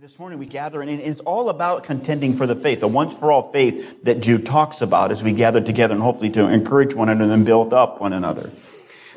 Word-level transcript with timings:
This 0.00 0.18
morning 0.18 0.38
we 0.38 0.46
gather, 0.46 0.80
and 0.80 0.90
it's 0.90 1.20
all 1.20 1.50
about 1.50 1.84
contending 1.84 2.34
for 2.34 2.46
the 2.46 2.56
faith, 2.56 2.80
the 2.80 2.88
once 2.88 3.14
for 3.14 3.30
all 3.30 3.42
faith 3.42 4.02
that 4.04 4.22
Jude 4.22 4.46
talks 4.46 4.80
about 4.80 5.12
as 5.12 5.22
we 5.22 5.32
gather 5.32 5.60
together 5.60 5.92
and 5.92 6.02
hopefully 6.02 6.30
to 6.30 6.48
encourage 6.48 6.94
one 6.94 7.10
another 7.10 7.34
and 7.34 7.44
build 7.44 7.74
up 7.74 8.00
one 8.00 8.14
another. 8.14 8.50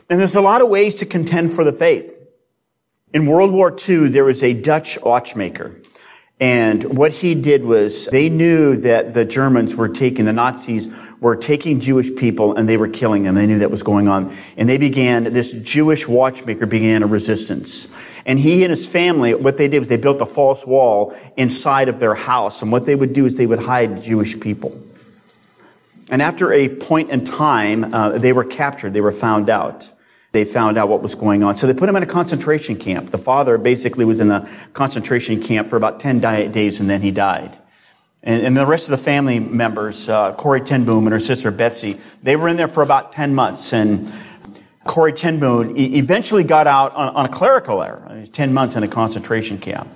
And 0.10 0.20
there's 0.20 0.36
a 0.36 0.42
lot 0.42 0.62
of 0.62 0.68
ways 0.68 0.96
to 0.96 1.06
contend 1.06 1.52
for 1.52 1.64
the 1.64 1.72
faith. 1.72 2.20
In 3.14 3.28
World 3.28 3.54
War 3.54 3.74
II, 3.74 4.10
there 4.10 4.26
was 4.26 4.44
a 4.44 4.52
Dutch 4.52 5.02
watchmaker. 5.02 5.80
And 6.40 6.98
what 6.98 7.12
he 7.12 7.36
did 7.36 7.64
was 7.64 8.08
they 8.08 8.28
knew 8.28 8.76
that 8.78 9.14
the 9.14 9.24
Germans 9.24 9.76
were 9.76 9.88
taking, 9.88 10.26
the 10.26 10.34
Nazis 10.34 10.94
were 11.22 11.36
taking 11.38 11.80
Jewish 11.80 12.14
people 12.16 12.56
and 12.56 12.68
they 12.68 12.76
were 12.76 12.90
killing 12.90 13.24
them. 13.24 13.36
They 13.36 13.48
knew 13.48 13.60
that 13.60 13.72
was 13.72 13.84
going 13.84 14.08
on. 14.08 14.36
And 14.58 14.68
they 14.68 14.78
began, 14.78 15.24
this 15.24 15.52
Jewish 15.52 16.08
watchmaker 16.08 16.66
began 16.66 17.02
a 17.02 17.08
resistance. 17.08 17.88
And 18.26 18.40
he 18.40 18.64
and 18.64 18.72
his 18.72 18.88
family, 18.88 19.34
what 19.36 19.58
they 19.58 19.68
did 19.68 19.80
was 19.80 19.90
they 19.90 19.98
built 19.98 20.22
a 20.22 20.26
false 20.26 20.66
wall 20.66 21.16
inside 21.38 21.88
of 21.88 22.00
their 22.00 22.16
house. 22.16 22.62
And 22.62 22.72
what 22.72 22.86
they 22.86 22.96
would 22.96 23.14
do 23.14 23.26
is 23.26 23.38
they 23.38 23.48
would 23.48 23.60
hide 23.60 24.04
Jewish 24.04 24.38
people. 24.40 24.78
And 26.10 26.22
after 26.22 26.52
a 26.52 26.68
point 26.68 27.10
in 27.10 27.24
time, 27.24 27.94
uh, 27.94 28.18
they 28.18 28.34
were 28.34 28.44
captured. 28.44 28.94
They 28.94 29.02
were 29.02 29.12
found 29.12 29.50
out. 29.50 29.92
They 30.34 30.46
found 30.46 30.80
out 30.80 30.90
what 30.90 31.04
was 31.04 31.14
going 31.14 31.44
on. 31.44 31.58
So 31.58 31.68
they 31.68 31.76
put 31.76 31.88
him 31.88 31.96
in 31.96 32.02
a 32.02 32.08
concentration 32.08 32.76
camp. 32.76 33.12
The 33.12 33.20
father 33.20 33.60
basically 33.60 34.04
was 34.04 34.20
in 34.20 34.32
a 34.32 34.50
concentration 34.74 35.42
camp 35.42 35.68
for 35.68 35.76
about 35.76 36.00
10 36.00 36.22
diet 36.22 36.52
days 36.52 36.80
and 36.80 36.90
then 36.90 37.02
he 37.02 37.12
died. 37.12 37.56
And, 38.24 38.44
and 38.44 38.58
the 38.58 38.66
rest 38.66 38.88
of 38.88 38.92
the 38.92 39.04
family 39.04 39.40
members, 39.40 40.10
uh, 40.10 40.34
Corrie 40.34 40.62
ten 40.62 40.86
Boom 40.86 41.06
and 41.06 41.14
her 41.14 41.20
sister 41.20 41.52
Betsie, 41.52 42.00
they 42.24 42.36
were 42.36 42.48
in 42.48 42.58
there 42.58 42.68
for 42.68 42.82
about 42.82 43.12
10 43.12 43.36
months. 43.36 43.74
And 43.74 44.12
Corrie 44.86 45.14
ten 45.14 45.40
Boom 45.40 45.76
eventually 45.78 46.44
got 46.44 46.66
out 46.66 46.96
on, 46.96 47.16
on 47.16 47.26
a 47.28 47.30
clerical 47.30 47.84
error, 47.84 48.26
10 48.32 48.54
months 48.56 48.76
in 48.76 48.82
a 48.82 48.88
concentration 48.88 49.60
camp. 49.60 49.88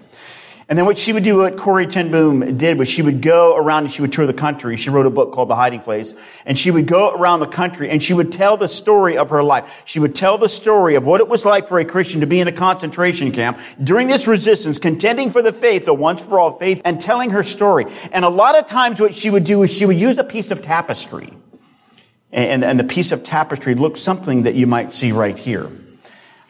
And 0.69 0.77
then 0.77 0.85
what 0.85 0.97
she 0.97 1.13
would 1.13 1.23
do, 1.23 1.37
what 1.37 1.55
Corrie 1.55 1.87
ten 1.87 2.11
Boom 2.11 2.57
did, 2.57 2.77
was 2.77 2.89
she 2.89 3.01
would 3.01 3.21
go 3.21 3.55
around 3.55 3.85
and 3.85 3.91
she 3.91 4.01
would 4.01 4.11
tour 4.11 4.25
the 4.25 4.33
country. 4.33 4.75
She 4.75 4.89
wrote 4.89 5.05
a 5.05 5.09
book 5.09 5.31
called 5.31 5.49
The 5.49 5.55
Hiding 5.55 5.79
Place. 5.79 6.13
And 6.45 6.59
she 6.59 6.71
would 6.71 6.87
go 6.87 7.15
around 7.15 7.39
the 7.39 7.47
country 7.47 7.89
and 7.89 8.03
she 8.03 8.13
would 8.13 8.33
tell 8.33 8.57
the 8.57 8.67
story 8.67 9.17
of 9.17 9.29
her 9.29 9.41
life. 9.41 9.83
She 9.85 10.01
would 10.01 10.13
tell 10.13 10.37
the 10.37 10.49
story 10.49 10.95
of 10.95 11.05
what 11.05 11.21
it 11.21 11.29
was 11.29 11.45
like 11.45 11.67
for 11.67 11.79
a 11.79 11.85
Christian 11.85 12.19
to 12.19 12.27
be 12.27 12.41
in 12.41 12.49
a 12.49 12.51
concentration 12.51 13.31
camp 13.31 13.57
during 13.81 14.07
this 14.07 14.27
resistance, 14.27 14.77
contending 14.77 15.29
for 15.29 15.41
the 15.41 15.53
faith, 15.53 15.85
the 15.85 15.93
once 15.93 16.21
for 16.21 16.37
all 16.37 16.51
faith, 16.51 16.81
and 16.83 16.99
telling 16.99 17.29
her 17.29 17.43
story. 17.43 17.85
And 18.11 18.25
a 18.25 18.29
lot 18.29 18.59
of 18.59 18.67
times 18.67 18.99
what 18.99 19.13
she 19.13 19.29
would 19.29 19.45
do 19.45 19.63
is 19.63 19.73
she 19.73 19.85
would 19.85 19.99
use 19.99 20.17
a 20.17 20.23
piece 20.25 20.51
of 20.51 20.61
tapestry. 20.61 21.31
And, 22.33 22.65
and 22.65 22.77
the 22.77 22.83
piece 22.83 23.13
of 23.13 23.23
tapestry 23.23 23.73
looked 23.73 23.99
something 23.99 24.43
that 24.43 24.55
you 24.55 24.67
might 24.67 24.93
see 24.93 25.13
right 25.13 25.37
here. 25.37 25.71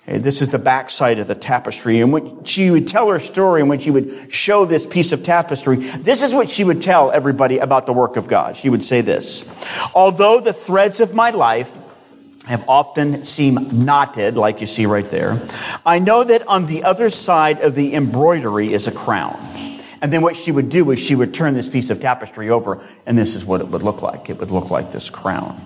Uh, 0.08 0.18
this 0.20 0.42
is 0.42 0.50
the 0.50 0.60
backside 0.60 1.20
of 1.20 1.28
the 1.28 1.36
tapestry. 1.36 2.00
And 2.00 2.14
when 2.14 2.44
she 2.46 2.72
would 2.72 2.88
tell 2.88 3.10
her 3.10 3.20
story 3.20 3.62
and 3.62 3.70
when 3.70 3.80
she 3.80 3.92
would 3.92 4.32
show 4.32 4.66
this 4.66 4.86
piece 4.86 5.12
of 5.12 5.24
tapestry, 5.24 5.78
this 5.78 6.24
is 6.24 6.34
what 6.34 6.50
she 6.50 6.64
would 6.64 6.82
tell 6.82 7.12
everybody 7.12 7.60
about 7.60 7.86
the 7.86 7.94
work 7.94 8.16
of 8.16 8.28
God. 8.28 8.56
She 8.56 8.70
would 8.70 8.84
say 8.84 9.02
this, 9.02 9.92
although 9.94 10.40
the 10.40 10.54
threads 10.54 11.00
of 11.00 11.14
my 11.14 11.32
life 11.32 11.76
have 12.48 12.64
often 12.70 13.26
seemed 13.26 13.74
knotted, 13.86 14.38
like 14.38 14.62
you 14.62 14.68
see 14.68 14.86
right 14.86 15.06
there, 15.06 15.38
I 15.86 16.00
know 16.00 16.24
that 16.24 16.48
on 16.48 16.66
the 16.66 16.86
other 16.86 17.10
side 17.10 17.60
of 17.60 17.76
the 17.76 17.94
embroidery 17.94 18.72
is 18.72 18.88
a 18.88 18.92
crown. 18.94 19.38
And 20.02 20.14
then 20.14 20.22
what 20.22 20.38
she 20.38 20.52
would 20.52 20.70
do 20.70 20.90
is 20.92 21.00
she 21.00 21.16
would 21.16 21.34
turn 21.34 21.56
this 21.56 21.68
piece 21.68 21.90
of 21.90 22.00
tapestry 22.00 22.50
over, 22.50 22.82
and 23.06 23.18
this 23.18 23.36
is 23.36 23.44
what 23.44 23.60
it 23.60 23.68
would 23.68 23.82
look 23.82 24.02
like. 24.02 24.30
It 24.30 24.40
would 24.40 24.52
look 24.52 24.70
like 24.70 24.92
this 24.92 25.10
crown. 25.10 25.60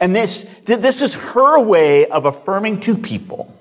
And 0.00 0.16
this, 0.16 0.42
this 0.64 1.02
is 1.02 1.32
her 1.34 1.62
way 1.62 2.06
of 2.06 2.24
affirming 2.24 2.80
to 2.80 2.96
people 2.96 3.55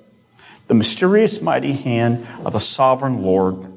the 0.68 0.74
mysterious 0.74 1.42
mighty 1.42 1.74
hand 1.74 2.26
of 2.44 2.54
the 2.54 2.60
sovereign 2.60 3.22
Lord. 3.22 3.72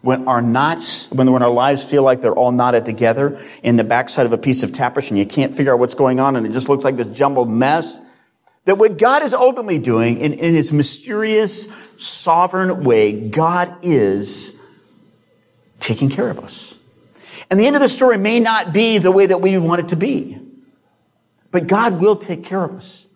When 0.00 0.28
our 0.28 0.40
knots, 0.40 1.10
when, 1.10 1.30
when 1.32 1.42
our 1.42 1.50
lives 1.50 1.82
feel 1.82 2.04
like 2.04 2.20
they're 2.20 2.34
all 2.34 2.52
knotted 2.52 2.84
together 2.84 3.40
in 3.62 3.76
the 3.76 3.84
backside 3.84 4.26
of 4.26 4.32
a 4.32 4.38
piece 4.38 4.62
of 4.62 4.72
tapestry 4.72 5.18
and 5.18 5.18
you 5.18 5.26
can't 5.26 5.54
figure 5.54 5.72
out 5.72 5.80
what's 5.80 5.94
going 5.94 6.20
on 6.20 6.36
and 6.36 6.46
it 6.46 6.52
just 6.52 6.68
looks 6.68 6.84
like 6.84 6.96
this 6.96 7.08
jumbled 7.08 7.50
mess, 7.50 8.00
that 8.64 8.78
what 8.78 8.96
God 8.96 9.22
is 9.22 9.34
ultimately 9.34 9.78
doing 9.78 10.20
in, 10.20 10.34
in 10.34 10.54
his 10.54 10.72
mysterious, 10.72 11.66
sovereign 11.96 12.84
way, 12.84 13.28
God 13.28 13.74
is 13.82 14.60
taking 15.80 16.10
care 16.10 16.30
of 16.30 16.38
us. 16.38 16.76
And 17.50 17.58
the 17.58 17.66
end 17.66 17.74
of 17.74 17.82
the 17.82 17.88
story 17.88 18.18
may 18.18 18.40
not 18.40 18.72
be 18.72 18.98
the 18.98 19.10
way 19.10 19.26
that 19.26 19.40
we 19.40 19.56
want 19.58 19.80
it 19.80 19.88
to 19.88 19.96
be, 19.96 20.38
but 21.50 21.66
God 21.66 22.00
will 22.00 22.16
take 22.16 22.44
care 22.44 22.62
of 22.62 22.72
us 22.72 23.06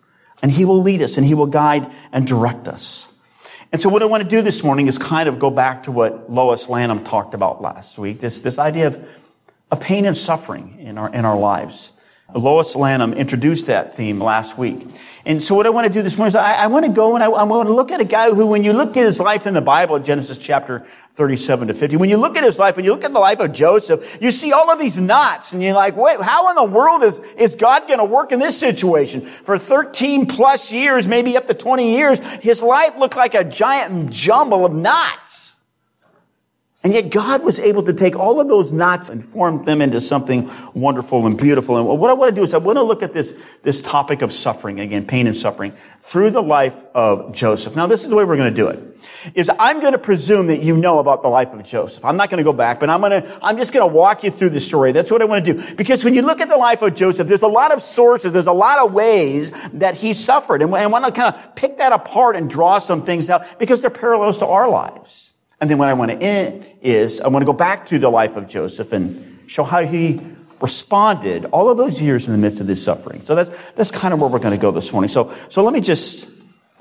and 0.41 0.51
he 0.51 0.65
will 0.65 0.81
lead 0.81 1.01
us 1.01 1.17
and 1.17 1.25
he 1.25 1.33
will 1.33 1.47
guide 1.47 1.89
and 2.11 2.27
direct 2.27 2.67
us. 2.67 3.12
And 3.73 3.81
so 3.81 3.89
what 3.89 4.03
I 4.03 4.05
want 4.05 4.21
to 4.21 4.29
do 4.29 4.43
this 4.43 4.63
morning 4.63 4.85
is 4.85 4.99
kind 4.99 5.27
of 5.27 5.39
go 5.39 5.49
back 5.49 5.83
to 5.83 5.91
what 5.91 6.31
Lois 6.31 6.69
Lanham 6.69 7.03
talked 7.03 7.33
about 7.33 7.59
last 7.59 7.97
week, 7.97 8.19
this, 8.19 8.41
this 8.41 8.59
idea 8.59 8.85
of, 8.85 9.19
of 9.71 9.81
pain 9.81 10.05
and 10.05 10.15
suffering 10.15 10.77
in 10.79 10.99
our, 10.99 11.11
in 11.11 11.25
our 11.25 11.35
lives. 11.35 11.91
Lois 12.35 12.75
Lanham 12.75 13.13
introduced 13.13 13.67
that 13.67 13.93
theme 13.95 14.19
last 14.19 14.57
week. 14.57 14.87
And 15.25 15.41
so 15.41 15.55
what 15.55 15.65
I 15.65 15.69
want 15.69 15.87
to 15.87 15.93
do 15.93 16.01
this 16.01 16.17
morning 16.17 16.29
is 16.29 16.35
I, 16.35 16.63
I 16.63 16.67
want 16.67 16.85
to 16.85 16.91
go 16.91 17.15
and 17.15 17.23
I, 17.23 17.27
I, 17.27 17.43
want 17.43 17.67
to 17.69 17.73
look 17.73 17.91
at 17.91 18.01
a 18.01 18.05
guy 18.05 18.29
who, 18.29 18.45
when 18.45 18.63
you 18.65 18.73
look 18.73 18.97
at 18.97 19.05
his 19.05 19.21
life 19.21 19.47
in 19.47 19.53
the 19.53 19.61
Bible, 19.61 19.97
Genesis 19.99 20.37
chapter 20.37 20.79
37 21.11 21.69
to 21.69 21.73
50, 21.73 21.95
when 21.95 22.09
you 22.09 22.17
look 22.17 22.35
at 22.35 22.43
his 22.43 22.59
life, 22.59 22.75
when 22.75 22.83
you 22.83 22.91
look 22.91 23.05
at 23.05 23.13
the 23.13 23.19
life 23.19 23.39
of 23.39 23.53
Joseph, 23.53 24.17
you 24.21 24.31
see 24.31 24.51
all 24.51 24.69
of 24.69 24.79
these 24.79 24.99
knots 24.99 25.53
and 25.53 25.63
you're 25.63 25.75
like, 25.75 25.95
wait, 25.95 26.19
how 26.19 26.49
in 26.49 26.55
the 26.57 26.63
world 26.65 27.03
is, 27.03 27.19
is 27.37 27.55
God 27.55 27.87
going 27.87 27.99
to 27.99 28.05
work 28.05 28.33
in 28.33 28.39
this 28.39 28.59
situation? 28.59 29.21
For 29.21 29.57
13 29.57 30.25
plus 30.25 30.73
years, 30.73 31.07
maybe 31.07 31.37
up 31.37 31.47
to 31.47 31.53
20 31.53 31.95
years, 31.95 32.19
his 32.41 32.61
life 32.61 32.97
looked 32.97 33.15
like 33.15 33.33
a 33.33 33.45
giant 33.45 34.11
jumble 34.11 34.65
of 34.65 34.73
knots. 34.73 35.55
And 36.83 36.93
yet 36.93 37.11
God 37.11 37.45
was 37.45 37.61
able 37.61 37.83
to 37.83 37.93
take 37.93 38.17
all 38.17 38.41
of 38.41 38.49
those 38.49 38.73
knots 38.73 39.07
and 39.07 39.23
form 39.23 39.63
them 39.63 39.81
into 39.81 40.01
something 40.01 40.49
wonderful 40.73 41.25
and 41.25 41.37
beautiful. 41.37 41.77
And 41.77 41.99
what 41.99 42.09
I 42.09 42.13
want 42.13 42.31
to 42.31 42.35
do 42.35 42.43
is 42.43 42.53
I 42.53 42.57
want 42.57 42.77
to 42.77 42.83
look 42.83 43.01
at 43.01 43.13
this, 43.13 43.31
this 43.63 43.79
topic 43.79 44.21
of 44.21 44.33
suffering 44.33 44.81
again, 44.81 45.05
pain 45.05 45.25
and 45.25 45.35
suffering 45.35 45.71
through 45.99 46.31
the 46.31 46.43
life 46.43 46.85
of 46.93 47.33
Joseph. 47.33 47.77
Now 47.77 47.87
this 47.87 48.03
is 48.03 48.09
the 48.09 48.17
way 48.17 48.25
we're 48.25 48.35
going 48.35 48.53
to 48.53 48.55
do 48.55 48.67
it. 48.67 48.79
Is 49.33 49.49
I'm 49.57 49.79
going 49.79 49.93
to 49.93 49.99
presume 49.99 50.47
that 50.47 50.61
you 50.61 50.75
know 50.75 50.99
about 50.99 51.21
the 51.21 51.29
life 51.29 51.53
of 51.53 51.63
Joseph. 51.63 52.03
I'm 52.03 52.17
not 52.17 52.29
going 52.29 52.39
to 52.39 52.43
go 52.43 52.51
back, 52.51 52.81
but 52.81 52.89
I'm 52.89 52.99
going 52.99 53.21
to, 53.21 53.39
I'm 53.41 53.55
just 53.55 53.73
going 53.73 53.89
to 53.89 53.93
walk 53.93 54.25
you 54.25 54.31
through 54.31 54.49
the 54.49 54.59
story. 54.59 54.91
That's 54.91 55.09
what 55.09 55.21
I 55.21 55.25
want 55.25 55.45
to 55.45 55.53
do. 55.53 55.75
Because 55.75 56.03
when 56.03 56.13
you 56.13 56.21
look 56.21 56.41
at 56.41 56.49
the 56.49 56.57
life 56.57 56.81
of 56.81 56.95
Joseph, 56.95 57.27
there's 57.27 57.43
a 57.43 57.47
lot 57.47 57.73
of 57.73 57.81
sources, 57.81 58.33
there's 58.33 58.47
a 58.47 58.51
lot 58.51 58.85
of 58.85 58.93
ways 58.93 59.51
that 59.71 59.95
he 59.95 60.13
suffered. 60.13 60.61
And 60.61 60.75
I 60.75 60.87
want 60.87 61.05
to 61.05 61.11
kind 61.13 61.33
of 61.33 61.55
pick 61.55 61.77
that 61.77 61.93
apart 61.93 62.35
and 62.35 62.49
draw 62.49 62.79
some 62.79 63.03
things 63.03 63.29
out 63.29 63.57
because 63.57 63.79
they're 63.79 63.89
parallels 63.89 64.39
to 64.39 64.47
our 64.47 64.67
lives. 64.69 65.32
And 65.63 65.69
then 65.69 65.77
what 65.77 65.87
I 65.87 65.93
want 65.93 66.11
to 66.11 66.17
end 66.17 66.65
is 66.81 67.21
I 67.21 67.29
want 67.29 67.41
to 67.41 67.45
go 67.45 67.53
back 67.53 67.85
to 67.85 67.97
the 67.97 68.09
life 68.09 68.35
of 68.35 68.49
Joseph 68.49 68.91
and 68.91 69.49
show 69.49 69.63
how 69.63 69.85
he 69.85 70.19
responded 70.59 71.45
all 71.45 71.69
of 71.69 71.77
those 71.77 72.01
years 72.01 72.25
in 72.25 72.33
the 72.33 72.37
midst 72.37 72.59
of 72.59 72.67
this 72.67 72.83
suffering. 72.83 73.21
So 73.21 73.33
that's, 73.33 73.71
that's 73.71 73.89
kind 73.89 74.13
of 74.13 74.19
where 74.19 74.29
we're 74.29 74.39
going 74.39 74.53
to 74.53 74.61
go 74.61 74.71
this 74.71 74.91
morning. 74.91 75.07
So, 75.07 75.33
so 75.47 75.63
let 75.63 75.73
me 75.73 75.79
just 75.79 76.29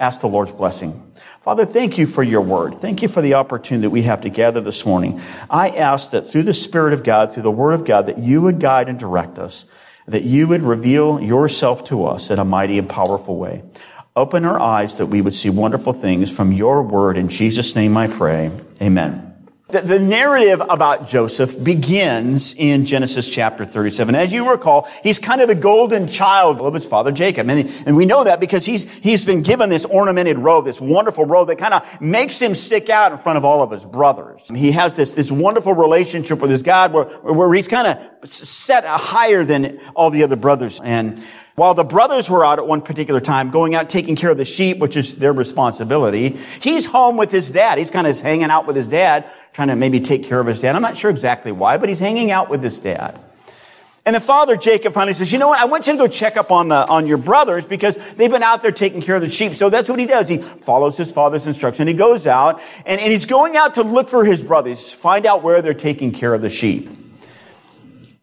ask 0.00 0.21
the 0.21 0.26
Lord's 0.26 0.50
blessing. 0.50 1.00
Father, 1.42 1.65
thank 1.65 1.97
you 1.97 2.06
for 2.06 2.25
your 2.25 2.41
word. 2.41 2.81
Thank 2.81 3.03
you 3.03 3.09
for 3.09 3.22
the 3.22 3.34
opportunity 3.34 3.82
that 3.82 3.91
we 3.91 4.03
have 4.03 4.22
to 4.22 4.31
gather 4.31 4.60
this 4.60 4.84
morning. 4.84 5.21
I 5.48 5.69
ask 5.69 6.10
that 6.10 6.22
through 6.22 6.42
the 6.42 6.53
Spirit 6.53 6.92
of 6.92 7.04
God, 7.04 7.32
through 7.32 7.44
the 7.44 7.53
word 7.53 7.75
of 7.75 7.84
God, 7.84 8.06
that 8.06 8.19
you 8.19 8.42
would 8.42 8.59
guide 8.59 8.88
and 8.88 8.98
direct 8.98 9.38
us, 9.38 9.65
that 10.09 10.25
you 10.25 10.48
would 10.48 10.62
reveal 10.62 11.21
yourself 11.21 11.84
to 11.84 12.04
us 12.04 12.32
in 12.32 12.41
a 12.41 12.44
mighty 12.44 12.81
and 12.81 12.88
powerful 12.88 13.37
way. 13.37 13.62
Open 14.15 14.45
our 14.45 14.61
eyes 14.61 14.99
that 14.99 15.06
we 15.06 15.23
would 15.23 15.34
see 15.34 15.49
wonderful 15.49 15.95
things 15.95 16.34
from 16.34 16.53
your 16.53 16.83
word. 16.83 17.17
In 17.17 17.28
Jesus' 17.28 17.75
name 17.75 17.97
I 17.97 18.09
pray. 18.09 18.50
Amen. 18.83 19.33
The, 19.69 19.99
narrative 19.99 20.61
about 20.69 21.09
Joseph 21.09 21.65
begins 21.65 22.55
in 22.55 22.84
Genesis 22.84 23.31
chapter 23.31 23.65
37. 23.65 24.15
As 24.15 24.31
you 24.31 24.51
recall, 24.51 24.87
he's 25.03 25.19
kind 25.19 25.41
of 25.41 25.49
the 25.49 25.55
golden 25.55 26.09
child 26.09 26.61
of 26.61 26.75
his 26.75 26.84
father 26.84 27.11
Jacob. 27.11 27.49
And, 27.49 27.71
and 27.87 27.97
we 27.97 28.05
know 28.05 28.25
that 28.25 28.39
because 28.39 28.67
he's, 28.67 28.99
he's 28.99 29.25
been 29.25 29.43
given 29.43 29.71
this 29.71 29.87
ornamented 29.87 30.37
robe, 30.37 30.67
this 30.67 30.78
wonderful 30.78 31.25
robe 31.25 31.49
that 31.49 31.56
kind 31.56 31.72
of 31.72 32.01
makes 32.03 32.39
him 32.39 32.55
stick 32.55 32.91
out 32.91 33.12
in 33.12 33.19
front 33.19 33.39
of 33.39 33.47
all 33.47 33.62
of 33.62 33.71
his 33.71 33.87
brothers. 33.87 34.47
He 34.55 34.72
has 34.72 34.95
this, 34.95 35.15
this 35.15 35.33
wonderful 35.33 35.72
relationship 35.72 36.41
with 36.41 36.51
his 36.51 36.63
God 36.63 36.92
where, 36.92 37.04
where 37.04 37.54
he's 37.54 37.69
kind 37.69 37.86
of 37.86 38.31
set 38.31 38.84
higher 38.84 39.42
than 39.42 39.81
all 39.97 40.10
the 40.10 40.22
other 40.22 40.36
brothers. 40.36 40.83
And 40.84 41.22
while 41.54 41.75
the 41.75 41.84
brothers 41.84 42.31
were 42.31 42.45
out 42.45 42.59
at 42.59 42.66
one 42.66 42.81
particular 42.81 43.21
time, 43.21 43.51
going 43.51 43.75
out 43.75 43.91
taking 43.91 44.16
care 44.16 44.31
of 44.31 44.39
the 44.39 44.45
sheep, 44.45 44.78
which 44.78 44.97
is 44.97 45.16
their 45.16 45.33
responsibility, 45.33 46.31
he's 46.60 46.87
home 46.87 47.16
with 47.16 47.31
his 47.31 47.51
dad. 47.51 47.78
He's 47.78 47.91
kind 47.91 48.07
of 48.07 48.19
hanging 48.21 48.45
out 48.45 48.66
with 48.66 48.77
his 48.77 48.87
dad, 48.87 49.31
trying 49.53 49.69
to 49.69 49.77
maybe 49.77 50.01
take 50.01 50.25
care 50.25 50.41
of 50.41 50.47
his 50.47 50.60
dad. 50.60 50.75
I'm 50.75 50.83
not 50.83 50.97
sure 50.97 51.10
exactly 51.10 51.53
why, 51.53 51.77
but 51.77 51.89
he's 51.89 52.01
hanging 52.01 52.31
out 52.31 52.49
with 52.49 52.63
his 52.63 52.78
dad. 52.78 53.19
And 54.04 54.16
the 54.16 54.21
father, 54.21 54.57
Jacob, 54.57 54.95
finally 54.95 55.15
says, 55.15 55.33
you 55.33 55.39
know 55.39 55.49
what? 55.49 55.60
I 55.60 55.66
want 55.66 55.87
you 55.87 55.93
to 55.93 55.99
go 55.99 56.09
check 56.09 56.37
up 56.37 56.51
on 56.51 56.69
the, 56.69 56.89
on 56.89 57.07
your 57.07 57.19
brothers 57.19 57.65
because 57.65 57.95
they've 58.15 58.31
been 58.31 58.43
out 58.43 58.60
there 58.60 58.72
taking 58.72 59.01
care 59.01 59.15
of 59.15 59.21
the 59.21 59.28
sheep. 59.28 59.53
So 59.53 59.71
that's 59.71 59.89
what 59.89 60.01
he 60.01 60.07
does. 60.07 60.28
He 60.28 60.39
follows 60.39 60.97
his 60.97 61.13
father's 61.13 61.47
instruction. 61.47 61.87
He 61.87 61.95
goes 61.95 62.27
out 62.27 62.60
and, 62.84 63.01
and 63.01 63.13
he's 63.13 63.27
going 63.27 63.57
out 63.57 63.75
to 63.75 63.83
look 63.83 64.09
for 64.09 64.25
his 64.25 64.43
brothers, 64.43 64.91
find 64.91 65.25
out 65.25 65.45
where 65.45 65.63
they're 65.63 65.72
taking 65.72 66.10
care 66.10 66.34
of 66.34 66.43
the 66.43 66.51
sheep. 66.51 66.89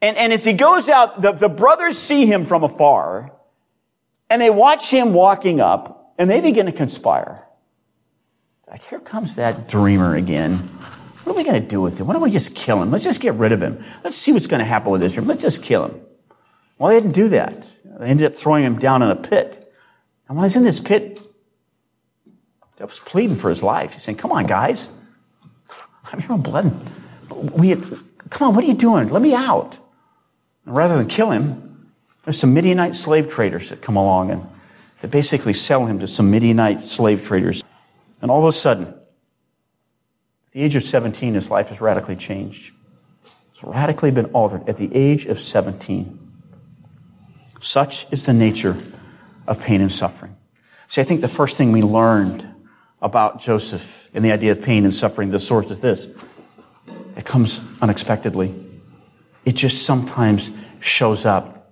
And, 0.01 0.17
and 0.17 0.31
as 0.31 0.45
he 0.45 0.53
goes 0.53 0.89
out, 0.89 1.21
the, 1.21 1.31
the 1.33 1.49
brothers 1.49 1.97
see 1.97 2.25
him 2.25 2.45
from 2.45 2.63
afar 2.63 3.31
and 4.29 4.41
they 4.41 4.49
watch 4.49 4.91
him 4.91 5.13
walking 5.13 5.59
up 5.59 6.13
and 6.17 6.29
they 6.29 6.41
begin 6.41 6.65
to 6.67 6.71
conspire. 6.71 7.45
Like, 8.69 8.83
here 8.83 8.99
comes 8.99 9.35
that 9.35 9.67
dreamer 9.67 10.15
again. 10.15 10.57
what 11.23 11.33
are 11.33 11.37
we 11.37 11.43
going 11.43 11.61
to 11.61 11.67
do 11.67 11.81
with 11.81 11.99
him? 11.99 12.07
Why 12.07 12.13
don't 12.13 12.21
we 12.21 12.31
just 12.31 12.55
kill 12.55 12.81
him? 12.81 12.91
Let's 12.91 13.03
just 13.03 13.21
get 13.21 13.33
rid 13.33 13.51
of 13.51 13.61
him. 13.61 13.83
Let's 14.03 14.17
see 14.17 14.31
what's 14.31 14.47
going 14.47 14.59
to 14.59 14.65
happen 14.65 14.91
with 14.91 15.03
Israel. 15.03 15.25
Let's 15.25 15.41
just 15.41 15.63
kill 15.63 15.85
him. 15.85 16.01
Well, 16.77 16.89
they 16.89 16.99
didn't 16.99 17.15
do 17.15 17.29
that. 17.29 17.67
They 17.83 18.07
ended 18.07 18.27
up 18.27 18.33
throwing 18.33 18.63
him 18.63 18.77
down 18.77 19.01
in 19.01 19.09
a 19.09 19.15
pit. 19.15 19.73
And 20.27 20.37
when 20.37 20.45
he's 20.45 20.55
in 20.55 20.63
this 20.63 20.79
pit, 20.79 21.19
was 22.89 22.99
pleading 22.99 23.35
for 23.35 23.49
his 23.49 23.63
life. 23.63 23.93
He's 23.93 24.03
saying, 24.03 24.17
Come 24.17 24.31
on, 24.31 24.45
guys. 24.45 24.89
I'm 26.11 26.19
your 26.21 26.33
own 26.33 26.41
blood. 26.41 26.71
We, 27.29 27.75
come 27.75 28.49
on, 28.49 28.55
what 28.55 28.63
are 28.63 28.67
you 28.67 28.73
doing? 28.73 29.07
Let 29.09 29.21
me 29.21 29.35
out. 29.35 29.77
And 30.65 30.75
rather 30.75 30.97
than 30.97 31.07
kill 31.07 31.31
him, 31.31 31.91
there's 32.23 32.39
some 32.39 32.53
Midianite 32.53 32.95
slave 32.95 33.29
traders 33.29 33.69
that 33.69 33.81
come 33.81 33.95
along 33.95 34.31
and 34.31 34.47
they 35.01 35.07
basically 35.07 35.53
sell 35.53 35.85
him 35.85 35.99
to 35.99 36.07
some 36.07 36.29
Midianite 36.29 36.83
slave 36.83 37.25
traders. 37.25 37.63
And 38.21 38.29
all 38.29 38.39
of 38.39 38.49
a 38.49 38.53
sudden, 38.53 38.87
at 38.87 40.51
the 40.51 40.61
age 40.61 40.75
of 40.75 40.83
17, 40.83 41.35
his 41.35 41.49
life 41.49 41.69
has 41.69 41.79
radically 41.79 42.15
changed. 42.15 42.73
It's 43.53 43.63
radically 43.63 44.11
been 44.11 44.25
altered 44.27 44.67
at 44.67 44.77
the 44.77 44.93
age 44.93 45.25
of 45.25 45.39
17. 45.39 46.19
Such 47.61 48.11
is 48.11 48.25
the 48.25 48.33
nature 48.33 48.77
of 49.47 49.61
pain 49.61 49.81
and 49.81 49.91
suffering. 49.91 50.35
See, 50.87 51.01
I 51.01 51.03
think 51.03 51.21
the 51.21 51.27
first 51.27 51.57
thing 51.57 51.71
we 51.71 51.81
learned 51.81 52.47
about 53.01 53.39
Joseph 53.39 54.09
and 54.13 54.23
the 54.25 54.31
idea 54.31 54.51
of 54.51 54.61
pain 54.61 54.85
and 54.85 54.95
suffering, 54.95 55.31
the 55.31 55.39
source 55.39 55.69
is 55.71 55.81
this. 55.81 56.09
It 57.15 57.25
comes 57.25 57.61
unexpectedly. 57.81 58.53
It 59.45 59.55
just 59.55 59.83
sometimes 59.85 60.51
shows 60.79 61.25
up. 61.25 61.71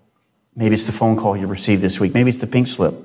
Maybe 0.56 0.76
it's 0.76 0.88
the 0.88 0.94
phone 0.94 1.18
call 1.18 1.38
you 1.38 1.48
received 1.48 1.82
this 1.82 2.00
week. 2.00 2.14
Maybe 2.14 2.30
it's 2.30 2.40
the 2.40 2.48
pink 2.48 2.68
slip. 2.68 2.96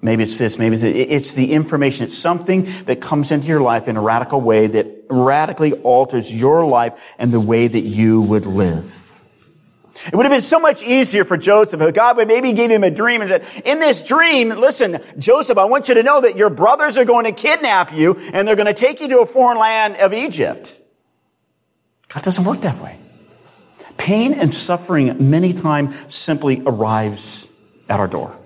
Maybe 0.00 0.24
it's 0.24 0.36
this. 0.36 0.58
Maybe 0.58 0.74
it's, 0.74 0.82
it's 0.82 1.32
the 1.34 1.52
information. 1.52 2.06
It's 2.06 2.18
something 2.18 2.64
that 2.86 3.00
comes 3.00 3.30
into 3.30 3.46
your 3.46 3.60
life 3.60 3.86
in 3.86 3.96
a 3.96 4.00
radical 4.00 4.40
way 4.40 4.66
that 4.66 5.04
radically 5.08 5.74
alters 5.74 6.34
your 6.34 6.66
life 6.66 7.14
and 7.18 7.30
the 7.30 7.40
way 7.40 7.68
that 7.68 7.82
you 7.82 8.22
would 8.22 8.44
live. 8.44 8.98
It 10.06 10.14
would 10.14 10.26
have 10.26 10.32
been 10.32 10.42
so 10.42 10.58
much 10.58 10.82
easier 10.82 11.24
for 11.24 11.36
Joseph 11.36 11.80
if 11.80 11.94
God 11.94 12.16
would 12.16 12.26
maybe 12.26 12.52
give 12.52 12.70
him 12.70 12.82
a 12.82 12.90
dream 12.90 13.20
and 13.20 13.30
said, 13.30 13.44
in 13.64 13.78
this 13.78 14.02
dream, 14.02 14.48
listen, 14.48 14.98
Joseph, 15.18 15.58
I 15.58 15.66
want 15.66 15.88
you 15.88 15.94
to 15.94 16.02
know 16.02 16.22
that 16.22 16.36
your 16.36 16.50
brothers 16.50 16.98
are 16.98 17.04
going 17.04 17.24
to 17.26 17.32
kidnap 17.32 17.92
you 17.92 18.16
and 18.32 18.48
they're 18.48 18.56
going 18.56 18.66
to 18.66 18.74
take 18.74 19.00
you 19.00 19.08
to 19.08 19.20
a 19.20 19.26
foreign 19.26 19.58
land 19.58 19.96
of 19.98 20.12
Egypt. 20.12 20.80
God 22.08 22.24
doesn't 22.24 22.44
work 22.44 22.62
that 22.62 22.82
way. 22.82 22.98
Pain 24.02 24.34
and 24.34 24.52
suffering 24.52 25.30
many 25.30 25.52
times 25.52 25.94
simply 26.12 26.60
arrives 26.66 27.46
at 27.88 28.00
our 28.00 28.08
door. 28.08 28.36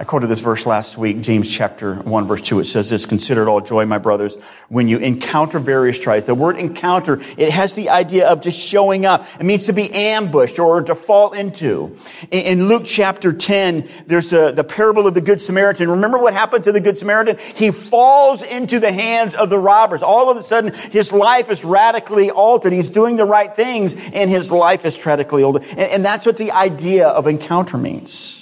I 0.00 0.04
quoted 0.04 0.28
this 0.28 0.38
verse 0.38 0.64
last 0.64 0.96
week, 0.96 1.22
James 1.22 1.52
chapter 1.52 1.96
1 1.96 2.26
verse 2.28 2.40
2. 2.42 2.60
It 2.60 2.66
says 2.66 2.88
this, 2.88 3.04
consider 3.04 3.42
it 3.42 3.48
all 3.48 3.60
joy, 3.60 3.84
my 3.84 3.98
brothers, 3.98 4.36
when 4.68 4.86
you 4.86 4.98
encounter 4.98 5.58
various 5.58 5.98
trials. 5.98 6.24
The 6.24 6.36
word 6.36 6.56
encounter, 6.56 7.14
it 7.36 7.50
has 7.50 7.74
the 7.74 7.88
idea 7.88 8.28
of 8.28 8.40
just 8.40 8.60
showing 8.60 9.06
up. 9.06 9.26
It 9.40 9.44
means 9.44 9.66
to 9.66 9.72
be 9.72 9.92
ambushed 9.92 10.60
or 10.60 10.82
to 10.82 10.94
fall 10.94 11.32
into. 11.32 11.96
In 12.30 12.68
Luke 12.68 12.84
chapter 12.86 13.32
10, 13.32 13.88
there's 14.06 14.32
a, 14.32 14.52
the 14.52 14.62
parable 14.62 15.08
of 15.08 15.14
the 15.14 15.20
Good 15.20 15.42
Samaritan. 15.42 15.90
Remember 15.90 16.18
what 16.18 16.32
happened 16.32 16.62
to 16.64 16.72
the 16.72 16.80
Good 16.80 16.96
Samaritan? 16.96 17.36
He 17.56 17.72
falls 17.72 18.44
into 18.44 18.78
the 18.78 18.92
hands 18.92 19.34
of 19.34 19.50
the 19.50 19.58
robbers. 19.58 20.04
All 20.04 20.30
of 20.30 20.36
a 20.36 20.44
sudden, 20.44 20.74
his 20.92 21.12
life 21.12 21.50
is 21.50 21.64
radically 21.64 22.30
altered. 22.30 22.72
He's 22.72 22.88
doing 22.88 23.16
the 23.16 23.24
right 23.24 23.52
things 23.52 24.10
and 24.14 24.30
his 24.30 24.52
life 24.52 24.84
is 24.84 25.04
radically 25.04 25.42
altered. 25.42 25.64
And, 25.70 25.80
and 25.80 26.04
that's 26.04 26.24
what 26.24 26.36
the 26.36 26.52
idea 26.52 27.08
of 27.08 27.26
encounter 27.26 27.76
means. 27.76 28.37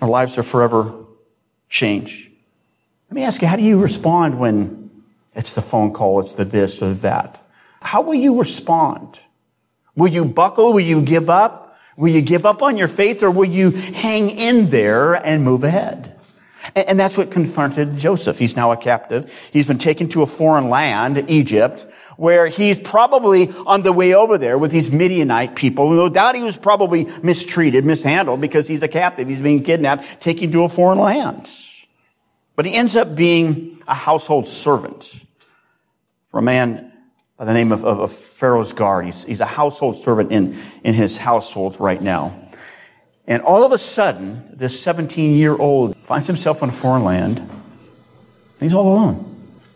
Our 0.00 0.08
lives 0.08 0.38
are 0.38 0.42
forever 0.42 1.04
changed. 1.68 2.30
Let 3.10 3.14
me 3.14 3.22
ask 3.22 3.42
you, 3.42 3.48
how 3.48 3.56
do 3.56 3.62
you 3.62 3.78
respond 3.80 4.38
when 4.38 4.90
it's 5.34 5.54
the 5.54 5.62
phone 5.62 5.92
call, 5.92 6.20
it's 6.20 6.32
the 6.32 6.44
this 6.44 6.82
or 6.82 6.94
that? 6.94 7.42
How 7.80 8.02
will 8.02 8.14
you 8.14 8.38
respond? 8.38 9.20
Will 9.96 10.08
you 10.08 10.24
buckle? 10.24 10.72
Will 10.72 10.80
you 10.80 11.02
give 11.02 11.30
up? 11.30 11.76
Will 11.96 12.10
you 12.10 12.22
give 12.22 12.46
up 12.46 12.62
on 12.62 12.76
your 12.76 12.86
faith 12.86 13.22
or 13.22 13.30
will 13.30 13.44
you 13.44 13.70
hang 13.70 14.30
in 14.30 14.66
there 14.68 15.14
and 15.14 15.42
move 15.42 15.64
ahead? 15.64 16.14
And 16.76 16.98
that's 17.00 17.16
what 17.16 17.30
confronted 17.30 17.96
Joseph. 17.96 18.38
He's 18.38 18.54
now 18.54 18.72
a 18.72 18.76
captive. 18.76 19.50
He's 19.52 19.66
been 19.66 19.78
taken 19.78 20.08
to 20.10 20.22
a 20.22 20.26
foreign 20.26 20.68
land, 20.68 21.24
Egypt, 21.28 21.86
where 22.18 22.48
he's 22.48 22.80
probably 22.80 23.48
on 23.64 23.82
the 23.82 23.92
way 23.92 24.12
over 24.12 24.38
there 24.38 24.58
with 24.58 24.72
these 24.72 24.92
Midianite 24.92 25.54
people. 25.54 25.88
No 25.90 26.08
doubt 26.08 26.34
he 26.34 26.42
was 26.42 26.56
probably 26.56 27.04
mistreated, 27.22 27.84
mishandled 27.84 28.40
because 28.40 28.66
he's 28.66 28.82
a 28.82 28.88
captive. 28.88 29.28
He's 29.28 29.40
being 29.40 29.62
kidnapped, 29.62 30.20
taken 30.20 30.50
to 30.50 30.64
a 30.64 30.68
foreign 30.68 30.98
land. 30.98 31.48
But 32.56 32.66
he 32.66 32.74
ends 32.74 32.96
up 32.96 33.14
being 33.14 33.80
a 33.86 33.94
household 33.94 34.48
servant 34.48 35.14
for 36.32 36.40
a 36.40 36.42
man 36.42 36.92
by 37.36 37.44
the 37.44 37.52
name 37.52 37.70
of, 37.70 37.84
of, 37.84 38.00
of 38.00 38.12
Pharaoh's 38.12 38.72
guard. 38.72 39.04
He's, 39.04 39.24
he's 39.24 39.40
a 39.40 39.46
household 39.46 39.96
servant 39.96 40.32
in, 40.32 40.58
in 40.82 40.94
his 40.94 41.18
household 41.18 41.76
right 41.78 42.02
now. 42.02 42.36
And 43.28 43.44
all 43.44 43.64
of 43.64 43.70
a 43.70 43.78
sudden, 43.78 44.56
this 44.56 44.82
17 44.82 45.36
year 45.36 45.56
old 45.56 45.96
finds 45.98 46.26
himself 46.26 46.64
in 46.64 46.70
a 46.70 46.72
foreign 46.72 47.04
land. 47.04 47.38
And 47.38 47.48
he's 48.58 48.74
all 48.74 48.92
alone, 48.92 49.18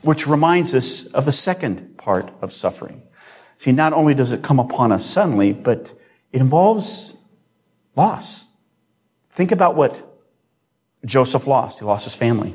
which 0.00 0.26
reminds 0.26 0.74
us 0.74 1.06
of 1.06 1.24
the 1.24 1.30
second 1.30 1.91
part 2.02 2.32
of 2.42 2.52
suffering. 2.52 3.02
See, 3.58 3.72
not 3.72 3.92
only 3.92 4.14
does 4.14 4.32
it 4.32 4.42
come 4.42 4.58
upon 4.58 4.90
us 4.90 5.06
suddenly, 5.06 5.52
but 5.52 5.94
it 6.32 6.40
involves 6.40 7.14
loss. 7.94 8.46
Think 9.30 9.52
about 9.52 9.76
what 9.76 10.04
Joseph 11.04 11.46
lost. 11.46 11.78
He 11.78 11.84
lost 11.84 12.04
his 12.04 12.14
family. 12.14 12.52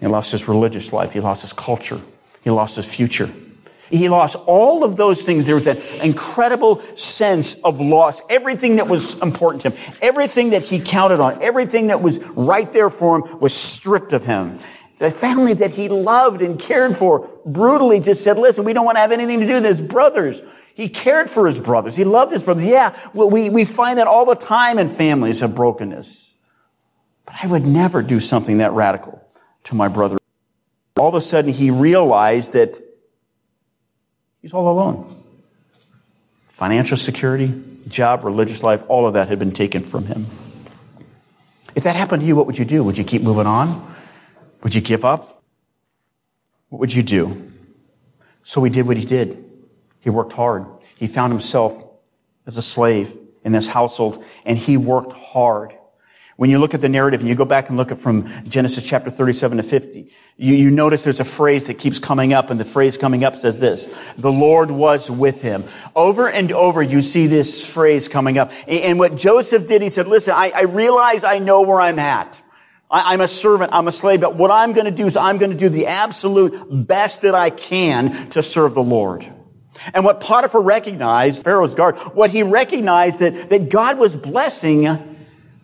He 0.00 0.06
lost 0.06 0.32
his 0.32 0.48
religious 0.48 0.92
life. 0.92 1.12
He 1.12 1.20
lost 1.20 1.42
his 1.42 1.52
culture. 1.52 2.00
He 2.42 2.50
lost 2.50 2.76
his 2.76 2.92
future. 2.92 3.30
He 3.90 4.08
lost 4.08 4.36
all 4.46 4.84
of 4.84 4.96
those 4.96 5.22
things. 5.22 5.46
There 5.46 5.56
was 5.56 5.66
an 5.66 5.78
incredible 6.02 6.80
sense 6.96 7.54
of 7.62 7.80
loss. 7.80 8.22
Everything 8.30 8.76
that 8.76 8.88
was 8.88 9.20
important 9.20 9.62
to 9.62 9.70
him, 9.70 9.94
everything 10.00 10.50
that 10.50 10.62
he 10.62 10.78
counted 10.78 11.20
on, 11.20 11.42
everything 11.42 11.88
that 11.88 12.00
was 12.00 12.24
right 12.30 12.70
there 12.72 12.88
for 12.88 13.18
him 13.18 13.40
was 13.40 13.52
stripped 13.52 14.12
of 14.12 14.24
him. 14.24 14.58
The 15.00 15.10
family 15.10 15.54
that 15.54 15.70
he 15.70 15.88
loved 15.88 16.42
and 16.42 16.60
cared 16.60 16.94
for 16.94 17.26
brutally 17.46 18.00
just 18.00 18.22
said, 18.22 18.36
listen, 18.36 18.64
we 18.64 18.74
don't 18.74 18.84
want 18.84 18.96
to 18.96 19.00
have 19.00 19.12
anything 19.12 19.40
to 19.40 19.46
do 19.46 19.54
with 19.54 19.64
his 19.64 19.80
brothers. 19.80 20.42
He 20.74 20.90
cared 20.90 21.30
for 21.30 21.46
his 21.46 21.58
brothers. 21.58 21.96
He 21.96 22.04
loved 22.04 22.32
his 22.32 22.42
brothers. 22.42 22.64
Yeah, 22.64 22.94
we, 23.14 23.48
we 23.48 23.64
find 23.64 23.98
that 23.98 24.06
all 24.06 24.26
the 24.26 24.34
time 24.34 24.78
in 24.78 24.88
families 24.88 25.40
of 25.40 25.54
brokenness. 25.54 26.34
But 27.24 27.34
I 27.42 27.46
would 27.46 27.64
never 27.64 28.02
do 28.02 28.20
something 28.20 28.58
that 28.58 28.72
radical 28.72 29.26
to 29.64 29.74
my 29.74 29.88
brother. 29.88 30.18
All 30.98 31.08
of 31.08 31.14
a 31.14 31.22
sudden, 31.22 31.50
he 31.50 31.70
realized 31.70 32.52
that 32.52 32.78
he's 34.42 34.52
all 34.52 34.70
alone. 34.70 35.24
Financial 36.48 36.98
security, 36.98 37.54
job, 37.88 38.22
religious 38.22 38.62
life, 38.62 38.84
all 38.86 39.06
of 39.06 39.14
that 39.14 39.28
had 39.28 39.38
been 39.38 39.52
taken 39.52 39.82
from 39.82 40.04
him. 40.04 40.26
If 41.74 41.84
that 41.84 41.96
happened 41.96 42.20
to 42.20 42.28
you, 42.28 42.36
what 42.36 42.46
would 42.46 42.58
you 42.58 42.66
do? 42.66 42.84
Would 42.84 42.98
you 42.98 43.04
keep 43.04 43.22
moving 43.22 43.46
on? 43.46 43.86
Would 44.62 44.74
you 44.74 44.80
give 44.80 45.04
up? 45.04 45.42
What 46.68 46.80
would 46.80 46.94
you 46.94 47.02
do? 47.02 47.50
So 48.42 48.62
he 48.62 48.70
did 48.70 48.86
what 48.86 48.96
he 48.96 49.04
did. 49.04 49.44
He 50.00 50.10
worked 50.10 50.32
hard. 50.32 50.66
He 50.96 51.06
found 51.06 51.32
himself 51.32 51.84
as 52.46 52.56
a 52.56 52.62
slave 52.62 53.16
in 53.44 53.52
this 53.52 53.68
household 53.68 54.24
and 54.44 54.56
he 54.56 54.76
worked 54.76 55.12
hard. 55.12 55.74
When 56.36 56.48
you 56.48 56.58
look 56.58 56.72
at 56.72 56.80
the 56.80 56.88
narrative 56.88 57.20
and 57.20 57.28
you 57.28 57.34
go 57.34 57.44
back 57.44 57.68
and 57.68 57.76
look 57.76 57.92
at 57.92 57.98
from 57.98 58.26
Genesis 58.48 58.88
chapter 58.88 59.10
37 59.10 59.58
to 59.58 59.62
50, 59.62 60.10
you, 60.38 60.54
you 60.54 60.70
notice 60.70 61.04
there's 61.04 61.20
a 61.20 61.24
phrase 61.24 61.66
that 61.66 61.78
keeps 61.78 61.98
coming 61.98 62.32
up 62.32 62.48
and 62.48 62.58
the 62.58 62.64
phrase 62.64 62.96
coming 62.96 63.24
up 63.24 63.36
says 63.36 63.60
this, 63.60 63.86
the 64.16 64.32
Lord 64.32 64.70
was 64.70 65.10
with 65.10 65.42
him. 65.42 65.64
Over 65.94 66.30
and 66.30 66.50
over 66.50 66.82
you 66.82 67.02
see 67.02 67.26
this 67.26 67.70
phrase 67.74 68.08
coming 68.08 68.38
up. 68.38 68.52
And, 68.66 68.98
what 68.98 69.16
Joseph 69.16 69.66
did, 69.66 69.82
he 69.82 69.90
said, 69.90 70.08
listen, 70.08 70.32
I, 70.34 70.50
I 70.56 70.62
realize 70.62 71.24
I 71.24 71.40
know 71.40 71.60
where 71.60 71.78
I'm 71.78 71.98
at. 71.98 72.40
I, 72.90 73.14
am 73.14 73.20
a 73.20 73.28
servant. 73.28 73.72
I'm 73.72 73.86
a 73.86 73.92
slave. 73.92 74.20
But 74.20 74.34
what 74.34 74.50
I'm 74.50 74.72
going 74.72 74.86
to 74.86 74.90
do 74.90 75.06
is 75.06 75.16
I'm 75.16 75.38
going 75.38 75.52
to 75.52 75.56
do 75.56 75.68
the 75.68 75.86
absolute 75.86 76.86
best 76.86 77.22
that 77.22 77.34
I 77.34 77.50
can 77.50 78.30
to 78.30 78.42
serve 78.42 78.74
the 78.74 78.82
Lord. 78.82 79.24
And 79.94 80.04
what 80.04 80.20
Potiphar 80.20 80.62
recognized, 80.62 81.44
Pharaoh's 81.44 81.74
guard, 81.74 81.96
what 82.14 82.30
he 82.30 82.42
recognized 82.42 83.20
that, 83.20 83.48
that 83.50 83.70
God 83.70 83.98
was 83.98 84.16
blessing 84.16 84.88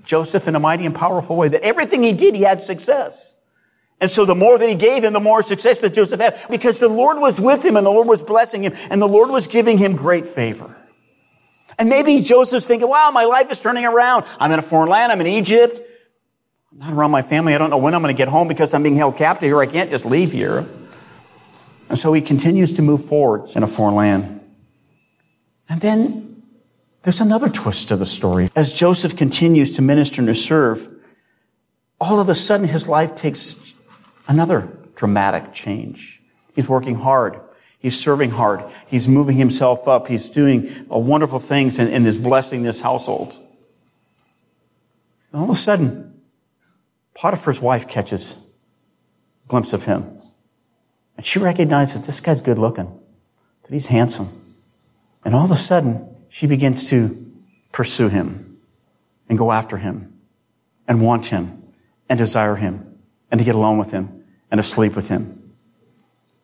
Joseph 0.05 0.47
in 0.49 0.55
a 0.55 0.61
mighty 0.61 0.87
and 0.87 0.95
powerful 0.95 1.37
way, 1.37 1.49
that 1.49 1.63
everything 1.63 2.03
he 2.03 2.13
did, 2.13 2.35
he 2.35 2.43
had 2.43 2.63
success. 2.63 3.35
And 4.01 4.11
so 4.11 4.25
the 4.25 4.35
more 4.35 4.59
that 4.59 4.69
he 4.69 4.75
gave 4.75 5.05
him, 5.05 5.13
the 5.13 5.21
more 5.21 5.43
success 5.43 5.81
that 5.81 5.95
Joseph 5.95 6.21
had, 6.21 6.39
because 6.49 6.79
the 6.79 6.89
Lord 6.89 7.19
was 7.19 7.41
with 7.41 7.65
him 7.65 7.77
and 7.77 7.85
the 7.85 7.91
Lord 7.91 8.07
was 8.07 8.23
blessing 8.23 8.63
him 8.63 8.73
and 8.91 9.03
the 9.03 9.09
Lord 9.09 9.31
was 9.31 9.47
giving 9.47 9.79
him 9.79 9.97
great 9.97 10.27
favor. 10.27 10.75
And 11.79 11.89
maybe 11.89 12.21
Joseph's 12.21 12.67
thinking, 12.67 12.89
wow, 12.89 13.11
my 13.13 13.25
life 13.25 13.51
is 13.51 13.61
turning 13.61 13.85
around. 13.85 14.25
I'm 14.39 14.53
in 14.53 14.59
a 14.59 14.63
foreign 14.63 14.89
land. 14.89 15.13
I'm 15.13 15.21
in 15.21 15.27
Egypt. 15.27 15.81
I'm 16.77 16.89
not 16.91 16.93
around 16.93 17.11
my 17.11 17.23
family. 17.23 17.55
I 17.55 17.59
don't 17.59 17.71
know 17.71 17.79
when 17.79 17.95
I'm 17.95 18.03
going 18.03 18.15
to 18.15 18.19
get 18.19 18.29
home 18.29 18.49
because 18.49 18.75
I'm 18.75 18.83
being 18.83 18.97
held 18.97 19.17
captive 19.17 19.49
here. 19.49 19.61
I 19.61 19.67
can't 19.67 19.91
just 19.91 20.05
leave 20.05 20.33
here. 20.33 20.67
And 21.89 21.99
so 21.99 22.13
he 22.13 22.21
continues 22.21 22.75
to 22.75 22.83
move 22.83 23.03
forward 23.03 23.49
in 23.57 23.63
a 23.63 23.67
foreign 23.67 23.95
land. 23.95 24.41
And 25.71 25.81
then 25.81 26.43
there's 27.03 27.21
another 27.21 27.49
twist 27.49 27.89
to 27.89 27.97
the 27.97 28.05
story. 28.05 28.51
As 28.55 28.75
Joseph 28.75 29.17
continues 29.17 29.75
to 29.77 29.83
minister 29.83 30.21
and 30.21 30.29
to 30.29 30.35
serve, 30.35 30.93
all 31.99 32.21
of 32.21 32.29
a 32.29 32.35
sudden 32.35 32.69
his 32.69 32.87
life 32.87 33.15
takes 33.15 33.75
another 34.29 34.69
dramatic 34.97 35.55
change. 35.55 36.21
He's 36.55 36.69
working 36.69 36.97
hard. 36.97 37.41
He's 37.79 37.99
serving 37.99 38.31
hard. 38.33 38.63
He's 38.87 39.09
moving 39.09 39.39
himself 39.39 39.89
up. 39.89 40.09
He's 40.09 40.29
doing 40.29 40.69
uh, 40.93 40.99
wonderful 40.99 41.39
things 41.39 41.79
and, 41.79 41.91
and 41.91 42.07
is 42.07 42.19
blessing 42.19 42.65
this 42.65 42.83
household. 42.83 43.39
And 45.33 45.41
all 45.41 45.45
of 45.45 45.51
a 45.51 45.55
sudden, 45.55 46.16
Potiphar's 47.17 47.61
wife 47.61 47.89
catches 47.89 48.37
a 48.37 49.49
glimpse 49.49 49.73
of 49.73 49.87
him. 49.87 50.21
And 51.17 51.25
she 51.25 51.39
recognizes 51.39 51.95
that 51.95 52.07
this 52.07 52.21
guy's 52.21 52.43
good 52.43 52.59
looking, 52.59 53.01
that 53.63 53.73
he's 53.73 53.87
handsome. 53.87 54.29
And 55.25 55.35
all 55.35 55.47
of 55.47 55.51
a 55.51 55.57
sudden, 55.57 56.15
she 56.29 56.47
begins 56.47 56.91
to 56.91 57.33
pursue 57.73 58.09
him 58.09 58.59
and 59.31 59.39
go 59.39 59.51
after 59.51 59.79
him 59.79 60.13
and 60.87 61.01
want 61.01 61.27
him 61.27 61.63
and 62.11 62.19
desire 62.19 62.57
him 62.57 62.99
and 63.31 63.41
to 63.41 63.45
get 63.45 63.55
alone 63.55 63.79
with 63.79 63.93
him 63.93 64.25
and 64.51 64.59
to 64.59 64.63
sleep 64.63 64.95
with 64.95 65.09
him. 65.09 65.53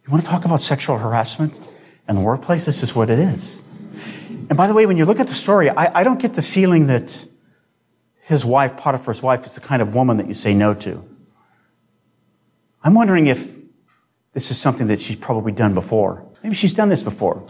You 0.07 0.11
want 0.11 0.25
to 0.25 0.31
talk 0.31 0.47
about 0.47 0.63
sexual 0.63 0.97
harassment 0.97 1.61
in 2.09 2.17
the 2.17 2.23
workplace? 2.23 2.65
This 2.65 2.83
is 2.83 2.95
what 2.95 3.11
it 3.11 3.19
is. 3.19 3.61
And 4.49 4.57
by 4.57 4.67
the 4.67 4.75
way, 4.75 4.87
when 4.87 4.97
you 4.97 5.05
look 5.05 5.21
at 5.21 5.29
the 5.29 5.35
story, 5.35 5.69
I, 5.69 6.01
I 6.01 6.03
don't 6.03 6.21
get 6.21 6.33
the 6.35 6.43
feeling 6.43 6.87
that 6.87 7.27
his 8.23 8.45
wife, 8.45 8.77
Potiphar's 8.77 9.23
wife, 9.23 9.47
is 9.47 9.55
the 9.57 9.61
kind 9.61 9.83
of 9.83 9.95
woman 9.95 10.17
that 10.17 10.29
you 10.29 10.35
say 10.35 10.55
no 10.55 10.75
to. 10.75 11.05
I'm 12.83 12.95
wondering 12.95 13.27
if 13.27 13.55
this 14.33 14.51
is 14.51 14.59
something 14.59 14.87
that 14.87 15.01
she's 15.01 15.17
probably 15.17 15.53
done 15.53 15.75
before. 15.75 16.27
Maybe 16.43 16.55
she's 16.55 16.73
done 16.73 16.89
this 16.89 17.03
before. 17.03 17.47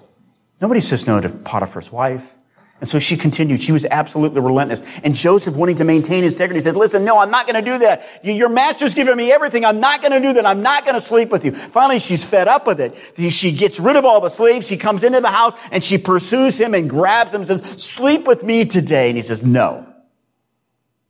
Nobody 0.61 0.81
says 0.81 1.07
no 1.07 1.21
to 1.21 1.29
Potiphar's 1.29 1.93
wife. 1.93 2.35
And 2.81 2.91
so 2.91 2.99
she 2.99 3.17
continued. 3.17 3.63
She 3.63 3.71
was 3.71 3.87
absolutely 3.87 4.41
relentless. 4.41 5.01
And 5.05 5.15
Joseph, 5.15 5.55
wanting 5.55 5.77
to 5.77 5.85
maintain 5.85 6.25
his 6.25 6.33
integrity, 6.33 6.63
said, 6.63 6.77
listen, 6.77 7.05
no, 7.05 7.17
I'm 7.17 7.31
not 7.31 7.47
going 7.47 7.63
to 7.63 7.71
do 7.71 7.79
that. 7.79 8.03
Your 8.25 8.49
master's 8.49 8.95
given 8.95 9.17
me 9.17 9.31
everything. 9.31 9.65
I'm 9.65 9.79
not 9.79 10.01
going 10.03 10.11
to 10.11 10.21
do 10.21 10.33
that. 10.33 10.45
I'm 10.45 10.63
not 10.63 10.85
going 10.85 10.97
to 10.97 11.01
sleep 11.01 11.31
with 11.31 11.45
you. 11.45 11.53
Finally, 11.53 12.01
she's 12.01 12.29
fed 12.29 12.49
up 12.49 12.67
with 12.67 12.81
it. 12.81 12.97
She 13.33 13.53
gets 13.53 13.79
rid 13.79 13.95
of 13.95 14.05
all 14.05 14.21
the 14.21 14.31
slaves. 14.31 14.67
She 14.67 14.77
comes 14.77 15.05
into 15.05 15.21
the 15.21 15.29
house 15.29 15.55
and 15.71 15.85
she 15.85 15.97
pursues 15.97 16.59
him 16.59 16.75
and 16.75 16.91
grabs 16.91 17.33
him 17.33 17.43
and 17.43 17.49
says, 17.49 17.63
sleep 17.63 18.27
with 18.27 18.43
me 18.43 18.65
today. 18.65 19.11
And 19.11 19.17
he 19.17 19.23
says, 19.23 19.45
no. 19.45 19.87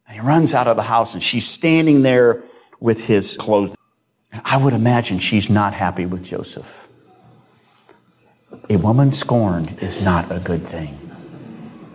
And 0.07 0.21
he 0.21 0.27
runs 0.27 0.55
out 0.55 0.67
of 0.67 0.77
the 0.77 0.83
house 0.83 1.15
and 1.15 1.23
she's 1.23 1.47
standing 1.47 2.03
there 2.03 2.43
with 2.81 3.07
his 3.07 3.37
clothes. 3.37 3.75
And 4.33 4.43
I 4.45 4.63
would 4.63 4.75
imagine 4.75 5.19
she's 5.19 5.49
not 5.49 5.75
happy 5.75 6.07
with 6.07 6.25
Joseph. 6.25 6.89
A 8.69 8.77
woman 8.77 9.13
scorned 9.13 9.79
is 9.81 10.03
not 10.03 10.31
a 10.31 10.39
good 10.39 10.63
thing 10.63 10.99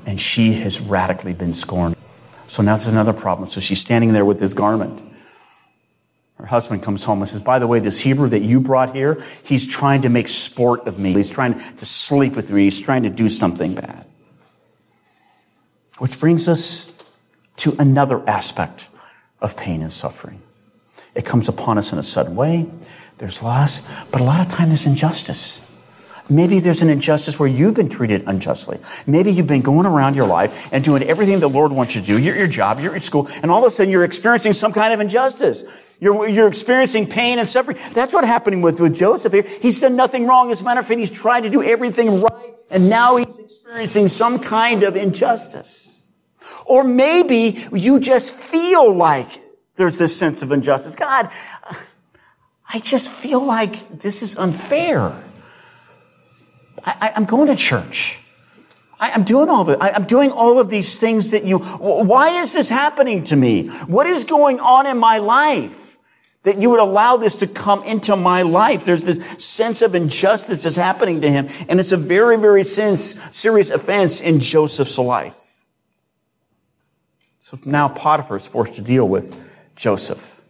and 0.07 0.19
she 0.19 0.53
has 0.53 0.79
radically 0.79 1.33
been 1.33 1.53
scorned. 1.53 1.95
So 2.47 2.63
now 2.63 2.77
there's 2.77 2.87
another 2.87 3.13
problem. 3.13 3.49
So 3.49 3.59
she's 3.59 3.81
standing 3.81 4.13
there 4.13 4.23
with 4.23 4.39
his 4.39 4.53
garment. 4.53 5.03
Her 6.37 6.45
husband 6.45 6.81
comes 6.81 7.03
home 7.03 7.21
and 7.21 7.29
says, 7.29 7.41
by 7.41 7.59
the 7.59 7.67
way, 7.67 7.79
this 7.79 7.99
Hebrew 7.99 8.29
that 8.29 8.41
you 8.41 8.61
brought 8.61 8.95
here, 8.95 9.21
he's 9.43 9.67
trying 9.67 10.03
to 10.03 10.09
make 10.09 10.29
sport 10.29 10.87
of 10.87 10.97
me. 10.97 11.13
He's 11.13 11.29
trying 11.29 11.55
to 11.55 11.85
sleep 11.85 12.35
with 12.35 12.49
me. 12.49 12.63
He's 12.63 12.79
trying 12.79 13.03
to 13.03 13.09
do 13.09 13.29
something 13.29 13.75
bad. 13.75 14.05
Which 15.97 16.19
brings 16.19 16.47
us 16.47 16.85
to 17.57 17.75
another 17.79 18.27
aspect 18.27 18.89
of 19.41 19.57
pain 19.57 19.81
and 19.81 19.93
suffering. 19.93 20.41
It 21.15 21.25
comes 21.25 21.49
upon 21.49 21.77
us 21.77 21.91
in 21.91 21.99
a 21.99 22.03
sudden 22.03 22.35
way. 22.35 22.67
There's 23.17 23.41
loss, 23.41 23.81
but 24.11 24.21
a 24.21 24.23
lot 24.23 24.39
of 24.39 24.51
time 24.51 24.69
there's 24.69 24.85
injustice. 24.85 25.61
Maybe 26.29 26.59
there's 26.59 26.81
an 26.81 26.89
injustice 26.89 27.39
where 27.39 27.47
you've 27.47 27.73
been 27.73 27.89
treated 27.89 28.23
unjustly. 28.27 28.79
Maybe 29.05 29.31
you've 29.31 29.47
been 29.47 29.61
going 29.61 29.85
around 29.85 30.15
your 30.15 30.27
life 30.27 30.69
and 30.73 30.83
doing 30.83 31.03
everything 31.03 31.39
the 31.39 31.47
Lord 31.47 31.71
wants 31.71 31.95
you 31.95 32.01
to 32.01 32.07
do. 32.07 32.21
You're 32.21 32.33
at 32.33 32.39
your 32.39 32.47
job, 32.47 32.79
you're 32.79 32.95
at 32.95 33.03
school, 33.03 33.27
and 33.41 33.49
all 33.49 33.63
of 33.63 33.67
a 33.67 33.71
sudden 33.71 33.91
you're 33.91 34.03
experiencing 34.03 34.53
some 34.53 34.73
kind 34.73 34.93
of 34.93 34.99
injustice. 34.99 35.63
You're, 35.99 36.27
you're 36.27 36.47
experiencing 36.47 37.07
pain 37.07 37.39
and 37.39 37.47
suffering. 37.47 37.77
That's 37.93 38.13
what's 38.13 38.27
happening 38.27 38.61
with, 38.61 38.79
with 38.79 38.95
Joseph 38.95 39.33
here. 39.33 39.43
He's 39.61 39.79
done 39.79 39.95
nothing 39.95 40.27
wrong. 40.27 40.51
As 40.51 40.61
a 40.61 40.63
matter 40.63 40.81
of 40.81 40.85
fact, 40.85 40.99
he's 40.99 41.09
tried 41.09 41.41
to 41.41 41.49
do 41.49 41.63
everything 41.63 42.21
right, 42.21 42.53
and 42.69 42.89
now 42.89 43.15
he's 43.15 43.39
experiencing 43.39 44.09
some 44.09 44.37
kind 44.39 44.83
of 44.83 44.95
injustice. 44.95 45.86
Or 46.65 46.83
maybe 46.83 47.65
you 47.71 47.99
just 47.99 48.33
feel 48.33 48.93
like 48.93 49.41
there's 49.75 49.97
this 49.97 50.17
sense 50.17 50.41
of 50.43 50.51
injustice. 50.51 50.95
God, 50.95 51.31
I 52.73 52.79
just 52.79 53.09
feel 53.09 53.43
like 53.45 53.99
this 53.99 54.21
is 54.21 54.37
unfair. 54.37 55.15
I, 56.83 57.11
am 57.15 57.25
going 57.25 57.47
to 57.47 57.55
church. 57.55 58.19
I, 58.99 59.11
am 59.11 59.23
doing 59.23 59.49
all 59.49 59.69
of. 59.69 59.81
I, 59.81 59.91
I'm 59.91 60.05
doing 60.05 60.31
all 60.31 60.59
of 60.59 60.69
these 60.69 60.99
things 60.99 61.31
that 61.31 61.45
you, 61.45 61.59
why 61.59 62.41
is 62.41 62.53
this 62.53 62.69
happening 62.69 63.23
to 63.25 63.35
me? 63.35 63.69
What 63.87 64.07
is 64.07 64.23
going 64.23 64.59
on 64.59 64.87
in 64.87 64.97
my 64.97 65.17
life 65.17 65.97
that 66.43 66.57
you 66.57 66.69
would 66.69 66.79
allow 66.79 67.17
this 67.17 67.35
to 67.37 67.47
come 67.47 67.83
into 67.83 68.15
my 68.15 68.41
life? 68.41 68.83
There's 68.85 69.05
this 69.05 69.43
sense 69.43 69.81
of 69.81 69.95
injustice 69.95 70.63
that's 70.63 70.75
happening 70.75 71.21
to 71.21 71.29
him. 71.29 71.47
And 71.69 71.79
it's 71.79 71.91
a 71.91 71.97
very, 71.97 72.37
very 72.37 72.63
serious 72.63 73.69
offense 73.69 74.21
in 74.21 74.39
Joseph's 74.39 74.97
life. 74.97 75.46
So 77.47 77.57
now 77.63 77.87
Potiphar 77.87 78.35
is 78.35 78.45
forced 78.45 78.73
to 78.73 78.81
deal 78.81 79.07
with 79.07 79.33
Joseph. 79.77 80.43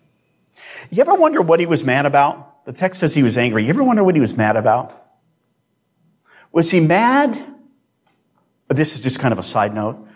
You 0.90 1.00
ever 1.02 1.14
wonder 1.14 1.44
what 1.44 1.60
he 1.60 1.68
was 1.68 1.84
mad 1.84 2.08
about? 2.08 2.66
The 2.66 2.74
text 2.74 3.02
says 3.02 3.14
he 3.14 3.22
was 3.22 3.38
angry. 3.38 3.66
You 3.66 3.70
ever 3.70 3.84
wonder 3.84 4.04
what 4.04 4.16
he 4.16 4.20
was 4.20 4.36
mad 4.36 4.56
about? 4.56 5.00
Was 6.52 6.72
he 6.72 6.80
mad? 6.80 7.40
This 8.68 8.96
is 8.96 9.04
just 9.04 9.20
kind 9.20 9.32
of 9.32 9.38
a 9.38 9.44
side 9.44 9.76
note. 9.76 10.08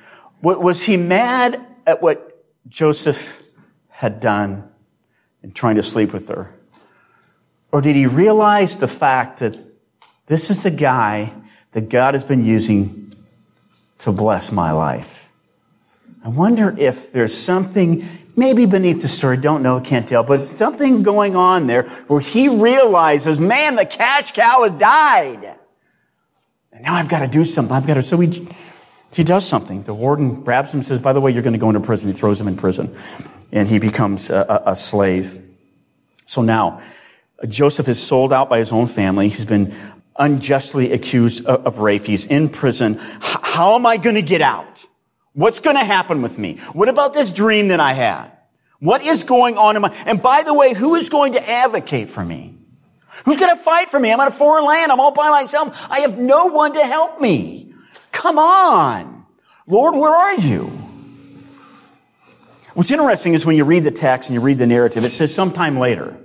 Was 0.41 0.83
he 0.83 0.97
mad 0.97 1.63
at 1.85 2.01
what 2.01 2.47
Joseph 2.67 3.43
had 3.89 4.19
done 4.19 4.67
in 5.43 5.51
trying 5.51 5.75
to 5.75 5.83
sleep 5.83 6.11
with 6.11 6.29
her? 6.29 6.51
Or 7.71 7.81
did 7.81 7.95
he 7.95 8.07
realize 8.07 8.79
the 8.79 8.88
fact 8.88 9.38
that 9.38 9.55
this 10.25 10.50
is 10.50 10.63
the 10.63 10.71
guy 10.71 11.31
that 11.73 11.89
God 11.89 12.15
has 12.15 12.23
been 12.23 12.43
using 12.43 13.13
to 14.00 14.11
bless 14.11 14.51
my 14.51 14.71
life? 14.71 15.20
I 16.23 16.29
wonder 16.29 16.75
if 16.77 17.11
there's 17.11 17.35
something 17.35 18.03
maybe 18.35 18.65
beneath 18.65 19.01
the 19.01 19.07
story, 19.07 19.37
don't 19.37 19.63
know, 19.63 19.79
can't 19.81 20.07
tell, 20.07 20.23
but 20.23 20.45
something 20.45 21.03
going 21.03 21.35
on 21.35 21.67
there 21.67 21.83
where 22.07 22.21
he 22.21 22.47
realizes, 22.47 23.39
man, 23.39 23.75
the 23.75 23.85
cash 23.85 24.31
cow 24.31 24.63
has 24.63 24.79
died. 24.79 25.57
And 26.71 26.83
now 26.83 26.93
I've 26.93 27.09
got 27.09 27.19
to 27.19 27.27
do 27.27 27.45
something. 27.45 27.75
I've 27.75 27.87
got 27.87 27.95
to. 27.95 28.03
So 28.03 28.19
he, 28.19 28.47
he 29.13 29.23
does 29.23 29.47
something. 29.47 29.83
The 29.83 29.93
warden 29.93 30.43
grabs 30.43 30.71
him 30.71 30.79
and 30.79 30.85
says, 30.85 30.99
By 30.99 31.13
the 31.13 31.21
way, 31.21 31.31
you're 31.31 31.43
going 31.43 31.53
to 31.53 31.59
go 31.59 31.69
into 31.69 31.81
prison. 31.81 32.09
He 32.09 32.17
throws 32.17 32.39
him 32.39 32.47
in 32.47 32.55
prison. 32.55 32.95
And 33.51 33.67
he 33.67 33.79
becomes 33.79 34.29
a, 34.29 34.63
a, 34.65 34.71
a 34.71 34.75
slave. 34.75 35.43
So 36.25 36.41
now, 36.41 36.81
Joseph 37.47 37.89
is 37.89 38.01
sold 38.01 38.31
out 38.31 38.49
by 38.49 38.59
his 38.59 38.71
own 38.71 38.87
family. 38.87 39.27
He's 39.27 39.45
been 39.45 39.75
unjustly 40.17 40.93
accused 40.93 41.45
of, 41.45 41.65
of 41.65 41.79
rape. 41.79 42.03
He's 42.03 42.25
in 42.25 42.47
prison. 42.47 42.95
H- 42.95 43.37
how 43.43 43.75
am 43.75 43.85
I 43.85 43.97
going 43.97 44.15
to 44.15 44.21
get 44.21 44.41
out? 44.41 44.70
What's 45.33 45.59
going 45.59 45.77
to 45.77 45.83
happen 45.83 46.21
with 46.21 46.38
me? 46.38 46.57
What 46.73 46.89
about 46.89 47.13
this 47.13 47.31
dream 47.31 47.69
that 47.69 47.79
I 47.79 47.93
had? 47.93 48.31
What 48.79 49.01
is 49.03 49.23
going 49.23 49.57
on 49.57 49.75
in 49.75 49.81
my, 49.81 49.95
and 50.05 50.21
by 50.21 50.43
the 50.43 50.53
way, 50.53 50.73
who 50.73 50.95
is 50.95 51.09
going 51.09 51.33
to 51.33 51.50
advocate 51.50 52.09
for 52.09 52.25
me? 52.25 52.57
Who's 53.25 53.38
going 53.38 53.55
to 53.55 53.61
fight 53.61 53.89
for 53.89 54.00
me? 54.00 54.11
I'm 54.11 54.19
on 54.19 54.27
a 54.27 54.31
foreign 54.31 54.65
land. 54.65 54.91
I'm 54.91 55.00
all 55.00 55.11
by 55.11 55.29
myself. 55.29 55.88
I 55.91 56.00
have 56.00 56.17
no 56.17 56.47
one 56.47 56.73
to 56.73 56.79
help 56.79 57.21
me. 57.21 57.73
Come 58.11 58.39
on. 58.39 59.25
Lord, 59.67 59.95
where 59.95 60.11
are 60.11 60.35
you? 60.35 60.65
What's 62.73 62.89
interesting 62.89 63.33
is 63.33 63.45
when 63.45 63.55
you 63.55 63.65
read 63.65 63.83
the 63.83 63.91
text 63.91 64.29
and 64.29 64.33
you 64.33 64.41
read 64.41 64.57
the 64.57 64.65
narrative, 64.65 65.03
it 65.03 65.11
says 65.11 65.33
sometime 65.33 65.77
later. 65.77 66.17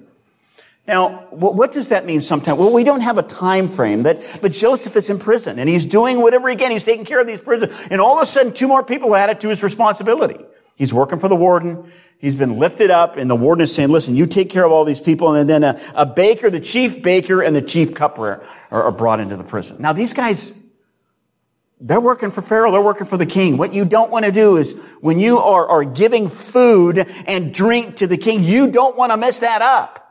Now, 0.86 1.26
what 1.30 1.72
does 1.72 1.88
that 1.88 2.06
mean 2.06 2.20
sometimes? 2.20 2.58
Well, 2.58 2.72
we 2.72 2.84
don't 2.84 3.00
have 3.00 3.18
a 3.18 3.22
time 3.22 3.66
frame, 3.66 4.04
that, 4.04 4.38
but 4.40 4.52
Joseph 4.52 4.94
is 4.94 5.10
in 5.10 5.18
prison 5.18 5.58
and 5.58 5.68
he's 5.68 5.84
doing 5.84 6.22
whatever 6.22 6.48
he 6.48 6.54
can. 6.54 6.70
He's 6.70 6.84
taking 6.84 7.04
care 7.04 7.20
of 7.20 7.26
these 7.26 7.40
prisoners. 7.40 7.76
And 7.90 8.00
all 8.00 8.16
of 8.16 8.22
a 8.22 8.26
sudden, 8.26 8.52
two 8.52 8.68
more 8.68 8.84
people 8.84 9.16
added 9.16 9.40
to 9.40 9.48
his 9.48 9.64
responsibility. 9.64 10.38
He's 10.76 10.94
working 10.94 11.18
for 11.18 11.28
the 11.28 11.34
warden. 11.34 11.90
He's 12.18 12.36
been 12.36 12.58
lifted 12.58 12.90
up 12.90 13.16
and 13.16 13.28
the 13.28 13.34
warden 13.34 13.64
is 13.64 13.74
saying, 13.74 13.88
listen, 13.88 14.14
you 14.14 14.26
take 14.26 14.48
care 14.48 14.64
of 14.64 14.70
all 14.70 14.84
these 14.84 15.00
people. 15.00 15.34
And 15.34 15.50
then 15.50 15.64
a, 15.64 15.78
a 15.94 16.06
baker, 16.06 16.50
the 16.50 16.60
chief 16.60 17.02
baker 17.02 17.42
and 17.42 17.54
the 17.56 17.62
chief 17.62 17.92
cupbearer 17.94 18.46
are, 18.70 18.84
are 18.84 18.92
brought 18.92 19.18
into 19.18 19.36
the 19.36 19.44
prison. 19.44 19.78
Now 19.80 19.92
these 19.92 20.14
guys, 20.14 20.62
they're 21.80 22.00
working 22.00 22.30
for 22.30 22.42
Pharaoh. 22.42 22.70
They're 22.70 22.82
working 22.82 23.06
for 23.06 23.16
the 23.16 23.26
king. 23.26 23.58
What 23.58 23.74
you 23.74 23.84
don't 23.84 24.10
want 24.10 24.24
to 24.24 24.32
do 24.32 24.56
is 24.56 24.74
when 25.00 25.18
you 25.18 25.38
are, 25.38 25.66
are 25.68 25.84
giving 25.84 26.28
food 26.28 27.04
and 27.26 27.52
drink 27.52 27.96
to 27.96 28.06
the 28.06 28.16
king, 28.16 28.44
you 28.44 28.70
don't 28.70 28.96
want 28.96 29.10
to 29.10 29.16
mess 29.16 29.40
that 29.40 29.60
up. 29.62 30.05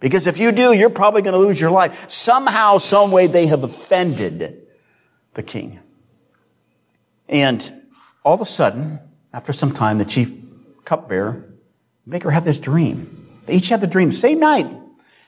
Because 0.00 0.26
if 0.26 0.38
you 0.38 0.50
do, 0.50 0.72
you're 0.72 0.90
probably 0.90 1.22
going 1.22 1.34
to 1.34 1.38
lose 1.38 1.60
your 1.60 1.70
life. 1.70 2.10
Somehow, 2.10 2.78
some 2.78 3.12
way, 3.12 3.26
they 3.26 3.46
have 3.46 3.62
offended 3.62 4.66
the 5.34 5.42
king. 5.42 5.78
And 7.28 7.72
all 8.24 8.34
of 8.34 8.40
a 8.40 8.46
sudden, 8.46 8.98
after 9.32 9.52
some 9.52 9.72
time, 9.72 9.98
the 9.98 10.04
chief 10.04 10.32
cupbearer 10.84 11.44
make 12.06 12.22
her 12.24 12.30
have 12.30 12.44
this 12.44 12.58
dream. 12.58 13.28
They 13.46 13.54
each 13.54 13.68
have 13.68 13.80
the 13.80 13.86
dream. 13.86 14.10
Same 14.12 14.40
night, 14.40 14.66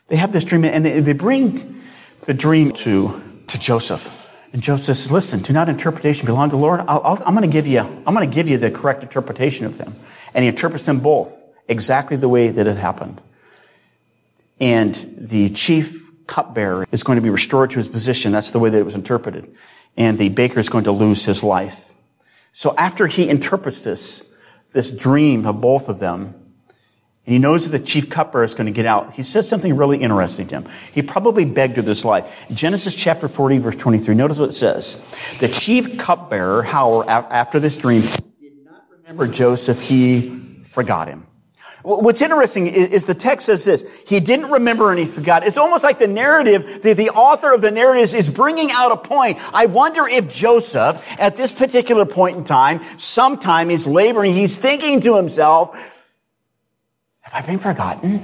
they 0.09 0.17
have 0.17 0.33
this 0.33 0.45
dream, 0.45 0.64
and 0.64 0.85
they, 0.85 1.00
they 1.00 1.12
bring 1.12 1.83
the 2.25 2.35
dream 2.35 2.73
to, 2.73 3.21
to 3.47 3.59
Joseph. 3.59 4.19
And 4.52 4.62
Joseph 4.62 4.85
says, 4.85 5.12
listen, 5.12 5.41
do 5.41 5.52
not 5.52 5.69
interpretation 5.69 6.26
belong 6.26 6.50
to 6.50 6.57
the 6.57 6.62
Lord? 6.62 6.81
i 6.81 6.97
am 6.97 7.35
going 7.35 7.43
to 7.43 7.49
give 7.49 7.67
you, 7.67 7.81
I'm 7.81 8.14
going 8.14 8.29
to 8.29 8.35
give 8.35 8.49
you 8.49 8.59
the 8.59 8.71
correct 8.71 9.02
interpretation 9.02 9.64
of 9.64 9.79
them. 9.79 9.95
And 10.35 10.43
he 10.43 10.49
interprets 10.49 10.85
them 10.85 11.00
both 11.00 11.43
exactly 11.69 12.17
the 12.17 12.29
way 12.29 12.49
that 12.49 12.67
it 12.67 12.76
happened. 12.76 13.21
And 14.62 14.95
the 15.19 15.50
chief 15.50 16.12
cupbearer 16.28 16.87
is 16.92 17.02
going 17.02 17.16
to 17.16 17.23
be 17.23 17.31
restored 17.31 17.71
to 17.71 17.78
his 17.78 17.88
position. 17.88 18.31
That's 18.31 18.52
the 18.52 18.61
way 18.61 18.71
that 18.71 18.78
it 18.78 18.85
was 18.85 18.95
interpreted. 18.95 19.52
And 19.97 20.19
the 20.19 20.28
baker 20.28 20.61
is 20.61 20.69
going 20.69 20.85
to 20.85 20.92
lose 20.92 21.25
his 21.25 21.42
life. 21.42 21.92
So 22.52 22.73
after 22.78 23.09
he 23.09 23.28
interprets 23.28 23.83
this, 23.83 24.25
this 24.73 24.97
dream 24.97 25.47
of 25.47 25.61
both 25.61 25.88
of 25.88 25.99
them, 25.99 26.35
and 27.25 27.33
he 27.33 27.38
knows 27.40 27.69
that 27.69 27.76
the 27.76 27.85
chief 27.85 28.09
cupbearer 28.09 28.45
is 28.45 28.54
going 28.54 28.66
to 28.66 28.73
get 28.73 28.87
out. 28.87 29.14
He 29.14 29.25
says 29.25 29.49
something 29.49 29.76
really 29.76 29.99
interesting 29.99 30.47
to 30.49 30.61
him. 30.61 30.69
He 30.92 31.02
probably 31.02 31.45
begged 31.45 31.76
with 31.76 31.87
this 31.87 32.04
life. 32.04 32.47
Genesis 32.52 32.95
chapter 32.95 33.26
40, 33.26 33.59
verse 33.59 33.76
23. 33.76 34.14
Notice 34.14 34.38
what 34.38 34.50
it 34.50 34.54
says. 34.54 35.37
The 35.40 35.49
chief 35.49 35.99
cupbearer, 35.99 36.62
however, 36.62 37.11
after 37.11 37.59
this 37.59 37.76
dream, 37.76 38.02
did 38.40 38.64
not 38.64 38.85
remember 38.90 39.26
Joseph. 39.26 39.81
He 39.81 40.31
forgot 40.64 41.09
him. 41.09 41.26
What's 41.85 42.23
interesting 42.23 42.69
is, 42.69 43.07
the 43.07 43.15
text 43.15 43.47
says 43.47 43.65
this. 43.65 44.05
He 44.07 44.21
didn't 44.21 44.53
remember 44.53 44.91
and 44.91 45.01
he 45.01 45.05
forgot. 45.05 45.45
It's 45.45 45.57
almost 45.57 45.83
like 45.83 45.99
the 45.99 46.07
narrative, 46.07 46.81
the, 46.83 46.95
the 46.95 47.11
author 47.11 47.53
of 47.53 47.61
the 47.61 47.73
narrative 47.73 48.15
is 48.15 48.29
bringing 48.29 48.69
out 48.73 48.93
a 48.93 48.97
point. 48.97 49.39
I 49.53 49.67
wonder 49.67 50.07
if 50.07 50.29
Joseph, 50.29 51.21
at 51.21 51.35
this 51.35 51.51
particular 51.51 52.07
point 52.07 52.37
in 52.37 52.45
time, 52.45 52.81
sometime 52.99 53.69
he's 53.69 53.87
laboring, 53.87 54.33
he's 54.33 54.59
thinking 54.59 55.01
to 55.01 55.17
himself, 55.17 55.77
have 57.23 57.35
I 57.35 57.47
been 57.47 57.59
forgotten? 57.59 58.21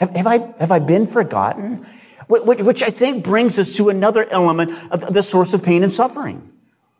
Have, 0.00 0.10
have, 0.10 0.26
I, 0.26 0.38
have 0.58 0.72
I 0.72 0.80
been 0.80 1.06
forgotten? 1.06 1.86
Which 2.28 2.82
I 2.82 2.90
think 2.90 3.24
brings 3.24 3.58
us 3.58 3.76
to 3.76 3.88
another 3.88 4.28
element 4.28 4.72
of 4.90 5.12
the 5.14 5.22
source 5.22 5.54
of 5.54 5.62
pain 5.62 5.84
and 5.84 5.92
suffering. 5.92 6.50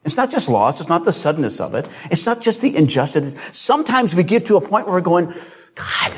It's 0.05 0.17
not 0.17 0.31
just 0.31 0.49
loss. 0.49 0.81
It's 0.81 0.89
not 0.89 1.05
the 1.05 1.13
suddenness 1.13 1.61
of 1.61 1.75
it. 1.75 1.89
It's 2.11 2.27
not 2.27 2.41
just 2.41 2.61
the 2.61 2.77
injustice. 2.77 3.51
Sometimes 3.57 4.15
we 4.15 4.25
get 4.25 4.47
to 4.47 4.57
a 4.57 4.61
point 4.61 4.87
where 4.87 4.97
we're 4.97 5.01
going, 5.01 5.27
God, 5.27 6.13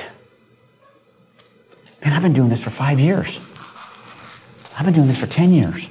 man, 2.03 2.15
I've 2.15 2.23
been 2.23 2.33
doing 2.33 2.49
this 2.49 2.65
for 2.65 2.71
five 2.71 2.99
years. 2.99 3.41
I've 4.79 4.85
been 4.85 4.95
doing 4.95 5.07
this 5.07 5.21
for 5.21 5.27
10 5.27 5.53
years. 5.53 5.89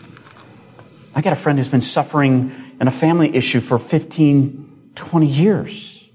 I 1.15 1.21
got 1.21 1.33
a 1.33 1.35
friend 1.35 1.59
who's 1.59 1.69
been 1.69 1.81
suffering 1.81 2.51
in 2.81 2.87
a 2.87 2.91
family 2.91 3.35
issue 3.35 3.59
for 3.59 3.77
15, 3.77 4.91
20 4.95 5.25
years. 5.27 6.09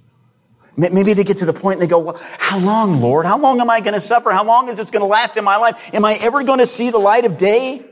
Maybe 0.76 1.12
they 1.12 1.24
get 1.24 1.38
to 1.38 1.44
the 1.44 1.52
point 1.52 1.74
and 1.74 1.82
they 1.82 1.88
go, 1.90 1.98
well, 1.98 2.20
how 2.38 2.58
long, 2.58 3.00
Lord? 3.00 3.26
How 3.26 3.38
long 3.38 3.60
am 3.60 3.68
I 3.68 3.80
going 3.80 3.94
to 3.94 4.00
suffer? 4.00 4.30
How 4.30 4.44
long 4.44 4.68
is 4.68 4.78
this 4.78 4.90
going 4.90 5.00
to 5.00 5.06
last 5.06 5.36
in 5.36 5.42
my 5.42 5.56
life? 5.56 5.92
Am 5.92 6.04
I 6.04 6.16
ever 6.20 6.44
going 6.44 6.60
to 6.60 6.66
see 6.66 6.90
the 6.90 6.98
light 6.98 7.24
of 7.24 7.36
day? 7.36 7.84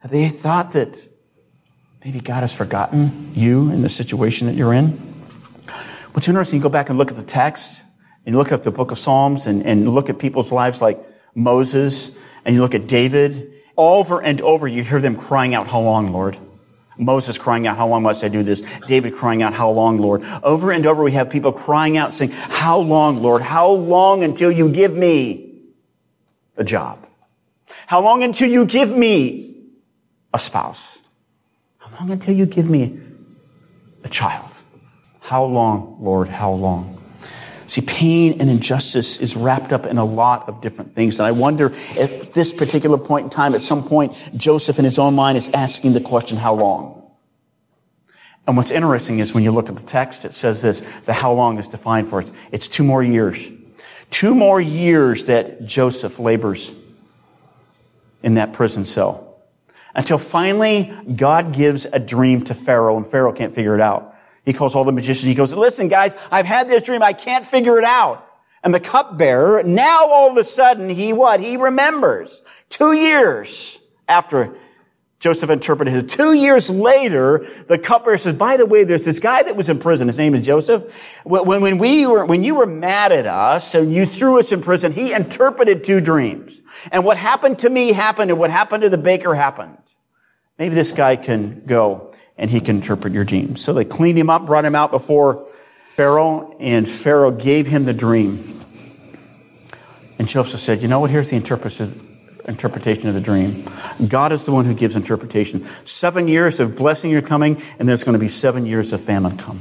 Have 0.00 0.10
they 0.10 0.28
thought 0.28 0.72
that 0.72 1.08
maybe 2.04 2.20
God 2.20 2.40
has 2.40 2.52
forgotten 2.52 3.32
you 3.34 3.70
in 3.70 3.82
the 3.82 3.88
situation 3.88 4.46
that 4.46 4.54
you're 4.54 4.72
in? 4.72 4.88
What's 6.12 6.28
interesting, 6.28 6.58
you 6.58 6.62
go 6.62 6.68
back 6.68 6.88
and 6.88 6.98
look 6.98 7.10
at 7.10 7.16
the 7.16 7.22
text 7.22 7.84
and 8.26 8.34
you 8.34 8.38
look 8.38 8.52
at 8.52 8.62
the 8.64 8.70
book 8.70 8.90
of 8.90 8.98
Psalms 8.98 9.46
and, 9.46 9.64
and 9.64 9.88
look 9.88 10.10
at 10.10 10.18
people's 10.18 10.50
lives 10.50 10.82
like 10.82 10.98
Moses 11.34 12.16
and 12.44 12.54
you 12.54 12.62
look 12.62 12.74
at 12.74 12.86
David. 12.86 13.52
Over 13.76 14.22
and 14.22 14.40
over, 14.40 14.66
you 14.66 14.82
hear 14.82 15.00
them 15.00 15.16
crying 15.16 15.54
out, 15.54 15.66
how 15.66 15.80
long, 15.80 16.12
Lord? 16.12 16.36
Moses 17.00 17.38
crying 17.38 17.66
out, 17.66 17.78
How 17.78 17.88
long 17.88 18.02
must 18.02 18.22
I 18.22 18.28
do 18.28 18.42
this? 18.42 18.60
David 18.80 19.14
crying 19.14 19.42
out, 19.42 19.54
How 19.54 19.70
long, 19.70 19.98
Lord? 19.98 20.22
Over 20.42 20.70
and 20.70 20.86
over, 20.86 21.02
we 21.02 21.12
have 21.12 21.30
people 21.30 21.50
crying 21.50 21.96
out, 21.96 22.12
saying, 22.12 22.32
How 22.32 22.78
long, 22.78 23.22
Lord? 23.22 23.42
How 23.42 23.70
long 23.70 24.22
until 24.22 24.52
you 24.52 24.70
give 24.70 24.94
me 24.94 25.62
a 26.56 26.64
job? 26.64 27.06
How 27.86 28.00
long 28.02 28.22
until 28.22 28.50
you 28.50 28.66
give 28.66 28.90
me 28.90 29.70
a 30.34 30.38
spouse? 30.38 30.99
How 31.92 32.00
long 32.00 32.10
until 32.12 32.34
you 32.34 32.46
give 32.46 32.68
me 32.68 32.98
a 34.04 34.08
child? 34.08 34.50
How 35.20 35.44
long, 35.44 35.98
Lord? 36.00 36.28
How 36.28 36.50
long? 36.52 37.00
See, 37.66 37.82
pain 37.82 38.40
and 38.40 38.50
injustice 38.50 39.20
is 39.20 39.36
wrapped 39.36 39.72
up 39.72 39.86
in 39.86 39.96
a 39.96 40.04
lot 40.04 40.48
of 40.48 40.60
different 40.60 40.92
things. 40.92 41.20
And 41.20 41.26
I 41.28 41.30
wonder 41.30 41.66
at 41.66 42.32
this 42.34 42.52
particular 42.52 42.98
point 42.98 43.24
in 43.24 43.30
time, 43.30 43.54
at 43.54 43.60
some 43.60 43.84
point, 43.84 44.12
Joseph 44.36 44.80
in 44.80 44.84
his 44.84 44.98
own 44.98 45.14
mind 45.14 45.38
is 45.38 45.48
asking 45.50 45.92
the 45.92 46.00
question, 46.00 46.36
how 46.36 46.54
long? 46.54 46.96
And 48.48 48.56
what's 48.56 48.72
interesting 48.72 49.20
is 49.20 49.32
when 49.34 49.44
you 49.44 49.52
look 49.52 49.68
at 49.68 49.76
the 49.76 49.86
text, 49.86 50.24
it 50.24 50.34
says 50.34 50.62
this, 50.62 50.80
the 51.02 51.12
how 51.12 51.32
long 51.32 51.58
is 51.58 51.68
defined 51.68 52.08
for 52.08 52.20
us. 52.20 52.32
It's 52.50 52.66
two 52.66 52.82
more 52.82 53.04
years. 53.04 53.48
Two 54.10 54.34
more 54.34 54.60
years 54.60 55.26
that 55.26 55.64
Joseph 55.64 56.18
labors 56.18 56.74
in 58.24 58.34
that 58.34 58.52
prison 58.52 58.84
cell. 58.84 59.29
Until 59.94 60.18
finally 60.18 60.92
God 61.16 61.52
gives 61.52 61.84
a 61.84 61.98
dream 61.98 62.42
to 62.44 62.54
Pharaoh 62.54 62.96
and 62.96 63.06
Pharaoh 63.06 63.32
can't 63.32 63.52
figure 63.52 63.74
it 63.74 63.80
out. 63.80 64.14
He 64.44 64.52
calls 64.52 64.74
all 64.74 64.84
the 64.84 64.92
magicians. 64.92 65.24
He 65.24 65.34
goes, 65.34 65.54
listen, 65.54 65.88
guys, 65.88 66.14
I've 66.30 66.46
had 66.46 66.68
this 66.68 66.82
dream. 66.82 67.02
I 67.02 67.12
can't 67.12 67.44
figure 67.44 67.78
it 67.78 67.84
out. 67.84 68.26
And 68.62 68.74
the 68.74 68.80
cupbearer, 68.80 69.62
now 69.62 70.06
all 70.06 70.30
of 70.30 70.36
a 70.36 70.44
sudden, 70.44 70.88
he 70.88 71.12
what? 71.12 71.40
He 71.40 71.56
remembers. 71.56 72.42
Two 72.68 72.92
years 72.92 73.78
after 74.08 74.54
Joseph 75.20 75.50
interpreted 75.50 75.94
it. 75.94 76.08
Two 76.08 76.32
years 76.32 76.70
later, 76.70 77.46
the 77.68 77.78
cupbearer 77.78 78.16
says, 78.16 78.34
by 78.34 78.56
the 78.56 78.64
way, 78.64 78.84
there's 78.84 79.04
this 79.04 79.20
guy 79.20 79.42
that 79.42 79.54
was 79.54 79.68
in 79.68 79.78
prison. 79.78 80.08
His 80.08 80.16
name 80.16 80.34
is 80.34 80.46
Joseph. 80.46 81.20
When, 81.24 81.60
when 81.60 81.76
we 81.76 82.06
were, 82.06 82.24
when 82.24 82.42
you 82.42 82.54
were 82.54 82.66
mad 82.66 83.12
at 83.12 83.26
us 83.26 83.74
and 83.74 83.92
you 83.92 84.06
threw 84.06 84.40
us 84.40 84.50
in 84.50 84.62
prison, 84.62 84.92
he 84.92 85.12
interpreted 85.12 85.84
two 85.84 86.00
dreams. 86.00 86.62
And 86.90 87.04
what 87.04 87.18
happened 87.18 87.58
to 87.60 87.68
me 87.68 87.92
happened 87.92 88.30
and 88.30 88.40
what 88.40 88.50
happened 88.50 88.82
to 88.82 88.88
the 88.88 88.96
baker 88.96 89.34
happened. 89.34 89.76
Maybe 90.58 90.74
this 90.74 90.92
guy 90.92 91.16
can 91.16 91.66
go 91.66 92.14
and 92.38 92.50
he 92.50 92.60
can 92.60 92.76
interpret 92.76 93.12
your 93.12 93.26
dreams. 93.26 93.62
So 93.62 93.74
they 93.74 93.84
cleaned 93.84 94.18
him 94.18 94.30
up, 94.30 94.46
brought 94.46 94.64
him 94.64 94.74
out 94.74 94.90
before 94.90 95.46
Pharaoh, 95.96 96.56
and 96.58 96.88
Pharaoh 96.88 97.30
gave 97.30 97.66
him 97.66 97.84
the 97.84 97.92
dream. 97.92 98.58
And 100.18 100.26
Joseph 100.26 100.60
said, 100.60 100.80
You 100.80 100.88
know 100.88 101.00
what? 101.00 101.10
Here's 101.10 101.28
the 101.28 101.36
interpretation 101.36 102.09
of 102.44 103.14
the 103.14 103.20
dream. 103.22 103.64
God 104.08 104.32
is 104.32 104.44
the 104.44 104.52
one 104.52 104.64
who 104.64 104.74
gives 104.74 104.96
interpretation. 104.96 105.64
Seven 105.84 106.28
years 106.28 106.60
of 106.60 106.76
blessing 106.76 107.14
are 107.14 107.22
coming, 107.22 107.60
and 107.78 107.88
there's 107.88 108.04
going 108.04 108.14
to 108.14 108.18
be 108.18 108.28
seven 108.28 108.66
years 108.66 108.92
of 108.92 109.00
famine 109.00 109.36
come. 109.36 109.60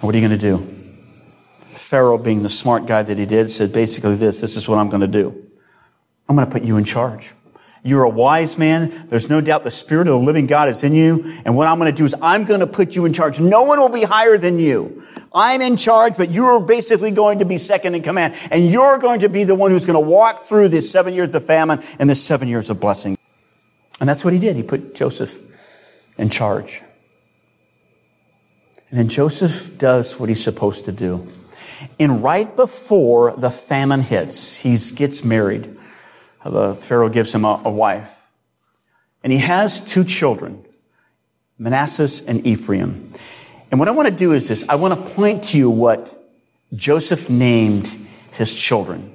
What 0.00 0.14
are 0.14 0.18
you 0.18 0.26
going 0.26 0.38
to 0.38 0.44
do? 0.44 0.58
Pharaoh, 1.70 2.18
being 2.18 2.42
the 2.42 2.50
smart 2.50 2.86
guy 2.86 3.02
that 3.02 3.18
he 3.18 3.26
did, 3.26 3.50
said 3.50 3.72
basically 3.72 4.14
this 4.16 4.40
this 4.40 4.56
is 4.56 4.68
what 4.68 4.78
I'm 4.78 4.88
going 4.88 5.00
to 5.00 5.08
do. 5.08 5.46
I'm 6.28 6.36
going 6.36 6.46
to 6.46 6.52
put 6.52 6.62
you 6.62 6.76
in 6.76 6.84
charge. 6.84 7.32
You're 7.82 8.02
a 8.02 8.10
wise 8.10 8.58
man. 8.58 9.06
There's 9.08 9.30
no 9.30 9.40
doubt 9.40 9.64
the 9.64 9.70
Spirit 9.70 10.08
of 10.08 10.12
the 10.12 10.26
living 10.26 10.46
God 10.46 10.68
is 10.68 10.84
in 10.84 10.92
you. 10.92 11.40
And 11.44 11.56
what 11.56 11.68
I'm 11.68 11.78
going 11.78 11.90
to 11.90 11.96
do 11.96 12.04
is 12.04 12.14
I'm 12.20 12.44
going 12.44 12.60
to 12.60 12.66
put 12.66 12.96
you 12.96 13.06
in 13.06 13.12
charge. 13.12 13.40
No 13.40 13.62
one 13.62 13.80
will 13.80 13.88
be 13.88 14.02
higher 14.02 14.36
than 14.36 14.58
you. 14.58 15.02
I'm 15.32 15.60
in 15.60 15.76
charge, 15.76 16.16
but 16.16 16.30
you're 16.30 16.60
basically 16.60 17.10
going 17.10 17.40
to 17.40 17.44
be 17.44 17.58
second 17.58 17.94
in 17.94 18.02
command. 18.02 18.34
And 18.50 18.70
you're 18.70 18.98
going 18.98 19.20
to 19.20 19.28
be 19.28 19.44
the 19.44 19.54
one 19.54 19.70
who's 19.70 19.86
going 19.86 20.02
to 20.02 20.08
walk 20.08 20.40
through 20.40 20.68
this 20.68 20.90
seven 20.90 21.14
years 21.14 21.34
of 21.34 21.44
famine 21.44 21.82
and 21.98 22.08
this 22.08 22.22
seven 22.24 22.48
years 22.48 22.70
of 22.70 22.80
blessing. 22.80 23.16
And 24.00 24.08
that's 24.08 24.24
what 24.24 24.32
he 24.32 24.38
did. 24.38 24.56
He 24.56 24.62
put 24.62 24.94
Joseph 24.94 25.44
in 26.16 26.30
charge. 26.30 26.82
And 28.90 28.98
then 28.98 29.08
Joseph 29.08 29.76
does 29.78 30.18
what 30.18 30.28
he's 30.28 30.42
supposed 30.42 30.86
to 30.86 30.92
do. 30.92 31.28
And 32.00 32.22
right 32.22 32.54
before 32.56 33.32
the 33.36 33.50
famine 33.50 34.00
hits, 34.00 34.62
he 34.62 34.78
gets 34.94 35.24
married 35.24 35.76
uh, 36.44 36.50
the 36.50 36.74
Pharaoh 36.74 37.08
gives 37.08 37.34
him 37.34 37.44
a, 37.44 37.60
a 37.64 37.70
wife. 37.70 38.30
And 39.22 39.32
he 39.32 39.40
has 39.40 39.80
two 39.80 40.04
children, 40.04 40.64
Manasseh 41.58 42.24
and 42.28 42.46
Ephraim. 42.46 43.12
And 43.70 43.78
what 43.78 43.88
I 43.88 43.92
want 43.92 44.08
to 44.08 44.14
do 44.14 44.32
is 44.32 44.48
this 44.48 44.68
I 44.68 44.76
want 44.76 44.94
to 44.94 45.14
point 45.14 45.44
to 45.44 45.58
you 45.58 45.70
what 45.70 46.14
Joseph 46.74 47.28
named 47.28 47.96
his 48.32 48.58
children. 48.58 49.12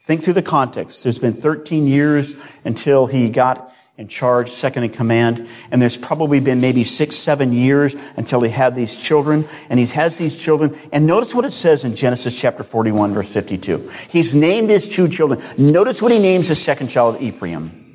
Think 0.00 0.22
through 0.22 0.34
the 0.34 0.42
context. 0.42 1.02
There's 1.02 1.18
been 1.18 1.32
13 1.32 1.86
years 1.86 2.36
until 2.64 3.06
he 3.06 3.28
got 3.28 3.72
in 3.98 4.08
charge, 4.08 4.50
second 4.50 4.84
in 4.84 4.90
command. 4.90 5.48
And 5.70 5.80
there's 5.80 5.96
probably 5.96 6.38
been 6.38 6.60
maybe 6.60 6.84
six, 6.84 7.16
seven 7.16 7.52
years 7.52 7.96
until 8.16 8.40
he 8.42 8.50
had 8.50 8.76
these 8.76 8.96
children. 8.96 9.46
And 9.68 9.80
he 9.80 9.86
has 9.86 10.18
these 10.18 10.40
children. 10.40 10.76
And 10.92 11.06
notice 11.06 11.34
what 11.34 11.44
it 11.44 11.52
says 11.52 11.84
in 11.84 11.96
Genesis 11.96 12.38
chapter 12.38 12.62
41, 12.62 13.14
verse 13.14 13.32
52. 13.32 13.90
He's 14.08 14.34
named 14.34 14.70
his 14.70 14.88
two 14.88 15.08
children. 15.08 15.40
Notice 15.58 16.02
what 16.02 16.12
he 16.12 16.18
names 16.18 16.48
his 16.48 16.62
second 16.62 16.88
child, 16.88 17.20
Ephraim. 17.20 17.85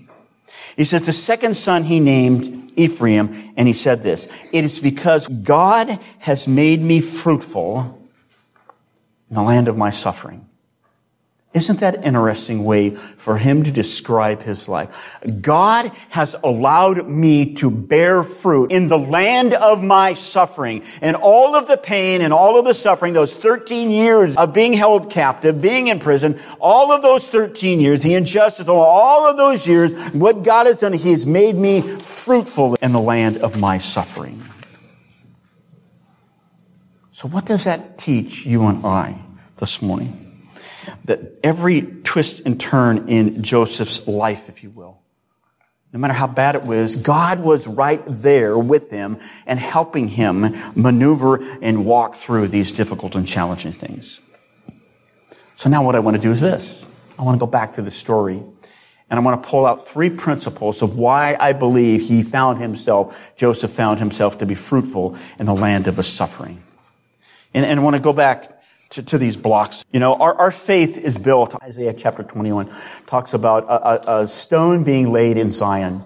He 0.76 0.84
says, 0.84 1.06
the 1.06 1.14
second 1.14 1.58
son 1.58 1.84
he 1.84 2.00
named 2.00 2.72
Ephraim, 2.76 3.54
and 3.58 3.68
he 3.68 3.74
said 3.74 4.04
this, 4.04 4.28
it 4.52 4.66
is 4.66 4.80
because 4.80 5.28
God 5.28 6.00
has 6.20 6.48
made 6.48 6.82
me 6.82 7.02
fruitful 7.02 8.00
in 9.30 9.36
the 9.36 9.44
land 9.44 9.68
of 9.68 9.78
my 9.78 9.90
suffering. 9.90 10.48
Isn't 11.54 11.82
that 11.82 11.96
an 11.96 12.04
interesting 12.04 12.64
way 12.64 12.92
for 12.92 13.38
him 13.38 13.64
to 13.64 13.72
describe 13.74 14.42
his 14.42 14.70
life? 14.70 15.20
God 15.42 15.92
has 16.10 16.34
allowed 16.46 17.10
me 17.10 17.56
to 17.56 17.70
bear 17.70 18.24
fruit 18.24 18.72
in 18.72 18.88
the 18.88 18.98
land 18.98 19.54
of 19.54 19.84
my 19.84 20.14
suffering 20.14 20.82
and 21.02 21.18
all 21.18 21.54
of 21.58 21.68
the 21.68 21.76
pain 21.76 22.22
and 22.22 22.32
all 22.32 22.58
of 22.58 22.64
the 22.64 22.74
suffering, 22.74 23.12
those 23.12 23.36
13 23.36 23.92
years 23.92 24.38
of 24.38 24.54
being 24.54 24.72
held 24.72 25.12
captive, 25.12 25.62
being 25.62 25.90
in 25.90 26.00
prison, 26.00 26.40
all 26.62 26.94
of 26.94 27.02
those 27.02 27.28
13 27.28 27.82
years, 27.82 28.02
the 28.02 28.14
injustice, 28.14 28.70
all 28.70 29.30
of 29.30 29.36
those 29.36 29.68
years, 29.68 29.94
what 30.12 30.44
God 30.44 30.68
has 30.68 30.78
done, 30.78 30.94
he 30.94 31.12
has 31.12 31.26
made 31.26 31.58
me 31.58 31.82
fruitful 31.82 32.76
in 32.76 32.94
the 32.94 33.02
land 33.02 33.36
of 33.36 33.60
my 33.60 33.78
suffering. 33.78 34.42
So 37.12 37.28
what 37.28 37.46
does 37.46 37.66
that 37.66 37.98
teach 37.98 38.46
you 38.46 38.64
and 38.68 38.86
I 38.86 39.22
this 39.58 39.82
morning? 39.82 40.21
That 41.06 41.40
every 41.44 41.82
twist 41.82 42.46
and 42.46 42.60
turn 42.60 43.10
in 43.10 43.44
Joseph's 43.44 44.08
life, 44.08 44.50
if 44.50 44.64
you 44.64 44.70
will, 44.70 45.00
no 45.94 46.00
matter 46.00 46.14
how 46.14 46.28
bad 46.28 46.56
it 46.56 46.64
was, 46.64 46.96
God 46.96 47.42
was 47.42 47.68
right 47.68 48.02
there 48.06 48.58
with 48.58 48.90
him 48.92 49.18
and 49.46 49.60
helping 49.60 50.08
him 50.08 50.56
maneuver 50.76 51.42
and 51.62 51.86
walk 51.86 52.16
through 52.16 52.48
these 52.48 52.72
difficult 52.72 53.16
and 53.16 53.28
challenging 53.28 53.74
things. 53.74 54.22
So 55.58 55.70
now 55.70 55.84
what 55.84 55.96
I 55.96 56.00
want 56.00 56.16
to 56.16 56.22
do 56.22 56.32
is 56.32 56.40
this. 56.40 56.86
I 57.20 57.24
want 57.24 57.36
to 57.36 57.40
go 57.40 57.50
back 57.50 57.74
to 57.74 57.82
the 57.82 57.92
story 57.92 58.42
and 59.12 59.20
I 59.20 59.22
want 59.22 59.44
to 59.44 59.50
pull 59.50 59.66
out 59.66 59.86
three 59.86 60.10
principles 60.10 60.82
of 60.82 60.98
why 60.98 61.36
I 61.38 61.52
believe 61.52 62.02
he 62.02 62.24
found 62.24 62.62
himself, 62.62 63.34
Joseph 63.36 63.72
found 63.72 64.00
himself 64.00 64.38
to 64.38 64.46
be 64.46 64.56
fruitful 64.56 65.18
in 65.38 65.46
the 65.46 65.54
land 65.54 65.88
of 65.88 65.98
his 65.98 66.08
suffering. 66.08 66.64
And, 67.54 67.66
and 67.66 67.82
I 67.82 67.84
want 67.84 67.98
to 67.98 68.02
go 68.02 68.14
back 68.14 68.61
to, 68.92 69.04
to 69.04 69.18
these 69.18 69.36
blocks. 69.36 69.84
You 69.92 70.00
know, 70.00 70.16
our, 70.16 70.36
our 70.36 70.52
faith 70.52 70.98
is 70.98 71.18
built. 71.18 71.56
Isaiah 71.64 71.94
chapter 71.94 72.24
21 72.24 72.70
talks 73.08 73.34
about 73.34 73.64
a, 73.64 74.12
a, 74.12 74.22
a 74.24 74.28
stone 74.28 74.84
being 74.84 75.12
laid 75.12 75.38
in 75.38 75.50
Zion. 75.52 76.04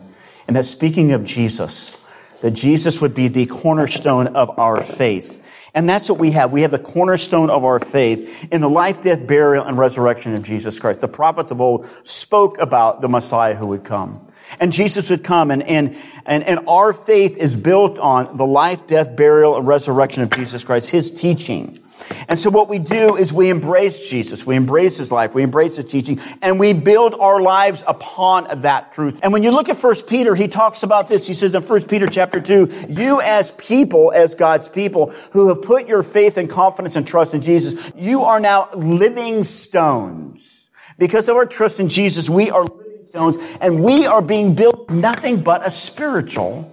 And 0.48 0.56
that 0.56 0.66
speaking 0.66 1.12
of 1.12 1.26
Jesus, 1.26 1.98
that 2.42 2.52
Jesus 2.52 3.02
would 3.02 3.16
be 3.16 3.28
the 3.28 3.48
cornerstone 3.48 4.28
of 4.28 4.58
our 4.60 4.82
faith. 4.82 5.42
And 5.74 5.90
that's 5.90 6.10
what 6.10 6.20
we 6.20 6.32
have. 6.32 6.52
We 6.52 6.62
have 6.62 6.72
the 6.72 6.80
cornerstone 6.80 7.50
of 7.50 7.66
our 7.66 7.80
faith 7.80 8.48
in 8.54 8.62
the 8.62 8.70
life, 8.70 9.02
death, 9.02 9.28
burial, 9.28 9.66
and 9.66 9.78
resurrection 9.78 10.34
of 10.36 10.44
Jesus 10.44 10.80
Christ. 10.80 11.02
The 11.02 11.08
prophets 11.08 11.52
of 11.52 11.60
old 11.60 11.86
spoke 12.04 12.60
about 12.60 13.02
the 13.02 13.10
Messiah 13.10 13.56
who 13.56 13.68
would 13.68 13.84
come. 13.84 14.26
And 14.60 14.72
Jesus 14.72 15.10
would 15.10 15.24
come 15.24 15.50
and, 15.50 15.64
and, 15.64 15.98
and, 16.26 16.44
and 16.44 16.60
our 16.68 16.94
faith 16.94 17.40
is 17.40 17.56
built 17.56 17.98
on 17.98 18.38
the 18.38 18.46
life, 18.46 18.86
death, 18.86 19.18
burial, 19.18 19.58
and 19.58 19.68
resurrection 19.68 20.22
of 20.22 20.30
Jesus 20.30 20.64
Christ, 20.64 20.92
His 20.92 21.10
teaching. 21.12 21.80
And 22.28 22.40
so 22.40 22.50
what 22.50 22.70
we 22.70 22.80
do 22.80 23.16
is 23.16 23.32
we 23.32 23.50
embrace 23.50 24.10
Jesus. 24.10 24.46
We 24.46 24.56
embrace 24.56 24.98
his 24.98 25.12
life. 25.12 25.34
We 25.34 25.44
embrace 25.44 25.78
his 25.78 25.86
teaching 25.86 26.20
and 26.42 26.60
we 26.60 26.74
build 26.74 27.16
our 27.16 27.42
lives 27.42 27.84
upon 27.88 28.62
that 28.62 28.94
truth. 28.94 29.20
And 29.24 29.32
when 29.32 29.44
you 29.44 29.52
look 29.52 29.70
at 29.70 29.78
1 29.78 29.96
Peter, 30.08 30.36
he 30.36 30.48
talks 30.48 30.84
about 30.84 31.08
this. 31.08 31.28
He 31.28 31.34
says 31.34 31.56
in 31.56 31.64
1 31.64 31.86
Peter 31.86 32.08
chapter 32.08 32.40
2, 32.40 32.88
you 32.90 33.22
as 33.22 33.52
people, 33.52 34.12
as 34.12 34.36
God's 34.36 34.70
people 34.70 35.12
who 35.32 35.50
have 35.50 35.62
put 35.62 35.88
your 35.88 36.04
faith 36.04 36.38
and 36.38 36.50
confidence 36.50 36.96
and 36.96 37.08
trust 37.08 37.34
in 37.34 37.42
Jesus, 37.42 37.92
you 37.96 38.22
are 38.22 38.40
now 38.40 38.70
living 38.76 39.44
stones. 39.44 40.70
Because 40.98 41.30
of 41.30 41.36
our 41.36 41.46
trust 41.46 41.80
in 41.80 41.90
Jesus, 41.90 42.30
we 42.30 42.52
are 42.52 42.64
living 42.64 43.06
stones 43.06 43.38
and 43.62 43.84
we 43.84 44.06
are 44.06 44.22
being 44.22 44.56
built 44.56 44.90
nothing 44.90 45.42
but 45.44 45.66
a 45.66 45.72
spiritual, 45.72 46.72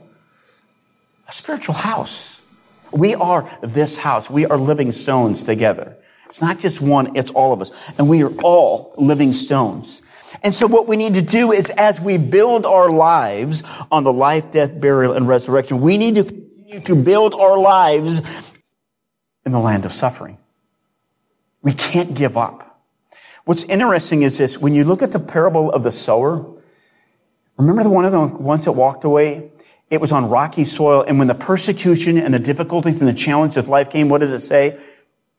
a 1.29 1.33
spiritual 1.33 1.75
house. 1.75 2.42
We 2.93 3.15
are 3.15 3.51
this 3.63 3.99
house. 3.99 4.31
We 4.31 4.47
are 4.47 4.59
living 4.59 4.93
stones 4.93 5.43
together. 5.43 5.97
It's 6.27 6.41
not 6.41 6.59
just 6.59 6.81
one, 6.81 7.15
it's 7.17 7.31
all 7.31 7.53
of 7.53 7.61
us. 7.61 7.93
And 7.99 8.09
we 8.09 8.23
are 8.23 8.33
all 8.43 8.95
living 8.97 9.33
stones. 9.33 10.01
And 10.43 10.55
so 10.55 10.67
what 10.67 10.89
we 10.89 10.97
need 10.97 11.15
to 11.15 11.23
do 11.23 11.53
is 11.53 11.71
as 11.71 12.01
we 12.01 12.17
build 12.17 12.65
our 12.65 12.91
lives 12.91 13.63
on 13.91 14.05
the 14.05 14.13
life, 14.13 14.51
death, 14.51 14.81
burial, 14.81 15.13
and 15.13 15.29
resurrection, 15.29 15.81
we 15.81 15.99
need 15.99 16.15
to 16.15 16.25
continue 16.25 16.81
to 16.81 16.95
build 16.97 17.35
our 17.35 17.59
lives 17.59 18.55
in 19.45 19.53
the 19.53 19.59
land 19.59 19.85
of 19.85 19.93
suffering. 19.93 20.39
We 21.61 21.75
can't 21.75 22.15
give 22.15 22.37
up. 22.37 22.83
What's 23.45 23.65
interesting 23.65 24.23
is 24.23 24.39
this, 24.39 24.59
when 24.59 24.75
you 24.75 24.85
look 24.85 25.03
at 25.03 25.13
the 25.13 25.21
parable 25.21 25.71
of 25.71 25.83
the 25.83 25.93
sower, 25.93 26.47
remember 27.59 27.83
the 27.83 27.91
one 27.91 28.05
of 28.05 28.13
the 28.13 28.21
ones 28.21 28.65
that 28.65 28.73
walked 28.73 29.05
away? 29.05 29.52
It 29.93 30.01
was 30.01 30.11
on 30.11 30.31
rocky 30.31 30.65
soil. 30.65 31.05
And 31.07 31.19
when 31.19 31.29
the 31.29 31.35
persecution 31.35 32.17
and 32.17 32.33
the 32.33 32.39
difficulties 32.39 33.03
and 33.03 33.09
the 33.09 33.13
challenges 33.13 33.59
of 33.59 33.69
life 33.69 33.91
came, 33.91 34.09
what 34.09 34.23
does 34.23 34.33
it 34.33 34.41
say? 34.41 34.83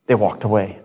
They 0.06 0.14
walked 0.14 0.44
away. 0.44 0.80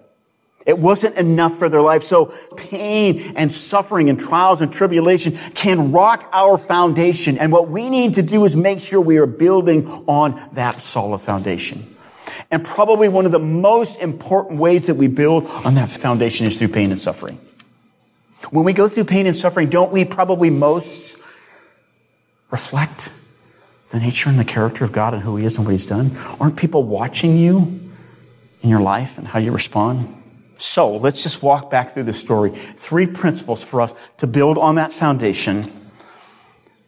It 0.64 0.78
wasn't 0.78 1.16
enough 1.16 1.58
for 1.58 1.68
their 1.68 1.82
life. 1.82 2.02
So 2.02 2.32
pain 2.56 3.34
and 3.36 3.52
suffering 3.52 4.08
and 4.08 4.18
trials 4.18 4.62
and 4.62 4.72
tribulation 4.72 5.34
can 5.54 5.92
rock 5.92 6.30
our 6.32 6.56
foundation. 6.56 7.36
And 7.36 7.52
what 7.52 7.68
we 7.68 7.90
need 7.90 8.14
to 8.14 8.22
do 8.22 8.46
is 8.46 8.56
make 8.56 8.80
sure 8.80 9.02
we 9.02 9.18
are 9.18 9.26
building 9.26 9.86
on 10.06 10.40
that 10.54 10.80
solid 10.80 11.18
foundation. 11.18 11.84
And 12.50 12.64
probably 12.64 13.10
one 13.10 13.26
of 13.26 13.32
the 13.32 13.38
most 13.38 14.00
important 14.00 14.58
ways 14.58 14.86
that 14.86 14.94
we 14.94 15.08
build 15.08 15.44
on 15.66 15.74
that 15.74 15.90
foundation 15.90 16.46
is 16.46 16.58
through 16.58 16.68
pain 16.68 16.90
and 16.90 16.98
suffering. 16.98 17.38
When 18.50 18.64
we 18.64 18.72
go 18.72 18.88
through 18.88 19.04
pain 19.04 19.26
and 19.26 19.36
suffering, 19.36 19.68
don't 19.68 19.92
we 19.92 20.06
probably 20.06 20.48
most 20.48 21.18
reflect 22.50 23.12
the 23.90 24.00
nature 24.00 24.28
and 24.28 24.38
the 24.38 24.44
character 24.44 24.84
of 24.84 24.92
God 24.92 25.14
and 25.14 25.22
who 25.22 25.36
He 25.36 25.46
is 25.46 25.56
and 25.56 25.64
what 25.64 25.72
He's 25.72 25.86
done? 25.86 26.10
Aren't 26.40 26.56
people 26.56 26.82
watching 26.82 27.36
you 27.36 27.80
in 28.62 28.70
your 28.70 28.80
life 28.80 29.18
and 29.18 29.26
how 29.26 29.38
you 29.38 29.52
respond? 29.52 30.14
So 30.58 30.96
let's 30.96 31.22
just 31.22 31.42
walk 31.42 31.70
back 31.70 31.90
through 31.90 32.02
the 32.04 32.12
story. 32.12 32.50
Three 32.50 33.06
principles 33.06 33.62
for 33.62 33.80
us 33.80 33.94
to 34.18 34.26
build 34.26 34.58
on 34.58 34.74
that 34.74 34.92
foundation 34.92 35.70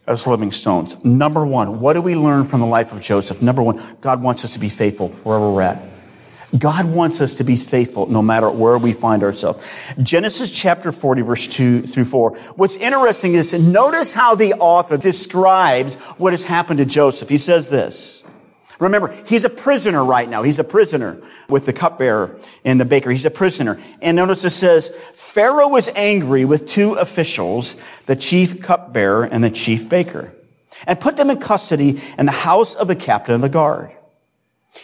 as 0.07 0.27
living 0.27 0.51
stones. 0.51 1.03
Number 1.05 1.45
one, 1.45 1.79
what 1.79 1.93
do 1.93 2.01
we 2.01 2.15
learn 2.15 2.45
from 2.45 2.59
the 2.59 2.65
life 2.65 2.91
of 2.91 3.01
Joseph? 3.01 3.41
Number 3.41 3.63
one, 3.63 3.81
God 4.01 4.21
wants 4.21 4.43
us 4.43 4.53
to 4.53 4.59
be 4.59 4.69
faithful 4.69 5.09
wherever 5.09 5.51
we're 5.51 5.61
at. 5.61 5.90
God 6.57 6.85
wants 6.85 7.21
us 7.21 7.35
to 7.35 7.43
be 7.43 7.55
faithful 7.55 8.07
no 8.07 8.21
matter 8.21 8.49
where 8.49 8.77
we 8.77 8.91
find 8.91 9.23
ourselves. 9.23 9.93
Genesis 10.01 10.49
chapter 10.49 10.91
40 10.91 11.21
verse 11.21 11.47
2 11.47 11.83
through 11.83 12.05
4. 12.05 12.37
What's 12.55 12.75
interesting 12.75 13.35
is 13.35 13.53
notice 13.53 14.13
how 14.13 14.35
the 14.35 14.53
author 14.55 14.97
describes 14.97 15.95
what 16.17 16.33
has 16.33 16.43
happened 16.43 16.79
to 16.79 16.85
Joseph. 16.85 17.29
He 17.29 17.37
says 17.37 17.69
this. 17.69 18.23
Remember, 18.79 19.13
he's 19.27 19.45
a 19.45 19.49
prisoner 19.49 20.03
right 20.03 20.27
now. 20.27 20.41
He's 20.41 20.57
a 20.57 20.63
prisoner 20.63 21.21
with 21.47 21.67
the 21.67 21.73
cupbearer 21.73 22.35
and 22.65 22.81
the 22.81 22.85
baker. 22.85 23.11
He's 23.11 23.27
a 23.27 23.31
prisoner. 23.31 23.79
And 24.01 24.17
notice 24.17 24.43
it 24.43 24.49
says, 24.49 24.89
Pharaoh 25.13 25.67
was 25.67 25.87
angry 25.89 26.45
with 26.45 26.67
two 26.67 26.93
officials, 26.93 27.75
the 28.05 28.15
chief 28.15 28.59
cupbearer 28.59 29.23
and 29.25 29.43
the 29.43 29.51
chief 29.51 29.87
baker, 29.87 30.33
and 30.87 30.99
put 30.99 31.15
them 31.15 31.29
in 31.29 31.39
custody 31.39 32.01
in 32.17 32.25
the 32.25 32.31
house 32.31 32.73
of 32.73 32.87
the 32.87 32.95
captain 32.95 33.35
of 33.35 33.41
the 33.41 33.49
guard 33.49 33.91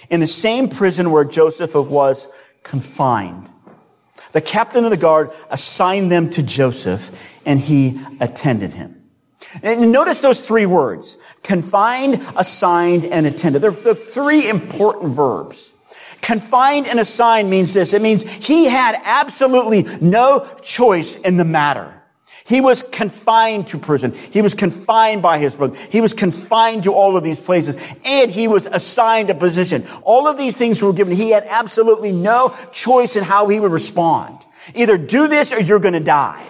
in 0.10 0.20
the 0.20 0.28
same 0.28 0.70
prison 0.70 1.12
where 1.12 1.24
Joseph 1.24 1.76
was 1.76 2.28
confined. 2.64 3.50
The 4.32 4.42
captain 4.42 4.84
of 4.84 4.92
the 4.92 4.98
guard 4.98 5.32
assigned 5.50 6.12
them 6.12 6.30
to 6.32 6.44
Joseph 6.44 7.42
and 7.46 7.60
he 7.60 8.00
attended 8.20 8.74
him. 8.74 8.98
And 9.64 9.92
notice 9.92 10.22
those 10.22 10.42
three 10.42 10.66
words. 10.66 11.18
Confined, 11.42 12.22
assigned, 12.36 13.06
and 13.06 13.26
attended. 13.26 13.62
They're 13.62 13.72
the 13.72 13.96
three 13.96 14.50
important 14.50 15.14
verbs. 15.14 15.74
Confined 16.22 16.88
and 16.88 17.00
assigned 17.00 17.50
means 17.50 17.74
this. 17.74 17.94
It 17.94 18.02
means 18.02 18.30
he 18.46 18.66
had 18.66 19.00
absolutely 19.04 19.84
no 20.02 20.48
choice 20.62 21.16
in 21.16 21.38
the 21.38 21.46
matter. 21.46 21.97
He 22.48 22.62
was 22.62 22.82
confined 22.82 23.68
to 23.68 23.78
prison. 23.78 24.14
He 24.14 24.42
was 24.42 24.54
confined 24.54 25.22
by 25.22 25.38
his 25.38 25.54
brother. 25.54 25.78
He 25.90 26.00
was 26.00 26.14
confined 26.14 26.84
to 26.84 26.94
all 26.94 27.18
of 27.18 27.24
these 27.24 27.42
places 27.42 27.76
and 28.06 28.32
he 28.32 28.48
was 28.48 28.68
assigned 28.68 29.30
a 29.30 29.36
position. 29.36 29.86
All 30.04 30.30
of 30.30 30.38
these 30.38 30.56
things 30.56 30.82
were 30.82 30.94
given. 30.94 31.14
He 31.14 31.32
had 31.32 31.44
absolutely 31.50 32.14
no 32.14 32.56
choice 32.72 33.18
in 33.18 33.26
how 33.26 33.50
he 33.50 33.60
would 33.60 33.74
respond. 33.74 34.38
Either 34.76 34.98
do 34.98 35.28
this 35.28 35.52
or 35.52 35.60
you're 35.60 35.80
going 35.80 35.94
to 35.94 36.00
die. 36.00 36.46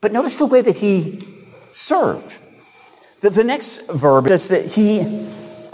But 0.00 0.12
notice 0.12 0.36
the 0.36 0.46
way 0.46 0.62
that 0.62 0.78
he 0.78 1.22
served. 1.74 2.38
The, 3.20 3.28
the 3.28 3.44
next 3.44 3.90
verb 3.90 4.26
is 4.28 4.48
that 4.48 4.64
he 4.64 5.00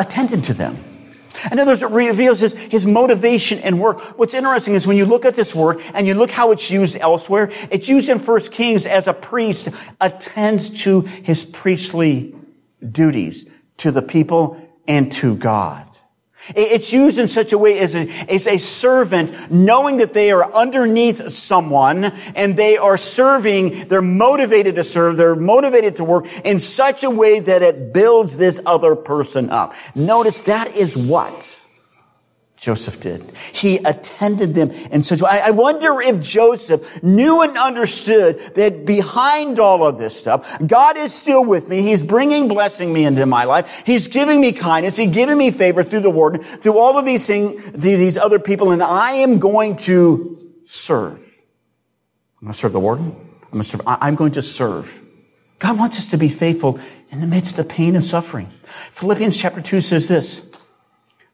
attended 0.01 0.43
to 0.45 0.55
them. 0.55 0.77
In 1.51 1.59
other 1.59 1.73
words, 1.73 1.83
it 1.83 1.91
reveals 1.91 2.41
his, 2.41 2.55
his 2.55 2.87
motivation 2.87 3.59
and 3.61 3.81
work. 3.81 4.19
What's 4.19 4.35
interesting 4.35 4.75
is 4.75 4.87
when 4.87 4.97
you 4.97 5.07
look 5.07 5.25
at 5.25 5.35
this 5.35 5.55
word 5.55 5.81
and 5.95 6.07
you 6.07 6.15
look 6.15 6.31
how 6.31 6.51
it's 6.53 6.71
used 6.71 6.99
elsewhere, 7.01 7.51
it's 7.71 7.89
used 7.89 8.09
in 8.09 8.19
First 8.19 8.53
Kings 8.53 8.87
as 8.87 9.09
a 9.09 9.15
priest 9.15 9.69
attends 10.01 10.85
to 10.85 11.03
his 11.03 11.45
priestly 11.45 12.35
duties 12.91 13.47
to 13.79 13.91
the 13.91 14.03
people 14.03 14.61
and 14.87 15.11
to 15.13 15.37
God. 15.37 15.88
It's 16.55 16.93
used 16.93 17.19
in 17.19 17.29
such 17.29 17.53
a 17.53 17.59
way 17.59 17.79
as 17.79 17.95
a, 17.95 18.09
as 18.33 18.47
a 18.47 18.59
servant 18.59 19.51
knowing 19.51 19.99
that 19.99 20.15
they 20.15 20.31
are 20.31 20.53
underneath 20.53 21.33
someone 21.35 22.05
and 22.35 22.57
they 22.57 22.77
are 22.77 22.97
serving, 22.97 23.89
they're 23.89 24.01
motivated 24.01 24.77
to 24.77 24.85
serve, 24.85 25.17
they're 25.17 25.37
motivated 25.37 25.97
to 25.97 26.05
work 26.05 26.27
in 26.45 26.61
such 26.61 27.05
a 27.05 27.11
way 27.11 27.41
that 27.41 27.63
it 27.63 27.93
builds 27.93 28.37
this 28.37 28.61
other 28.65 28.97
person 28.97 29.51
up. 29.51 29.75
Notice 29.95 30.41
that 30.45 30.75
is 30.75 30.97
what 30.97 31.65
Joseph 32.59 33.01
did. 33.01 33.23
He 33.53 33.77
attended 33.79 34.55
them 34.55 34.71
in 34.91 35.05
such 35.05 35.21
a 35.21 35.25
way. 35.25 35.41
I 35.45 35.53
wonder 35.53 36.01
if 36.01 36.21
Joseph 36.21 37.03
knew 37.05 37.43
and 37.43 37.57
understood 37.57 38.39
that 38.57 38.85
behind 38.85 39.61
all 39.61 39.87
of 39.87 39.99
this 39.99 40.19
stuff, 40.19 40.59
God 40.67 40.97
is 40.97 41.15
still 41.15 41.45
with 41.45 41.69
me. 41.69 41.83
He's 41.83 42.03
bringing 42.03 42.49
blessing 42.49 42.93
me 42.93 43.05
into 43.05 43.25
my 43.27 43.45
life. 43.45 43.85
He's 43.87 44.09
giving 44.09 44.41
me 44.41 44.51
kindness. 44.53 44.97
He's 44.97 45.15
giving 45.15 45.39
me 45.39 45.53
favor 45.53 45.85
through 45.85 46.01
the 46.01 46.11
word, 46.11 46.43
through 46.43 46.77
all 46.77 46.99
of 46.99 47.07
these 47.07 47.27
things, 47.27 47.71
these 47.73 48.19
other 48.19 48.41
people, 48.41 48.73
and 48.73 48.83
I 48.83 49.13
am 49.13 49.39
going 49.39 49.77
to 49.79 50.53
serve. 50.65 51.21
I'm 52.41 52.47
going 52.47 52.55
to 52.55 52.59
serve 52.59 52.73
the 52.73 52.81
warden. 52.81 53.15
I'm 53.45 53.51
going 53.53 53.63
to 53.63 53.69
serve. 53.69 53.83
I'm 53.87 54.15
going 54.17 54.33
to 54.33 54.43
serve. 54.43 55.05
God 55.61 55.79
wants 55.79 55.99
us 55.99 56.09
to 56.09 56.19
be 56.19 56.29
faithful 56.29 56.79
in 57.11 57.21
the 57.21 57.27
midst 57.27 57.59
of 57.59 57.69
pain 57.69 57.95
and 57.95 58.05
suffering. 58.05 58.47
Philippians 58.67 59.41
chapter 59.41 59.61
2 59.61 59.81
says 59.81 60.09
this, 60.09 60.48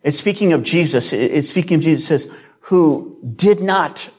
it's 0.04 0.18
speaking 0.18 0.52
of 0.52 0.62
Jesus. 0.62 1.12
It's 1.12 1.48
speaking 1.48 1.78
of 1.78 1.82
Jesus 1.82 2.06
says, 2.06 2.32
who 2.60 3.18
did 3.34 3.60
not 3.60 4.10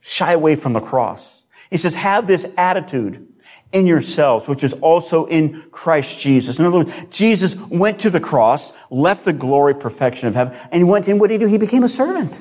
shy 0.00 0.32
away 0.32 0.54
from 0.54 0.74
the 0.74 0.80
cross. 0.80 1.44
He 1.70 1.76
says, 1.76 1.94
have 1.96 2.26
this 2.26 2.52
attitude 2.56 3.26
in 3.72 3.86
yourselves, 3.86 4.48
which 4.48 4.64
is 4.64 4.72
also 4.74 5.26
in 5.26 5.62
Christ 5.70 6.18
Jesus. 6.18 6.58
In 6.58 6.64
other 6.64 6.78
words, 6.78 7.04
Jesus 7.10 7.56
went 7.68 8.00
to 8.00 8.10
the 8.10 8.20
cross, 8.20 8.72
left 8.90 9.24
the 9.24 9.32
glory, 9.32 9.74
perfection 9.74 10.28
of 10.28 10.34
heaven, 10.34 10.58
and 10.72 10.88
went 10.88 11.08
in. 11.08 11.18
What 11.18 11.28
did 11.28 11.40
he 11.40 11.46
do? 11.46 11.50
He 11.50 11.58
became 11.58 11.84
a 11.84 11.88
servant. 11.88 12.40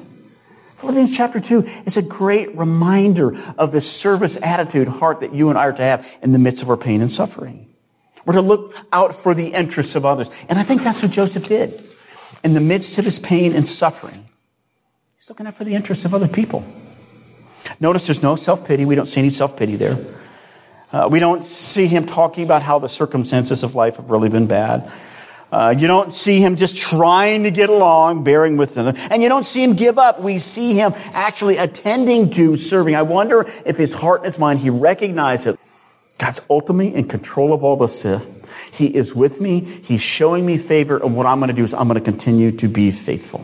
Philippians 0.78 1.16
chapter 1.16 1.40
2 1.40 1.64
is 1.86 1.98
a 1.98 2.02
great 2.02 2.58
reminder 2.58 3.38
of 3.58 3.72
the 3.72 3.82
service 3.82 4.42
attitude, 4.42 4.88
heart 4.88 5.20
that 5.20 5.34
you 5.34 5.50
and 5.50 5.58
I 5.58 5.66
are 5.68 5.74
to 5.74 5.84
have 5.84 6.18
in 6.22 6.32
the 6.32 6.40
midst 6.40 6.64
of 6.64 6.70
our 6.70 6.78
pain 6.78 7.02
and 7.02 7.12
suffering. 7.12 7.68
We're 8.26 8.36
to 8.36 8.42
look 8.42 8.76
out 8.92 9.14
for 9.14 9.34
the 9.34 9.50
interests 9.50 9.96
of 9.96 10.06
others. 10.06 10.30
And 10.50 10.58
I 10.58 10.64
think 10.64 10.82
that's 10.82 11.04
what 11.04 11.12
Joseph 11.12 11.48
did. 11.48 11.84
In 12.44 12.54
the 12.54 12.62
midst 12.62 12.98
of 12.98 13.06
his 13.06 13.20
pain 13.20 13.54
and 13.54 13.68
suffering, 13.68 14.26
he's 15.18 15.30
looking 15.30 15.46
out 15.46 15.54
for 15.54 15.64
the 15.64 15.76
interests 15.76 16.06
of 16.06 16.14
other 16.14 16.28
people. 16.28 16.66
Notice 17.80 18.08
there's 18.08 18.24
no 18.24 18.36
self 18.36 18.68
pity. 18.68 18.86
We 18.86 18.96
don't 18.96 19.08
see 19.08 19.20
any 19.22 19.30
self 19.30 19.58
pity 19.58 19.76
there. 19.76 19.98
Uh, 20.92 21.08
we 21.12 21.20
don't 21.20 21.46
see 21.46 21.86
him 21.86 22.06
talking 22.06 22.44
about 22.44 22.64
how 22.64 22.80
the 22.80 22.90
circumstances 22.90 23.64
of 23.64 23.76
life 23.76 23.98
have 23.98 24.10
really 24.10 24.30
been 24.30 24.48
bad. 24.48 24.92
Uh, 25.52 25.74
you 25.76 25.88
don't 25.88 26.14
see 26.14 26.40
him 26.40 26.56
just 26.56 26.78
trying 26.78 27.44
to 27.44 27.52
get 27.52 27.70
along, 27.70 28.24
bearing 28.24 28.56
with 28.58 28.76
them. 28.76 28.96
And 29.10 29.24
you 29.24 29.30
don't 29.30 29.46
see 29.46 29.64
him 29.64 29.74
give 29.74 29.98
up. 29.98 30.22
We 30.22 30.38
see 30.38 30.76
him 30.76 30.94
actually 31.14 31.58
attending 31.58 32.30
to 32.32 32.56
serving. 32.56 32.96
I 32.96 33.02
wonder 33.02 33.46
if 33.66 33.78
his 33.78 33.96
heart 33.96 34.22
and 34.22 34.28
his 34.28 34.38
mind, 34.38 34.60
he 34.60 34.70
recognized 34.70 35.46
that 35.46 35.60
God's 36.20 36.42
ultimately 36.50 36.94
in 36.94 37.08
control 37.08 37.54
of 37.54 37.64
all 37.64 37.78
this. 37.78 38.06
He 38.72 38.88
is 38.88 39.16
with 39.16 39.42
me. 39.42 39.62
He's 39.62 40.02
showing 40.02 40.46
me 40.46 40.58
favor. 40.58 40.98
And 40.98 41.16
what 41.16 41.26
I'm 41.26 41.40
going 41.40 41.50
to 41.50 41.56
do 41.56 41.64
is 41.64 41.74
I'm 41.74 41.88
going 41.88 42.00
to 42.00 42.04
continue 42.04 42.52
to 42.52 42.68
be 42.68 42.92
faithful. 42.92 43.42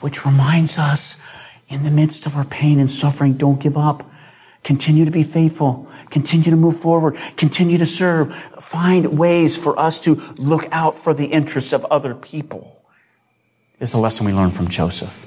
Which 0.00 0.24
reminds 0.24 0.78
us 0.78 1.20
in 1.68 1.82
the 1.82 1.90
midst 1.90 2.26
of 2.26 2.36
our 2.36 2.44
pain 2.44 2.78
and 2.78 2.90
suffering, 2.90 3.34
don't 3.34 3.60
give 3.60 3.76
up. 3.76 4.08
Continue 4.64 5.04
to 5.04 5.10
be 5.10 5.22
faithful. 5.22 5.88
Continue 6.10 6.50
to 6.50 6.56
move 6.56 6.78
forward. 6.78 7.16
Continue 7.36 7.78
to 7.78 7.86
serve. 7.86 8.34
Find 8.60 9.18
ways 9.18 9.56
for 9.56 9.78
us 9.78 9.98
to 10.00 10.14
look 10.36 10.66
out 10.72 10.96
for 10.96 11.14
the 11.14 11.26
interests 11.26 11.72
of 11.72 11.84
other 11.86 12.14
people. 12.14 12.82
Is 13.80 13.92
the 13.92 13.98
lesson 13.98 14.26
we 14.26 14.32
learn 14.32 14.50
from 14.50 14.68
Joseph. 14.68 15.24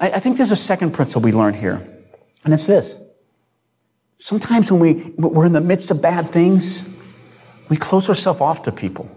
I, 0.00 0.06
I 0.12 0.20
think 0.20 0.36
there's 0.36 0.52
a 0.52 0.56
second 0.56 0.92
principle 0.92 1.22
we 1.22 1.32
learn 1.32 1.54
here, 1.54 1.86
and 2.44 2.54
it's 2.54 2.66
this. 2.66 2.96
Sometimes 4.18 4.70
when 4.70 4.80
we, 4.80 4.94
we're 5.18 5.46
in 5.46 5.52
the 5.52 5.60
midst 5.60 5.90
of 5.90 6.00
bad 6.00 6.30
things, 6.30 6.88
we 7.68 7.76
close 7.76 8.08
ourselves 8.08 8.40
off 8.40 8.62
to 8.64 8.72
people. 8.72 9.10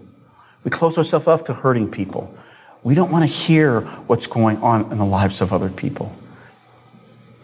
We 0.64 0.70
close 0.70 0.98
ourselves 0.98 1.26
off 1.26 1.44
to 1.44 1.54
hurting 1.54 1.90
people. 1.90 2.34
We 2.82 2.94
don't 2.94 3.10
want 3.10 3.24
to 3.24 3.30
hear 3.30 3.82
what's 3.82 4.26
going 4.26 4.58
on 4.58 4.90
in 4.90 4.98
the 4.98 5.04
lives 5.04 5.40
of 5.40 5.52
other 5.52 5.68
people. 5.68 6.06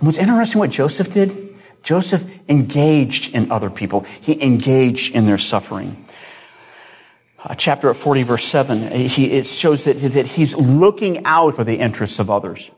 What's 0.01 0.19
interesting 0.19 0.59
what 0.59 0.71
Joseph 0.71 1.11
did, 1.11 1.55
Joseph 1.83 2.25
engaged 2.49 3.35
in 3.35 3.51
other 3.51 3.71
people. 3.71 4.03
He 4.21 4.43
engaged 4.43 5.15
in 5.15 5.27
their 5.27 5.39
suffering. 5.39 6.05
Uh, 7.45 7.55
chapter 7.55 7.93
40, 7.93 8.23
verse 8.25 8.45
7, 8.45 8.91
he, 8.93 9.31
it 9.31 9.47
shows 9.47 9.85
that, 9.85 9.99
that 9.99 10.27
he's 10.27 10.57
looking 10.57 11.25
out 11.25 11.57
for 11.57 11.65
the 11.65 11.77
interests 11.79 12.19
of 12.19 12.29
others. 12.29 12.71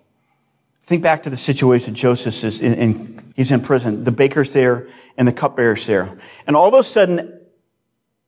Think 0.82 1.02
back 1.02 1.22
to 1.22 1.30
the 1.30 1.36
situation 1.36 1.94
Joseph 1.94 2.44
is 2.44 2.60
in, 2.60 2.74
in, 2.74 3.32
he's 3.34 3.50
in 3.50 3.60
prison. 3.60 4.04
The 4.04 4.12
baker's 4.12 4.52
there 4.52 4.88
and 5.16 5.26
the 5.26 5.32
cupbearer's 5.32 5.86
there. 5.86 6.18
And 6.46 6.56
all 6.56 6.68
of 6.68 6.74
a 6.74 6.82
sudden, 6.82 7.38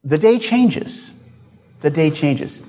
the 0.03 0.17
day 0.17 0.39
changes. 0.39 1.11
The 1.81 1.89
day 1.89 2.11
changes. 2.11 2.61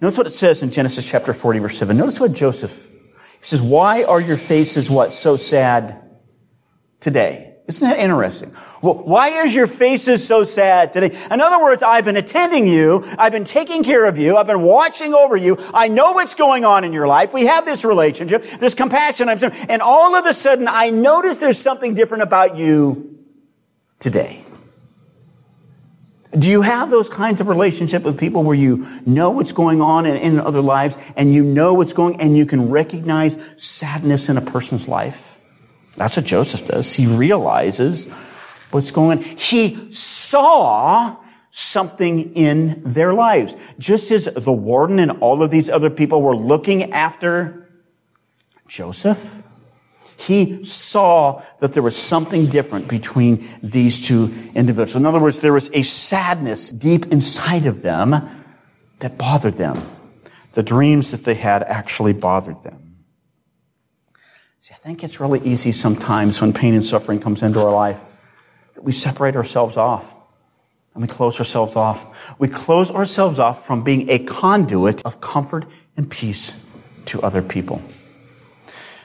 Notice 0.00 0.18
what 0.18 0.26
it 0.26 0.32
says 0.32 0.62
in 0.62 0.70
Genesis 0.70 1.08
chapter 1.08 1.34
40, 1.34 1.58
verse 1.58 1.78
7. 1.78 1.96
Notice 1.96 2.18
what 2.18 2.32
Joseph, 2.32 2.88
he 2.90 3.44
says, 3.44 3.60
why 3.60 4.02
are 4.04 4.20
your 4.20 4.36
faces 4.36 4.88
what? 4.90 5.12
So 5.12 5.36
sad 5.36 6.02
today. 7.00 7.46
Isn't 7.66 7.88
that 7.88 7.98
interesting? 8.00 8.52
Well, 8.82 8.94
why 8.94 9.44
is 9.44 9.54
your 9.54 9.68
faces 9.68 10.26
so 10.26 10.42
sad 10.42 10.92
today? 10.92 11.16
In 11.30 11.40
other 11.40 11.62
words, 11.62 11.84
I've 11.84 12.04
been 12.04 12.16
attending 12.16 12.66
you. 12.66 13.04
I've 13.16 13.30
been 13.30 13.44
taking 13.44 13.84
care 13.84 14.06
of 14.06 14.18
you. 14.18 14.36
I've 14.36 14.48
been 14.48 14.62
watching 14.62 15.14
over 15.14 15.36
you. 15.36 15.56
I 15.72 15.86
know 15.86 16.10
what's 16.10 16.34
going 16.34 16.64
on 16.64 16.82
in 16.82 16.92
your 16.92 17.06
life. 17.06 17.32
We 17.32 17.46
have 17.46 17.64
this 17.64 17.84
relationship, 17.84 18.42
this 18.42 18.74
compassion. 18.74 19.28
And 19.28 19.82
all 19.82 20.16
of 20.16 20.26
a 20.26 20.32
sudden, 20.32 20.66
I 20.68 20.90
notice 20.90 21.36
there's 21.36 21.60
something 21.60 21.94
different 21.94 22.24
about 22.24 22.56
you 22.56 23.20
today. 24.00 24.42
Do 26.38 26.48
you 26.48 26.62
have 26.62 26.90
those 26.90 27.08
kinds 27.08 27.40
of 27.40 27.48
relationship 27.48 28.04
with 28.04 28.18
people 28.18 28.44
where 28.44 28.54
you 28.54 28.86
know 29.04 29.30
what's 29.30 29.52
going 29.52 29.80
on 29.80 30.06
in, 30.06 30.16
in 30.16 30.38
other 30.38 30.60
lives 30.60 30.96
and 31.16 31.34
you 31.34 31.42
know 31.42 31.74
what's 31.74 31.92
going 31.92 32.20
and 32.20 32.36
you 32.36 32.46
can 32.46 32.70
recognize 32.70 33.36
sadness 33.56 34.28
in 34.28 34.36
a 34.36 34.40
person's 34.40 34.86
life? 34.86 35.40
That's 35.96 36.16
what 36.16 36.24
Joseph 36.26 36.66
does. 36.66 36.94
He 36.94 37.06
realizes 37.06 38.10
what's 38.70 38.92
going 38.92 39.18
on. 39.18 39.24
He 39.24 39.92
saw 39.92 41.16
something 41.50 42.34
in 42.34 42.80
their 42.84 43.12
lives. 43.12 43.56
Just 43.78 44.10
as 44.12 44.26
the 44.26 44.52
warden 44.52 44.98
and 45.00 45.10
all 45.20 45.42
of 45.42 45.50
these 45.50 45.68
other 45.68 45.90
people 45.90 46.22
were 46.22 46.36
looking 46.36 46.92
after 46.92 47.68
Joseph, 48.68 49.39
he 50.20 50.62
saw 50.64 51.42
that 51.60 51.72
there 51.72 51.82
was 51.82 51.96
something 51.96 52.46
different 52.46 52.88
between 52.88 53.42
these 53.62 54.06
two 54.06 54.30
individuals. 54.54 54.94
In 54.94 55.06
other 55.06 55.18
words, 55.18 55.40
there 55.40 55.54
was 55.54 55.70
a 55.72 55.82
sadness 55.82 56.68
deep 56.68 57.06
inside 57.06 57.64
of 57.64 57.80
them 57.80 58.28
that 58.98 59.16
bothered 59.16 59.54
them. 59.54 59.80
The 60.52 60.62
dreams 60.62 61.12
that 61.12 61.24
they 61.24 61.36
had 61.36 61.62
actually 61.62 62.12
bothered 62.12 62.62
them. 62.62 62.96
See, 64.58 64.74
I 64.74 64.76
think 64.76 65.02
it's 65.02 65.20
really 65.20 65.40
easy 65.40 65.72
sometimes 65.72 66.38
when 66.38 66.52
pain 66.52 66.74
and 66.74 66.84
suffering 66.84 67.18
comes 67.18 67.42
into 67.42 67.60
our 67.60 67.72
life 67.72 68.02
that 68.74 68.84
we 68.84 68.92
separate 68.92 69.36
ourselves 69.36 69.78
off 69.78 70.12
and 70.92 71.00
we 71.00 71.08
close 71.08 71.38
ourselves 71.38 71.76
off. 71.76 72.38
We 72.38 72.48
close 72.48 72.90
ourselves 72.90 73.38
off 73.38 73.64
from 73.64 73.84
being 73.84 74.10
a 74.10 74.18
conduit 74.18 75.02
of 75.06 75.22
comfort 75.22 75.64
and 75.96 76.10
peace 76.10 76.62
to 77.06 77.22
other 77.22 77.40
people. 77.40 77.80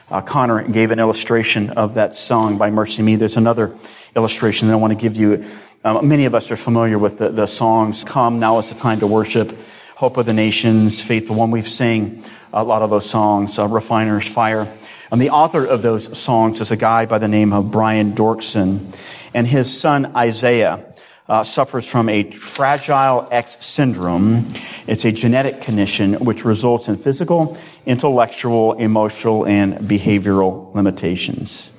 Uh, 0.08 0.20
Connor 0.20 0.62
gave 0.62 0.92
an 0.92 1.00
illustration 1.00 1.70
of 1.70 1.94
that 1.94 2.14
song 2.14 2.58
by 2.58 2.70
MercyMe. 2.70 3.18
There's 3.18 3.36
another 3.36 3.74
illustration 4.14 4.68
that 4.68 4.74
I 4.74 4.76
want 4.76 4.92
to 4.92 4.98
give 4.98 5.16
you. 5.16 5.44
Um, 5.82 6.06
many 6.06 6.26
of 6.26 6.34
us 6.34 6.48
are 6.52 6.56
familiar 6.56 6.96
with 6.96 7.18
the, 7.18 7.30
the 7.30 7.46
songs 7.46 8.04
Come, 8.04 8.38
Now 8.38 8.58
is 8.58 8.72
the 8.72 8.78
Time 8.78 9.00
to 9.00 9.06
Worship, 9.08 9.52
Hope 9.96 10.16
of 10.16 10.26
the 10.26 10.32
Nations, 10.32 11.02
Faithful 11.02 11.34
One. 11.34 11.50
We've 11.50 11.66
sang 11.66 12.22
a 12.52 12.62
lot 12.62 12.82
of 12.82 12.90
those 12.90 13.10
songs, 13.10 13.58
uh, 13.58 13.66
Refiner's 13.66 14.32
Fire. 14.32 14.72
And 15.10 15.20
the 15.20 15.30
author 15.30 15.66
of 15.66 15.82
those 15.82 16.16
songs 16.16 16.60
is 16.60 16.70
a 16.70 16.76
guy 16.76 17.06
by 17.06 17.18
the 17.18 17.28
name 17.28 17.52
of 17.52 17.72
Brian 17.72 18.12
Doerksen. 18.12 19.32
And 19.34 19.44
his 19.44 19.76
son 19.76 20.14
Isaiah 20.16 20.86
uh, 21.28 21.44
suffers 21.44 21.88
from 21.88 22.08
a 22.08 22.30
fragile 22.30 23.26
X 23.30 23.64
syndrome. 23.64 24.46
It's 24.86 25.04
a 25.04 25.12
genetic 25.12 25.60
condition 25.60 26.14
which 26.14 26.44
results 26.44 26.88
in 26.88 26.96
physical, 26.96 27.56
intellectual, 27.84 28.74
emotional, 28.74 29.46
and 29.46 29.74
behavioral 29.74 30.72
limitations. 30.74 31.70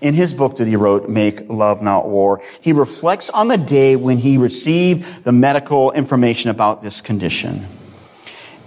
In 0.00 0.14
his 0.14 0.34
book 0.34 0.56
that 0.56 0.68
he 0.68 0.76
wrote, 0.76 1.08
Make 1.08 1.48
Love 1.48 1.82
Not 1.82 2.08
War, 2.08 2.40
he 2.60 2.72
reflects 2.72 3.30
on 3.30 3.48
the 3.48 3.58
day 3.58 3.96
when 3.96 4.18
he 4.18 4.38
received 4.38 5.24
the 5.24 5.32
medical 5.32 5.92
information 5.92 6.50
about 6.50 6.82
this 6.82 7.00
condition. 7.00 7.64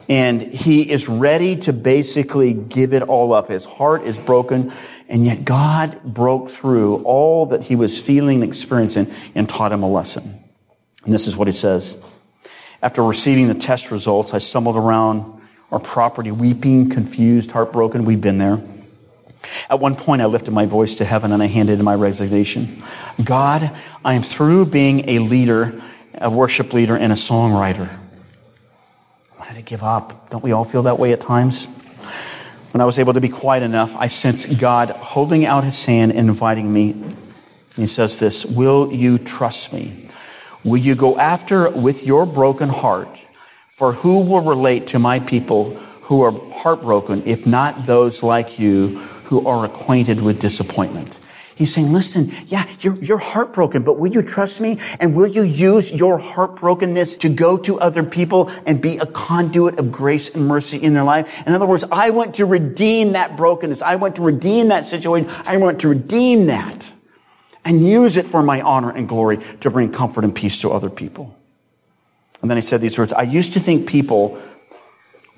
And 0.10 0.42
he 0.42 0.90
is 0.90 1.10
ready 1.10 1.58
to 1.58 1.74
basically 1.74 2.54
give 2.54 2.94
it 2.94 3.04
all 3.04 3.34
up. 3.34 3.50
His 3.50 3.66
heart 3.66 4.04
is 4.04 4.18
broken. 4.18 4.72
And 5.10 5.26
yet 5.26 5.46
God 5.46 6.04
broke 6.04 6.50
through 6.50 6.98
all 7.04 7.48
that 7.48 7.64
he 7.64 7.76
was 7.76 8.02
feeling 8.02 8.42
and 8.42 8.50
experiencing 8.50 9.08
and 9.36 9.48
taught 9.48 9.72
him 9.72 9.84
a 9.84 9.90
lesson. 9.90 10.40
And 11.06 11.14
this 11.14 11.28
is 11.28 11.38
what 11.38 11.48
he 11.48 11.54
says. 11.54 11.98
After 12.82 13.02
receiving 13.04 13.48
the 13.48 13.56
test 13.56 13.90
results, 13.90 14.34
I 14.34 14.40
stumbled 14.40 14.76
around 14.76 15.42
our 15.72 15.80
property, 15.80 16.32
weeping, 16.32 16.90
confused, 16.90 17.52
heartbroken. 17.52 18.06
We've 18.06 18.22
been 18.22 18.38
there. 18.38 18.62
At 19.70 19.80
one 19.80 19.96
point, 19.96 20.22
I 20.22 20.26
lifted 20.26 20.52
my 20.52 20.66
voice 20.66 20.98
to 20.98 21.06
heaven 21.06 21.32
and 21.32 21.42
I 21.42 21.48
handed 21.48 21.80
in 21.80 21.86
my 21.86 21.96
resignation. 21.96 22.68
God, 23.24 23.72
I 24.04 24.14
am 24.14 24.22
through 24.22 24.66
being 24.68 25.10
a 25.10 25.20
leader, 25.20 25.82
a 26.16 26.30
worship 26.30 26.74
leader, 26.74 26.98
and 26.98 27.12
a 27.12 27.16
songwriter 27.16 27.90
I 29.36 29.40
wanted 29.40 29.56
to 29.56 29.64
give 29.64 29.84
up. 29.84 30.30
Don't 30.30 30.44
we 30.44 30.52
all 30.52 30.66
feel 30.66 30.84
that 30.84 31.00
way 31.00 31.14
at 31.14 31.22
times? 31.22 31.68
When 32.72 32.82
I 32.82 32.86
was 32.86 33.00
able 33.00 33.14
to 33.14 33.22
be 33.22 33.30
quiet 33.30 33.64
enough, 33.64 33.96
I 33.96 34.08
sensed 34.08 34.60
God 34.60 34.90
holding 34.90 35.46
out 35.46 35.64
his 35.64 35.86
hand 35.86 36.12
and 36.12 36.30
inviting 36.30 36.72
me. 36.72 36.92
And 36.92 37.16
he 37.76 37.88
says 37.88 38.20
this 38.20 38.46
Will 38.46 38.92
you 38.92 39.18
trust 39.18 39.74
me? 39.74 40.10
Will 40.64 40.78
you 40.78 40.96
go 40.96 41.18
after 41.18 41.70
with 41.70 42.06
your 42.06 42.26
broken 42.26 42.70
heart? 42.70 43.26
For 43.68 43.94
who 43.94 44.26
will 44.26 44.42
relate 44.42 44.88
to 44.88 45.00
my 45.00 45.20
people 45.20 45.76
who 46.04 46.22
are 46.24 46.32
heartbroken, 46.32 47.24
if 47.26 47.46
not 47.46 47.86
those 47.86 48.24
like 48.24 48.60
you 48.60 48.98
who 49.26 49.46
are 49.46 49.66
acquainted 49.66 50.22
with 50.22 50.40
disappointment? 50.40 51.20
He's 51.58 51.74
saying, 51.74 51.92
listen, 51.92 52.28
yeah, 52.46 52.66
you're, 52.82 52.96
you're 52.98 53.18
heartbroken, 53.18 53.84
but 53.84 53.98
will 53.98 54.12
you 54.12 54.22
trust 54.22 54.62
me? 54.62 54.78
And 55.00 55.16
will 55.16 55.26
you 55.26 55.42
use 55.42 55.92
your 55.92 56.20
heartbrokenness 56.20 57.20
to 57.22 57.30
go 57.30 57.58
to 57.58 57.80
other 57.80 58.04
people 58.04 58.52
and 58.68 58.80
be 58.80 59.00
a 59.00 59.08
conduit 59.08 59.80
of 59.80 59.92
grace 59.92 60.36
and 60.36 60.48
mercy 60.48 60.78
in 60.78 60.94
their 60.94 61.04
life? 61.04 61.48
In 61.48 61.56
other 61.56 61.66
words, 61.66 61.84
I 61.92 62.12
want 62.12 62.36
to 62.36 62.46
redeem 62.46 63.14
that 63.14 63.36
brokenness. 63.36 63.82
I 63.82 63.96
want 63.96 64.18
to 64.18 64.22
redeem 64.22 64.68
that 64.68 64.86
situation. 64.86 65.32
I 65.48 65.58
want 65.58 65.82
to 65.82 65.88
redeem 65.88 66.46
that 66.46 66.94
and 67.66 67.84
use 67.84 68.18
it 68.18 68.28
for 68.28 68.44
my 68.44 68.62
honor 68.62 68.92
and 68.92 69.10
glory 69.10 69.40
to 69.62 69.72
bring 69.72 69.92
comfort 69.92 70.26
and 70.26 70.36
peace 70.36 70.62
to 70.62 70.70
other 70.70 70.92
people. 70.92 71.36
And 72.44 72.52
then 72.52 72.58
he 72.60 72.62
said 72.62 72.82
these 72.82 73.00
words, 73.00 73.14
I 73.14 73.24
used 73.24 73.54
to 73.54 73.60
think 73.60 73.90
people 73.90 74.40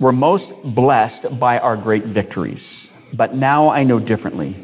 were 0.01 0.11
most 0.11 0.61
blessed 0.63 1.39
by 1.39 1.59
our 1.59 1.77
great 1.77 2.03
victories, 2.03 2.93
but 3.13 3.35
now 3.35 3.69
I 3.69 3.85
know 3.85 4.01
differently. 4.01 4.57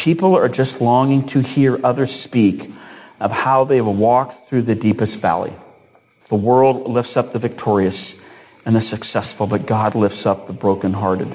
People 0.00 0.34
are 0.34 0.48
just 0.48 0.80
longing 0.80 1.26
to 1.26 1.40
hear 1.40 1.78
others 1.84 2.10
speak 2.10 2.70
of 3.20 3.30
how 3.30 3.64
they 3.64 3.76
have 3.76 3.86
walked 3.86 4.32
through 4.32 4.62
the 4.62 4.74
deepest 4.74 5.20
valley. 5.20 5.52
The 6.30 6.36
world 6.36 6.88
lifts 6.88 7.18
up 7.18 7.32
the 7.32 7.38
victorious 7.38 8.18
and 8.64 8.74
the 8.74 8.80
successful, 8.80 9.46
but 9.46 9.66
God 9.66 9.94
lifts 9.94 10.24
up 10.24 10.46
the 10.46 10.54
brokenhearted. 10.54 11.28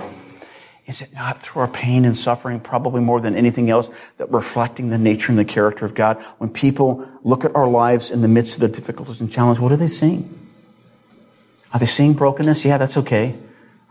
Is 0.88 1.04
it 1.04 1.14
not 1.14 1.38
through 1.38 1.62
our 1.62 1.68
pain 1.68 2.06
and 2.06 2.18
suffering, 2.18 2.60
probably 2.60 3.02
more 3.02 3.22
than 3.22 3.36
anything 3.36 3.70
else, 3.70 3.92
that 4.18 4.32
reflecting 4.32 4.90
the 4.90 4.98
nature 4.98 5.32
and 5.32 5.38
the 5.38 5.46
character 5.46 5.86
of 5.86 5.94
God? 5.94 6.20
When 6.40 6.50
people 6.50 7.08
look 7.24 7.46
at 7.46 7.56
our 7.56 7.68
lives 7.68 8.10
in 8.10 8.22
the 8.22 8.28
midst 8.28 8.56
of 8.56 8.62
the 8.62 8.76
difficulties 8.80 9.22
and 9.22 9.32
challenges, 9.32 9.62
what 9.62 9.74
are 9.74 9.78
they 9.78 9.90
seeing? 9.90 10.28
Are 11.72 11.80
they 11.80 11.86
seeing 11.86 12.14
brokenness? 12.14 12.66
Yeah, 12.66 12.80
that's 12.80 12.98
okay. 12.98 13.36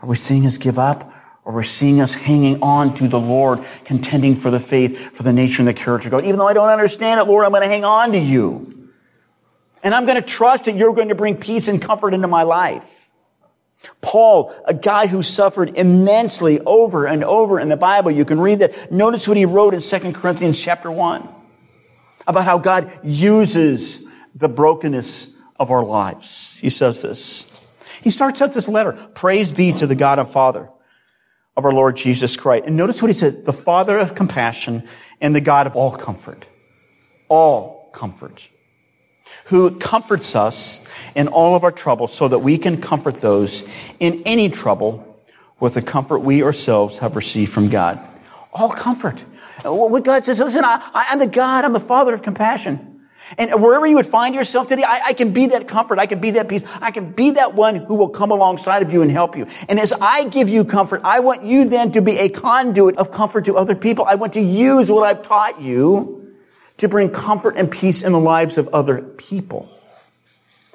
Are 0.01 0.09
we 0.09 0.17
seeing 0.17 0.45
us 0.45 0.57
give 0.57 0.77
up? 0.77 1.13
Or 1.45 1.53
we're 1.53 1.63
seeing 1.63 2.01
us 2.01 2.15
hanging 2.15 2.61
on 2.63 2.95
to 2.95 3.07
the 3.07 3.19
Lord, 3.19 3.63
contending 3.85 4.35
for 4.35 4.49
the 4.49 4.59
faith, 4.59 5.15
for 5.15 5.21
the 5.21 5.31
nature 5.31 5.61
and 5.61 5.67
the 5.67 5.75
character 5.75 6.07
of 6.07 6.11
God. 6.11 6.25
Even 6.25 6.39
though 6.39 6.47
I 6.47 6.53
don't 6.53 6.69
understand 6.69 7.19
it, 7.19 7.27
Lord, 7.27 7.45
I'm 7.45 7.51
going 7.51 7.61
to 7.63 7.69
hang 7.69 7.85
on 7.85 8.11
to 8.13 8.17
you. 8.17 8.89
And 9.83 9.93
I'm 9.93 10.07
going 10.07 10.19
to 10.19 10.27
trust 10.27 10.65
that 10.65 10.75
you're 10.75 10.95
going 10.95 11.09
to 11.09 11.15
bring 11.15 11.37
peace 11.37 11.67
and 11.67 11.79
comfort 11.79 12.15
into 12.15 12.27
my 12.27 12.41
life. 12.41 13.11
Paul, 14.01 14.55
a 14.65 14.73
guy 14.73 15.05
who 15.05 15.21
suffered 15.21 15.77
immensely 15.77 16.59
over 16.61 17.05
and 17.05 17.23
over 17.23 17.59
in 17.59 17.69
the 17.69 17.77
Bible, 17.77 18.09
you 18.09 18.25
can 18.25 18.39
read 18.39 18.59
that. 18.59 18.91
Notice 18.91 19.27
what 19.27 19.37
he 19.37 19.45
wrote 19.45 19.75
in 19.75 19.81
2 19.81 20.13
Corinthians 20.13 20.59
chapter 20.59 20.91
1 20.91 21.29
about 22.25 22.45
how 22.45 22.57
God 22.57 22.91
uses 23.03 24.03
the 24.33 24.49
brokenness 24.49 25.39
of 25.59 25.69
our 25.69 25.83
lives. 25.83 26.59
He 26.59 26.71
says 26.71 27.03
this. 27.03 27.51
He 28.01 28.09
starts 28.09 28.41
out 28.41 28.53
this 28.53 28.67
letter, 28.67 28.93
praise 29.13 29.51
be 29.51 29.71
to 29.73 29.85
the 29.85 29.95
God 29.95 30.17
and 30.17 30.27
Father 30.27 30.69
of 31.57 31.65
our 31.65 31.73
Lord 31.73 31.95
Jesus 31.95 32.35
Christ. 32.35 32.65
And 32.65 32.75
notice 32.75 33.01
what 33.01 33.09
he 33.09 33.13
says, 33.13 33.45
the 33.45 33.53
Father 33.53 33.97
of 33.97 34.15
compassion 34.15 34.83
and 35.21 35.35
the 35.35 35.41
God 35.41 35.67
of 35.67 35.75
all 35.75 35.91
comfort. 35.91 36.45
All 37.29 37.89
comfort. 37.93 38.49
Who 39.47 39.77
comforts 39.77 40.35
us 40.35 40.85
in 41.15 41.27
all 41.27 41.55
of 41.55 41.63
our 41.63 41.71
trouble 41.71 42.07
so 42.07 42.27
that 42.27 42.39
we 42.39 42.57
can 42.57 42.81
comfort 42.81 43.21
those 43.21 43.95
in 43.99 44.23
any 44.25 44.49
trouble 44.49 45.23
with 45.59 45.75
the 45.75 45.81
comfort 45.81 46.19
we 46.19 46.43
ourselves 46.43 46.99
have 46.99 47.15
received 47.15 47.51
from 47.51 47.69
God. 47.69 47.99
All 48.53 48.69
comfort. 48.69 49.19
What 49.63 50.03
God 50.03 50.25
says, 50.25 50.39
listen, 50.39 50.63
I, 50.65 51.07
am 51.11 51.19
the 51.19 51.27
God, 51.27 51.65
I'm 51.65 51.73
the 51.73 51.79
Father 51.79 52.13
of 52.13 52.21
compassion. 52.21 52.94
And 53.37 53.61
wherever 53.61 53.87
you 53.87 53.95
would 53.95 54.05
find 54.05 54.35
yourself 54.35 54.67
today, 54.67 54.83
I, 54.85 55.01
I, 55.07 55.13
can 55.13 55.33
be 55.33 55.47
that 55.47 55.67
comfort. 55.67 55.99
I 55.99 56.05
can 56.05 56.19
be 56.19 56.31
that 56.31 56.47
peace. 56.47 56.63
I 56.81 56.91
can 56.91 57.11
be 57.11 57.31
that 57.31 57.55
one 57.55 57.75
who 57.75 57.95
will 57.95 58.09
come 58.09 58.31
alongside 58.31 58.81
of 58.83 58.93
you 58.93 59.01
and 59.01 59.09
help 59.09 59.35
you. 59.35 59.47
And 59.67 59.79
as 59.79 59.93
I 59.99 60.29
give 60.29 60.47
you 60.47 60.63
comfort, 60.63 61.01
I 61.03 61.19
want 61.21 61.43
you 61.43 61.67
then 61.67 61.91
to 61.93 62.01
be 62.01 62.17
a 62.17 62.29
conduit 62.29 62.97
of 62.97 63.11
comfort 63.11 63.45
to 63.45 63.55
other 63.55 63.75
people. 63.75 64.05
I 64.05 64.15
want 64.15 64.33
to 64.33 64.41
use 64.41 64.91
what 64.91 65.03
I've 65.03 65.23
taught 65.23 65.61
you 65.61 66.35
to 66.77 66.87
bring 66.87 67.09
comfort 67.09 67.57
and 67.57 67.71
peace 67.71 68.03
in 68.03 68.11
the 68.11 68.19
lives 68.19 68.57
of 68.57 68.67
other 68.69 69.01
people. 69.01 69.71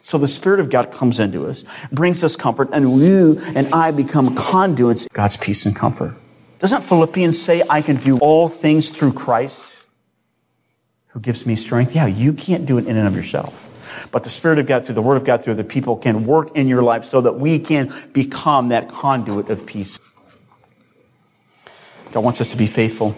So 0.03 0.19
the 0.19 0.29
Spirit 0.29 0.61
of 0.61 0.71
God 0.71 0.91
comes 0.91 1.21
into 1.21 1.47
us, 1.47 1.65
brings 1.93 2.25
us 2.25 2.35
comfort, 2.35 2.71
and 2.73 3.01
you 3.01 3.41
and 3.55 3.73
I 3.73 3.91
become 3.93 4.35
conduits 4.35 5.07
of 5.07 5.13
God's 5.13 5.37
peace 5.37 5.67
and 5.67 5.77
comfort. 5.77 6.17
Doesn't 6.59 6.83
Philippians 6.83 7.41
say, 7.41 7.63
I 7.71 7.81
can 7.81 7.97
do 7.97 8.19
all 8.19 8.49
things 8.49 8.91
through 8.91 9.13
Christ? 9.13 9.80
Who 11.11 11.20
gives 11.20 11.46
me 11.46 11.57
strength. 11.57 11.94
Yeah, 11.94 12.07
you 12.07 12.33
can't 12.33 12.66
do 12.66 12.79
it 12.79 12.87
in 12.87 12.96
and 12.96 13.07
of 13.07 13.14
yourself. 13.14 14.09
But 14.12 14.25
the 14.25 14.31
Spirit 14.31 14.59
of 14.59 14.66
God, 14.66 14.85
through 14.85 14.94
the 14.94 15.03
Word 15.03 15.16
of 15.16 15.25
God, 15.25 15.42
through 15.42 15.55
the 15.55 15.64
people, 15.64 15.96
can 15.96 16.25
work 16.25 16.57
in 16.57 16.68
your 16.68 16.83
life 16.83 17.05
so 17.05 17.20
that 17.20 17.35
we 17.38 17.59
can 17.59 17.92
become 18.12 18.68
that 18.68 18.88
conduit 18.88 19.51
of 19.51 19.66
peace. 19.66 19.99
God 22.12 22.25
wants 22.25 22.40
us 22.40 22.53
to 22.53 22.57
be 22.57 22.66
faithful. 22.66 23.16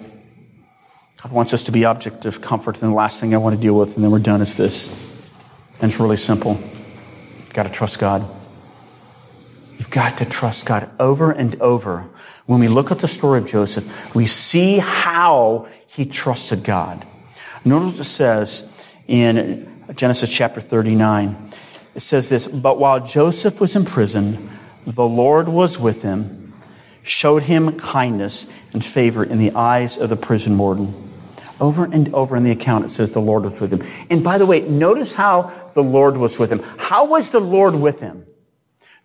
God 1.22 1.32
wants 1.32 1.54
us 1.54 1.64
to 1.64 1.72
be 1.72 1.84
object 1.84 2.24
of 2.24 2.40
comfort. 2.40 2.82
And 2.82 2.90
the 2.90 2.96
last 2.96 3.20
thing 3.20 3.34
I 3.34 3.38
want 3.38 3.54
to 3.56 3.60
deal 3.60 3.78
with, 3.78 3.96
and 3.96 4.04
then 4.04 4.10
we're 4.10 4.18
done, 4.18 4.40
is 4.40 4.56
this. 4.56 5.30
And 5.80 5.90
it's 5.90 6.00
really 6.00 6.16
simple. 6.16 6.52
You've 6.52 7.52
got 7.54 7.64
to 7.64 7.72
trust 7.72 7.98
God. 7.98 8.22
You've 9.78 9.90
got 9.90 10.18
to 10.18 10.24
trust 10.24 10.66
God 10.66 10.90
over 10.98 11.30
and 11.30 11.60
over. 11.60 12.08
When 12.46 12.60
we 12.60 12.68
look 12.68 12.90
at 12.90 12.98
the 12.98 13.08
story 13.08 13.40
of 13.40 13.46
Joseph, 13.46 14.14
we 14.14 14.26
see 14.26 14.78
how 14.78 15.68
he 15.86 16.06
trusted 16.06 16.64
God. 16.64 17.06
Notice 17.64 17.92
what 17.92 18.00
it 18.00 18.04
says 18.04 18.92
in 19.06 19.68
Genesis 19.94 20.34
chapter 20.34 20.60
39. 20.60 21.36
It 21.94 22.00
says 22.00 22.28
this, 22.28 22.48
but 22.48 22.78
while 22.78 23.04
Joseph 23.04 23.60
was 23.60 23.76
in 23.76 23.84
prison, 23.84 24.50
the 24.86 25.06
Lord 25.06 25.48
was 25.48 25.78
with 25.78 26.02
him, 26.02 26.52
showed 27.02 27.44
him 27.44 27.78
kindness 27.78 28.46
and 28.72 28.84
favor 28.84 29.22
in 29.22 29.38
the 29.38 29.52
eyes 29.52 29.96
of 29.96 30.08
the 30.08 30.16
prison 30.16 30.58
warden. 30.58 30.92
Over 31.60 31.84
and 31.84 32.12
over 32.12 32.36
in 32.36 32.42
the 32.42 32.50
account, 32.50 32.86
it 32.86 32.90
says 32.90 33.12
the 33.12 33.20
Lord 33.20 33.44
was 33.44 33.60
with 33.60 33.72
him. 33.72 34.06
And 34.10 34.24
by 34.24 34.38
the 34.38 34.46
way, 34.46 34.62
notice 34.68 35.14
how 35.14 35.52
the 35.74 35.82
Lord 35.82 36.16
was 36.16 36.38
with 36.38 36.50
him. 36.50 36.62
How 36.78 37.06
was 37.06 37.30
the 37.30 37.40
Lord 37.40 37.76
with 37.76 38.00
him? 38.00 38.26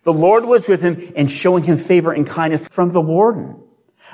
The 0.02 0.12
Lord 0.12 0.44
was 0.44 0.68
with 0.68 0.82
him 0.82 0.96
in 1.14 1.28
showing 1.28 1.62
him 1.64 1.76
favor 1.76 2.12
and 2.12 2.26
kindness 2.26 2.66
from 2.66 2.92
the 2.92 3.00
warden. 3.00 3.62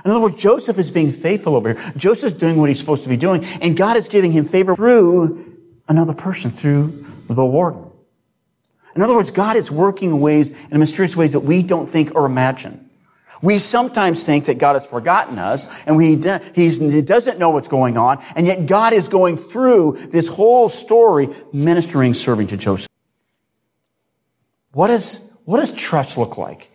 In 0.04 0.10
other 0.10 0.20
words, 0.20 0.40
Joseph 0.40 0.78
is 0.78 0.90
being 0.90 1.10
faithful 1.10 1.56
over 1.56 1.72
here. 1.72 1.92
Joseph's 1.96 2.34
doing 2.34 2.58
what 2.58 2.68
he's 2.68 2.78
supposed 2.78 3.04
to 3.04 3.08
be 3.08 3.16
doing, 3.16 3.44
and 3.62 3.76
God 3.76 3.96
is 3.96 4.08
giving 4.08 4.32
him 4.32 4.44
favor 4.44 4.76
through 4.76 5.58
another 5.88 6.12
person, 6.12 6.50
through 6.50 7.06
the 7.28 7.44
warden. 7.44 7.90
In 8.94 9.02
other 9.02 9.14
words, 9.14 9.30
God 9.30 9.56
is 9.56 9.70
working 9.70 10.10
in 10.10 10.20
ways, 10.20 10.50
in 10.68 10.78
mysterious 10.78 11.16
ways 11.16 11.32
that 11.32 11.40
we 11.40 11.62
don't 11.62 11.86
think 11.86 12.14
or 12.14 12.26
imagine. 12.26 12.90
We 13.42 13.58
sometimes 13.58 14.24
think 14.24 14.44
that 14.44 14.58
God 14.58 14.74
has 14.74 14.86
forgotten 14.86 15.38
us 15.38 15.82
and 15.84 15.96
we, 15.96 16.16
he 16.16 17.02
doesn't 17.02 17.38
know 17.38 17.50
what's 17.50 17.68
going 17.68 17.96
on, 17.98 18.22
and 18.36 18.46
yet 18.46 18.66
God 18.66 18.92
is 18.92 19.08
going 19.08 19.36
through 19.36 19.98
this 20.10 20.28
whole 20.28 20.68
story, 20.68 21.28
ministering, 21.52 22.14
serving 22.14 22.46
to 22.48 22.56
Joseph. 22.56 22.88
What, 24.72 24.90
is, 24.90 25.20
what 25.44 25.60
does 25.60 25.72
trust 25.72 26.16
look 26.16 26.38
like? 26.38 26.70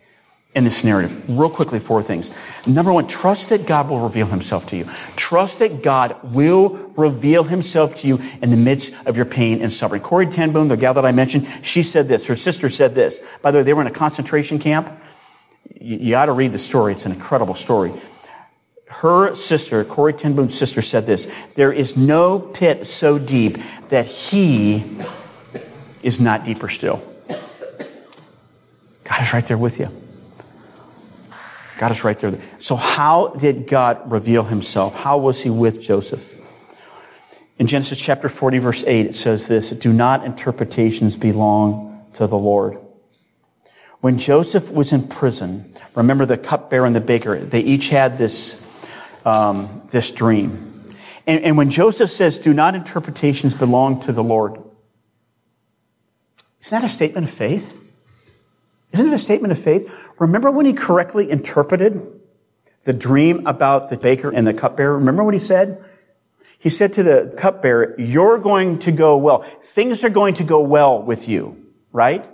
In 0.52 0.64
this 0.64 0.82
narrative. 0.82 1.28
Real 1.28 1.48
quickly, 1.48 1.78
four 1.78 2.02
things. 2.02 2.66
Number 2.66 2.92
one, 2.92 3.06
trust 3.06 3.50
that 3.50 3.68
God 3.68 3.88
will 3.88 4.00
reveal 4.00 4.26
himself 4.26 4.66
to 4.70 4.76
you. 4.76 4.84
Trust 5.14 5.60
that 5.60 5.80
God 5.80 6.16
will 6.24 6.92
reveal 6.96 7.44
himself 7.44 7.94
to 7.98 8.08
you 8.08 8.18
in 8.42 8.50
the 8.50 8.56
midst 8.56 9.06
of 9.06 9.16
your 9.16 9.26
pain 9.26 9.62
and 9.62 9.72
suffering. 9.72 10.02
Corrie 10.02 10.26
ten 10.26 10.52
Boom, 10.52 10.66
the 10.66 10.76
gal 10.76 10.92
that 10.94 11.04
I 11.04 11.12
mentioned, 11.12 11.46
she 11.62 11.84
said 11.84 12.08
this. 12.08 12.26
Her 12.26 12.34
sister 12.34 12.68
said 12.68 12.96
this. 12.96 13.20
By 13.42 13.52
the 13.52 13.58
way, 13.58 13.62
they 13.62 13.72
were 13.72 13.80
in 13.80 13.86
a 13.86 13.92
concentration 13.92 14.58
camp. 14.58 14.88
You, 15.80 15.98
you 15.98 16.10
got 16.10 16.26
to 16.26 16.32
read 16.32 16.50
the 16.50 16.58
story. 16.58 16.94
It's 16.94 17.06
an 17.06 17.12
incredible 17.12 17.54
story. 17.54 17.92
Her 18.86 19.36
sister, 19.36 19.84
Corrie 19.84 20.14
ten 20.14 20.34
Boom's 20.34 20.58
sister, 20.58 20.82
said 20.82 21.06
this. 21.06 21.26
There 21.54 21.72
is 21.72 21.96
no 21.96 22.40
pit 22.40 22.88
so 22.88 23.20
deep 23.20 23.56
that 23.90 24.06
he 24.06 24.82
is 26.02 26.20
not 26.20 26.44
deeper 26.44 26.68
still. 26.68 27.00
God 29.04 29.22
is 29.22 29.32
right 29.32 29.46
there 29.46 29.56
with 29.56 29.78
you. 29.78 29.86
God 31.80 31.92
is 31.92 32.04
right 32.04 32.18
there. 32.18 32.38
So, 32.58 32.76
how 32.76 33.28
did 33.28 33.66
God 33.66 34.12
reveal 34.12 34.42
himself? 34.42 34.94
How 34.94 35.16
was 35.16 35.40
he 35.42 35.48
with 35.48 35.80
Joseph? 35.80 36.38
In 37.58 37.68
Genesis 37.68 37.98
chapter 37.98 38.28
40, 38.28 38.58
verse 38.58 38.84
8, 38.86 39.06
it 39.06 39.14
says 39.14 39.48
this 39.48 39.70
Do 39.70 39.90
not 39.90 40.26
interpretations 40.26 41.16
belong 41.16 42.06
to 42.14 42.26
the 42.26 42.36
Lord. 42.36 42.78
When 44.02 44.18
Joseph 44.18 44.70
was 44.70 44.92
in 44.92 45.08
prison, 45.08 45.72
remember 45.94 46.26
the 46.26 46.36
cupbearer 46.36 46.84
and 46.84 46.94
the 46.94 47.00
baker, 47.00 47.38
they 47.38 47.60
each 47.60 47.88
had 47.88 48.18
this, 48.18 48.86
um, 49.24 49.80
this 49.90 50.10
dream. 50.10 50.92
And, 51.26 51.42
and 51.42 51.56
when 51.56 51.70
Joseph 51.70 52.10
says, 52.10 52.36
Do 52.36 52.52
not 52.52 52.74
interpretations 52.74 53.54
belong 53.54 54.00
to 54.02 54.12
the 54.12 54.22
Lord, 54.22 54.62
isn't 56.60 56.78
that 56.78 56.84
a 56.84 56.90
statement 56.90 57.26
of 57.26 57.32
faith? 57.32 57.89
Isn't 58.92 59.06
it 59.08 59.12
a 59.12 59.18
statement 59.18 59.52
of 59.52 59.58
faith? 59.58 60.08
Remember 60.18 60.50
when 60.50 60.66
he 60.66 60.72
correctly 60.72 61.30
interpreted 61.30 62.20
the 62.84 62.92
dream 62.92 63.46
about 63.46 63.90
the 63.90 63.96
baker 63.96 64.30
and 64.30 64.46
the 64.46 64.54
cupbearer? 64.54 64.96
Remember 64.96 65.22
what 65.22 65.34
he 65.34 65.40
said? 65.40 65.84
He 66.58 66.68
said 66.68 66.92
to 66.94 67.02
the 67.02 67.34
cupbearer, 67.38 67.94
you're 67.98 68.38
going 68.38 68.80
to 68.80 68.92
go 68.92 69.16
well. 69.16 69.42
Things 69.42 70.04
are 70.04 70.10
going 70.10 70.34
to 70.34 70.44
go 70.44 70.60
well 70.60 71.02
with 71.02 71.28
you, 71.28 71.66
right? 71.92 72.28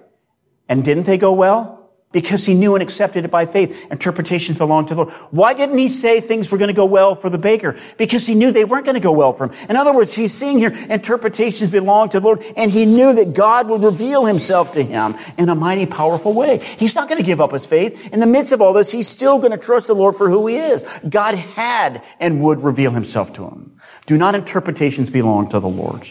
And 0.69 0.85
didn't 0.85 1.05
they 1.05 1.19
go 1.19 1.33
well? 1.33 1.76
Because 2.17 2.47
he 2.47 2.55
knew 2.55 2.75
and 2.75 2.83
accepted 2.83 3.27
it 3.27 3.31
by 3.31 3.45
faith. 3.45 3.89
Interpretations 3.91 4.57
belong 4.57 4.87
to 4.87 4.95
the 4.95 5.05
Lord. 5.05 5.13
Why 5.33 5.53
didn't 5.53 5.77
he 5.77 5.87
say 5.87 6.19
things 6.19 6.51
were 6.51 6.57
going 6.57 6.71
to 6.71 6.75
go 6.75 6.87
well 6.87 7.15
for 7.15 7.29
the 7.29 7.37
baker? 7.37 7.77
Because 7.99 8.27
he 8.27 8.35
knew 8.35 8.53
they 8.53 8.65
weren't 8.65 8.87
going 8.87 8.95
to 8.97 9.03
go 9.03 9.13
well 9.13 9.35
for 9.35 9.49
him. 9.49 9.67
In 9.69 9.77
other 9.77 9.93
words, 9.93 10.15
he's 10.15 10.33
seeing 10.33 10.57
here 10.57 10.75
interpretations 10.89 11.71
belong 11.71 12.09
to 12.09 12.21
the 12.21 12.25
Lord, 12.25 12.43
and 12.57 12.71
he 12.71 12.87
knew 12.87 13.13
that 13.13 13.35
God 13.35 13.69
would 13.69 13.83
reveal 13.83 14.25
himself 14.25 14.73
to 14.73 14.83
him 14.83 15.15
in 15.37 15.51
a 15.51 15.55
mighty, 15.55 15.85
powerful 15.85 16.33
way. 16.33 16.57
He's 16.57 16.95
not 16.95 17.07
going 17.07 17.21
to 17.21 17.27
give 17.27 17.43
up 17.43 17.53
his 17.53 17.67
faith. 17.67 18.11
In 18.15 18.21
the 18.21 18.27
midst 18.27 18.51
of 18.51 18.63
all 18.63 18.73
this, 18.73 18.91
he's 18.91 19.09
still 19.09 19.39
going 19.39 19.53
to 19.53 19.59
trust 19.59 19.89
the 19.89 19.95
Lord 19.95 20.17
for 20.17 20.31
who 20.31 20.47
he 20.47 20.57
is. 20.57 21.01
God 21.07 21.35
had 21.35 22.03
and 22.19 22.41
would 22.41 22.63
reveal 22.63 22.93
himself 22.93 23.35
to 23.35 23.45
him. 23.45 23.77
Do 24.07 24.17
not 24.17 24.35
interpretations 24.35 25.11
belong 25.11 25.51
to 25.51 25.61
the 25.61 25.69
Lord? 25.69 26.09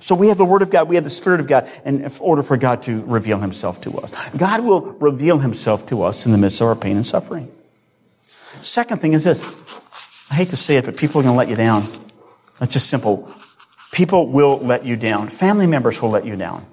So 0.00 0.14
we 0.14 0.28
have 0.28 0.38
the 0.38 0.44
Word 0.44 0.62
of 0.62 0.70
God, 0.70 0.88
we 0.88 0.94
have 0.94 1.04
the 1.04 1.10
Spirit 1.10 1.40
of 1.40 1.46
God 1.46 1.70
and 1.84 2.02
in 2.02 2.12
order 2.20 2.42
for 2.42 2.56
God 2.56 2.82
to 2.84 3.02
reveal 3.04 3.38
Himself 3.38 3.80
to 3.82 3.98
us. 3.98 4.28
God 4.30 4.64
will 4.64 4.80
reveal 4.80 5.38
Himself 5.38 5.86
to 5.86 6.02
us 6.02 6.26
in 6.26 6.32
the 6.32 6.38
midst 6.38 6.60
of 6.60 6.68
our 6.68 6.76
pain 6.76 6.96
and 6.96 7.06
suffering. 7.06 7.50
Second 8.60 9.00
thing 9.00 9.12
is 9.12 9.24
this. 9.24 9.46
I 10.30 10.34
hate 10.34 10.50
to 10.50 10.56
say 10.56 10.76
it, 10.76 10.84
but 10.84 10.96
people 10.96 11.20
are 11.20 11.24
going 11.24 11.34
to 11.34 11.38
let 11.38 11.48
you 11.48 11.56
down. 11.56 11.88
That's 12.58 12.72
just 12.72 12.88
simple. 12.90 13.32
People 13.92 14.28
will 14.28 14.58
let 14.58 14.84
you 14.84 14.96
down. 14.96 15.28
Family 15.28 15.66
members 15.66 16.02
will 16.02 16.10
let 16.10 16.24
you 16.24 16.36
down. 16.36 16.66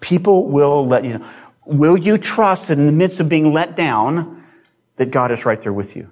People 0.00 0.48
will 0.48 0.86
let 0.86 1.04
you 1.04 1.18
down. 1.18 1.28
Will 1.64 1.96
you 1.96 2.18
trust 2.18 2.68
that 2.68 2.78
in 2.78 2.86
the 2.86 2.92
midst 2.92 3.20
of 3.20 3.28
being 3.28 3.52
let 3.52 3.76
down, 3.76 4.42
that 4.96 5.10
God 5.10 5.30
is 5.30 5.44
right 5.44 5.60
there 5.60 5.72
with 5.72 5.96
you? 5.96 6.10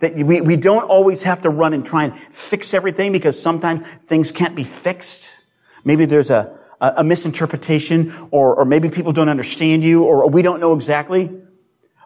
That 0.00 0.14
we, 0.14 0.40
we 0.40 0.56
don't 0.56 0.84
always 0.84 1.24
have 1.24 1.42
to 1.42 1.50
run 1.50 1.72
and 1.72 1.84
try 1.84 2.04
and 2.04 2.16
fix 2.16 2.72
everything 2.72 3.12
because 3.12 3.40
sometimes 3.40 3.86
things 3.86 4.30
can't 4.30 4.54
be 4.54 4.64
fixed. 4.64 5.40
Maybe 5.84 6.04
there's 6.04 6.30
a, 6.30 6.56
a, 6.80 6.94
a 6.98 7.04
misinterpretation 7.04 8.12
or, 8.30 8.54
or 8.54 8.64
maybe 8.64 8.90
people 8.90 9.12
don't 9.12 9.28
understand 9.28 9.82
you 9.82 10.04
or 10.04 10.28
we 10.30 10.42
don't 10.42 10.60
know 10.60 10.72
exactly. 10.72 11.36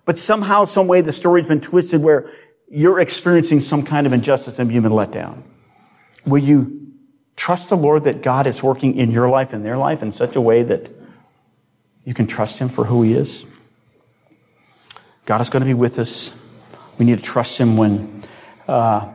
But 0.04 0.18
somehow, 0.18 0.64
some 0.64 0.88
way 0.88 1.00
the 1.00 1.12
story's 1.12 1.46
been 1.46 1.60
twisted 1.60 2.02
where 2.02 2.32
you're 2.68 2.98
experiencing 2.98 3.60
some 3.60 3.84
kind 3.84 4.06
of 4.06 4.12
injustice 4.12 4.58
and 4.58 4.72
you've 4.72 4.82
been 4.82 4.92
let 4.92 5.12
down. 5.12 5.44
Will 6.24 6.42
you 6.42 6.92
trust 7.36 7.68
the 7.68 7.76
Lord 7.76 8.04
that 8.04 8.22
God 8.22 8.46
is 8.46 8.62
working 8.62 8.96
in 8.96 9.10
your 9.10 9.28
life 9.28 9.52
and 9.52 9.64
their 9.64 9.76
life 9.76 10.02
in 10.02 10.12
such 10.12 10.36
a 10.36 10.40
way 10.40 10.62
that 10.62 10.90
you 12.04 12.14
can 12.14 12.26
trust 12.26 12.58
Him 12.58 12.68
for 12.68 12.84
who 12.84 13.02
He 13.02 13.12
is? 13.12 13.46
God 15.26 15.40
is 15.40 15.50
going 15.50 15.60
to 15.60 15.66
be 15.66 15.74
with 15.74 15.98
us. 15.98 16.32
We 16.98 17.04
need 17.04 17.18
to 17.18 17.24
trust 17.24 17.58
Him 17.58 17.76
when 17.76 18.22
uh, 18.68 19.12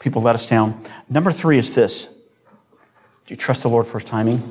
people 0.00 0.22
let 0.22 0.34
us 0.34 0.48
down. 0.48 0.82
Number 1.08 1.32
three 1.32 1.58
is 1.58 1.74
this 1.74 2.06
Do 2.06 3.34
you 3.34 3.36
trust 3.36 3.62
the 3.62 3.68
Lord 3.68 3.86
for 3.86 3.98
His 3.98 4.08
timing? 4.08 4.42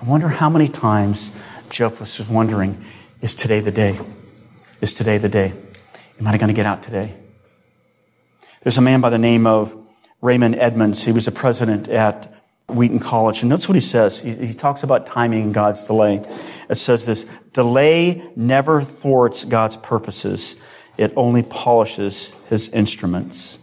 I 0.00 0.04
wonder 0.04 0.28
how 0.28 0.50
many 0.50 0.68
times 0.68 1.32
Joseph 1.70 2.18
was 2.18 2.28
wondering, 2.28 2.82
is 3.22 3.34
today 3.34 3.60
the 3.60 3.72
day? 3.72 3.98
Is 4.80 4.92
today 4.92 5.18
the 5.18 5.28
day? 5.28 5.54
Am 6.20 6.26
I 6.26 6.36
going 6.36 6.48
to 6.48 6.54
get 6.54 6.66
out 6.66 6.82
today? 6.82 7.14
There's 8.62 8.78
a 8.78 8.82
man 8.82 9.00
by 9.00 9.10
the 9.10 9.18
name 9.18 9.46
of 9.46 9.74
Raymond 10.20 10.56
Edman. 10.56 11.02
He 11.02 11.12
was 11.12 11.28
a 11.28 11.32
president 11.32 11.88
at 11.88 12.34
Wheaton 12.68 12.98
College. 12.98 13.42
And 13.42 13.48
notice 13.48 13.68
what 13.68 13.74
he 13.74 13.80
says. 13.80 14.22
He, 14.22 14.34
he, 14.46 14.54
talks 14.54 14.82
about 14.82 15.06
timing 15.06 15.44
and 15.44 15.54
God's 15.54 15.84
delay. 15.84 16.16
It 16.68 16.74
says 16.74 17.06
this, 17.06 17.24
delay 17.52 18.28
never 18.34 18.82
thwarts 18.82 19.44
God's 19.44 19.76
purposes. 19.76 20.60
It 20.98 21.12
only 21.16 21.42
polishes 21.42 22.34
his 22.48 22.68
instruments. 22.70 23.58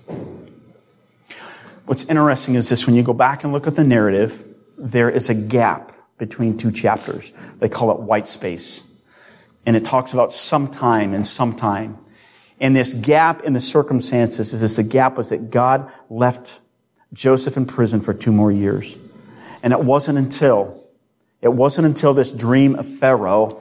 What's 1.86 2.06
interesting 2.06 2.56
is 2.56 2.70
this 2.70 2.86
when 2.86 2.96
you 2.96 3.04
go 3.04 3.14
back 3.14 3.44
and 3.44 3.52
look 3.52 3.68
at 3.68 3.76
the 3.76 3.84
narrative, 3.84 4.46
there 4.78 5.10
is 5.10 5.30
a 5.30 5.36
gap 5.36 5.92
between 6.18 6.58
two 6.58 6.72
chapters. 6.72 7.34
They 7.60 7.70
call 7.70 7.92
it 7.92 8.00
white 8.00 8.28
space. 8.28 8.84
And 9.66 9.76
it 9.76 9.84
talks 9.84 10.14
about 10.14 10.34
sometime 10.34 11.14
and 11.14 11.28
sometime. 11.28 11.98
And 12.60 12.76
this 12.76 12.94
gap 12.94 13.42
in 13.44 13.54
the 13.54 13.62
circumstances 13.62 14.54
is 14.54 14.62
this 14.62 14.76
the 14.76 14.84
gap 14.84 15.18
was 15.18 15.30
that 15.30 15.50
God 15.50 15.92
left 16.10 16.62
Joseph 17.12 17.58
in 17.58 17.66
prison 17.66 18.00
for 18.00 18.14
two 18.14 18.32
more 18.32 18.52
years. 18.52 18.98
And 19.62 19.74
it 19.74 19.80
wasn't 19.80 20.18
until, 20.18 20.84
it 21.42 21.54
wasn't 21.54 21.88
until 21.88 22.14
this 22.14 22.32
dream 22.32 22.76
of 22.76 22.88
Pharaoh 22.88 23.60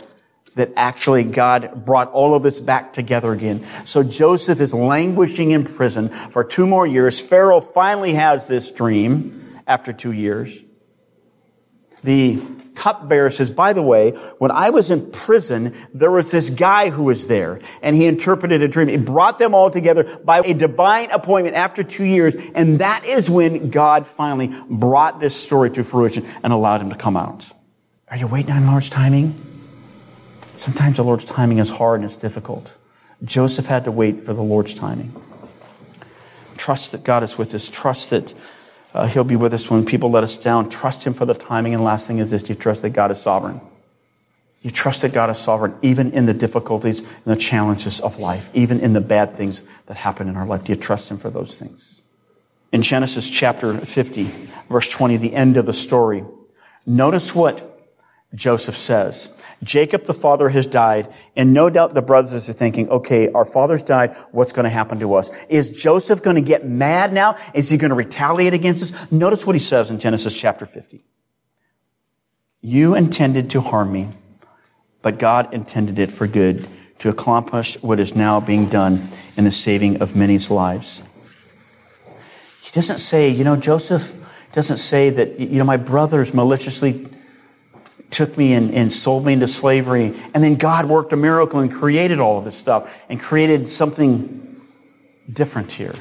that 0.55 0.70
actually 0.76 1.24
God 1.24 1.84
brought 1.84 2.11
all 2.12 2.34
of 2.34 2.42
this 2.42 2.61
back 2.61 2.92
together 2.92 3.32
again. 3.32 3.64
So 3.86 4.03
Joseph 4.03 4.61
is 4.61 4.74
languishing 4.74 5.50
in 5.50 5.64
prison 5.64 6.09
for 6.09 6.44
two 6.44 6.66
more 6.66 6.86
years. 6.86 7.20
Pharaoh 7.20 7.61
finally 7.61 8.14
has 8.14 8.48
this 8.48 8.70
dream 8.70 9.62
after 9.66 9.92
two 9.92 10.12
years. 10.12 10.62
The 12.03 12.42
cupbearer 12.74 13.30
says, 13.30 13.50
by 13.50 13.72
the 13.72 13.82
way, 13.82 14.11
when 14.38 14.50
I 14.50 14.70
was 14.70 14.90
in 14.90 15.11
prison, 15.11 15.74
there 15.94 16.11
was 16.11 16.30
this 16.30 16.50
guy 16.50 16.90
who 16.90 17.05
was 17.05 17.28
there 17.28 17.61
and 17.80 17.94
he 17.94 18.07
interpreted 18.07 18.61
a 18.62 18.68
dream. 18.68 18.88
He 18.88 18.96
brought 18.96 19.38
them 19.38 19.55
all 19.55 19.70
together 19.70 20.18
by 20.24 20.40
a 20.40 20.55
divine 20.55 21.11
appointment 21.11 21.55
after 21.55 21.84
two 21.84 22.05
years. 22.05 22.34
And 22.55 22.78
that 22.78 23.05
is 23.07 23.30
when 23.30 23.70
God 23.70 24.07
finally 24.07 24.53
brought 24.68 25.20
this 25.20 25.36
story 25.36 25.70
to 25.70 25.84
fruition 25.84 26.24
and 26.42 26.53
allowed 26.53 26.80
him 26.80 26.90
to 26.90 26.96
come 26.96 27.16
out. 27.16 27.50
Are 28.09 28.16
you 28.16 28.26
waiting 28.26 28.53
on 28.53 28.66
Lord's 28.66 28.88
timing? 28.88 29.34
Sometimes 30.55 30.96
the 30.96 31.05
Lord's 31.05 31.24
timing 31.24 31.59
is 31.59 31.70
hard 31.70 32.00
and 32.00 32.05
it's 32.05 32.16
difficult. 32.16 32.76
Joseph 33.24 33.66
had 33.66 33.84
to 33.84 33.92
wait 33.92 34.20
for 34.20 34.34
the 34.34 34.42
Lord's 34.42 34.74
timing. 34.74 35.12
Trust 36.57 36.92
that 36.92 37.05
God 37.05 37.22
is 37.22 37.38
with 37.38 37.55
us. 37.55 37.68
Trust 37.68 38.11
that 38.11 38.34
uh, 38.94 39.07
He'll 39.07 39.24
be 39.24 39.36
with 39.36 39.55
us 39.55 39.70
when 39.70 39.84
people 39.84 40.11
let 40.11 40.24
us 40.24 40.36
down. 40.36 40.68
Trust 40.68 41.07
Him 41.07 41.14
for 41.14 41.24
the 41.24 41.34
timing. 41.34 41.74
And 41.74 41.82
last 41.82 42.07
thing 42.07 42.18
is 42.18 42.30
this 42.30 42.48
you 42.48 42.55
trust 42.55 42.82
that 42.82 42.90
God 42.90 43.11
is 43.11 43.20
sovereign. 43.20 43.61
You 44.61 44.70
trust 44.70 45.03
that 45.03 45.12
God 45.12 45.28
is 45.30 45.38
sovereign, 45.38 45.74
even 45.82 46.12
in 46.12 46.26
the 46.26 46.34
difficulties 46.34 47.00
and 47.00 47.24
the 47.24 47.36
challenges 47.36 48.00
of 48.00 48.20
life, 48.20 48.48
even 48.55 48.78
in 48.78 48.92
the 48.92 49.00
bad 49.00 49.30
things 49.30 49.62
that 49.86 49.96
happen 49.96 50.28
in 50.28 50.36
our 50.36 50.46
life. 50.46 50.64
Do 50.64 50.72
you 50.72 50.76
trust 50.76 51.11
Him 51.11 51.16
for 51.16 51.30
those 51.30 51.59
things? 51.59 52.00
In 52.70 52.82
Genesis 52.82 53.28
chapter 53.28 53.74
50, 53.74 54.24
verse 54.68 54.88
20, 54.88 55.16
the 55.16 55.34
end 55.34 55.57
of 55.57 55.66
the 55.66 55.72
story, 55.72 56.24
notice 56.86 57.34
what 57.34 57.72
Joseph 58.35 58.76
says. 58.76 59.33
Jacob, 59.62 60.05
the 60.05 60.14
father, 60.14 60.49
has 60.49 60.66
died, 60.66 61.12
and 61.37 61.53
no 61.53 61.70
doubt 61.70 61.95
the 61.95 62.03
brothers 62.03 62.49
are 62.49 62.53
thinking, 62.53 62.89
okay, 62.89 63.30
our 63.33 63.45
father's 63.45 63.83
died, 63.83 64.16
what's 64.33 64.53
going 64.53 64.64
to 64.64 64.70
happen 64.70 64.99
to 65.01 65.14
us? 65.14 65.30
Is 65.49 65.70
Joseph 65.70 66.22
going 66.22 66.37
to 66.37 66.43
get 66.43 66.66
mad 66.66 67.12
now? 67.12 67.37
Is 67.55 67.70
he 67.70 67.76
going 67.76 67.91
to 67.91 67.95
retaliate 67.95 68.55
against 68.55 68.83
us? 68.83 69.12
Notice 69.12 69.47
what 69.47 69.55
he 69.55 69.61
says 69.61 69.91
in 69.91 69.99
Genesis 69.99 70.39
chapter 70.39 70.66
50. 70.66 71.03
You 72.61 72.95
intended 72.95 73.51
to 73.51 73.61
harm 73.61 73.93
me, 73.93 74.09
but 75.03 75.18
God 75.18 75.53
intended 75.53 75.99
it 75.99 76.11
for 76.11 76.26
good 76.26 76.68
to 77.01 77.09
accomplish 77.09 77.80
what 77.83 78.01
is 78.01 78.14
now 78.14 78.41
being 78.41 78.68
done 78.68 79.09
in 79.37 79.45
the 79.45 79.53
saving 79.53 80.01
of 80.01 80.16
many's 80.16 80.51
lives. 80.51 81.03
He 82.62 82.70
doesn't 82.72 82.99
say, 82.99 83.28
you 83.28 83.45
know, 83.45 83.57
Joseph 83.57 84.18
doesn't 84.53 84.76
say 84.76 85.11
that, 85.11 85.41
you 85.41 85.59
know, 85.59 85.64
my 85.64 85.76
brothers 85.76 86.33
maliciously 86.33 87.09
took 88.12 88.36
me 88.36 88.52
and, 88.52 88.72
and 88.72 88.92
sold 88.92 89.26
me 89.26 89.32
into 89.32 89.48
slavery. 89.48 90.14
And 90.34 90.44
then 90.44 90.56
God 90.56 90.86
worked 90.86 91.12
a 91.12 91.16
miracle 91.16 91.60
and 91.60 91.72
created 91.72 92.20
all 92.20 92.38
of 92.38 92.44
this 92.44 92.56
stuff 92.56 93.04
and 93.08 93.20
created 93.20 93.68
something 93.68 94.60
different 95.32 95.72
here. 95.72 95.94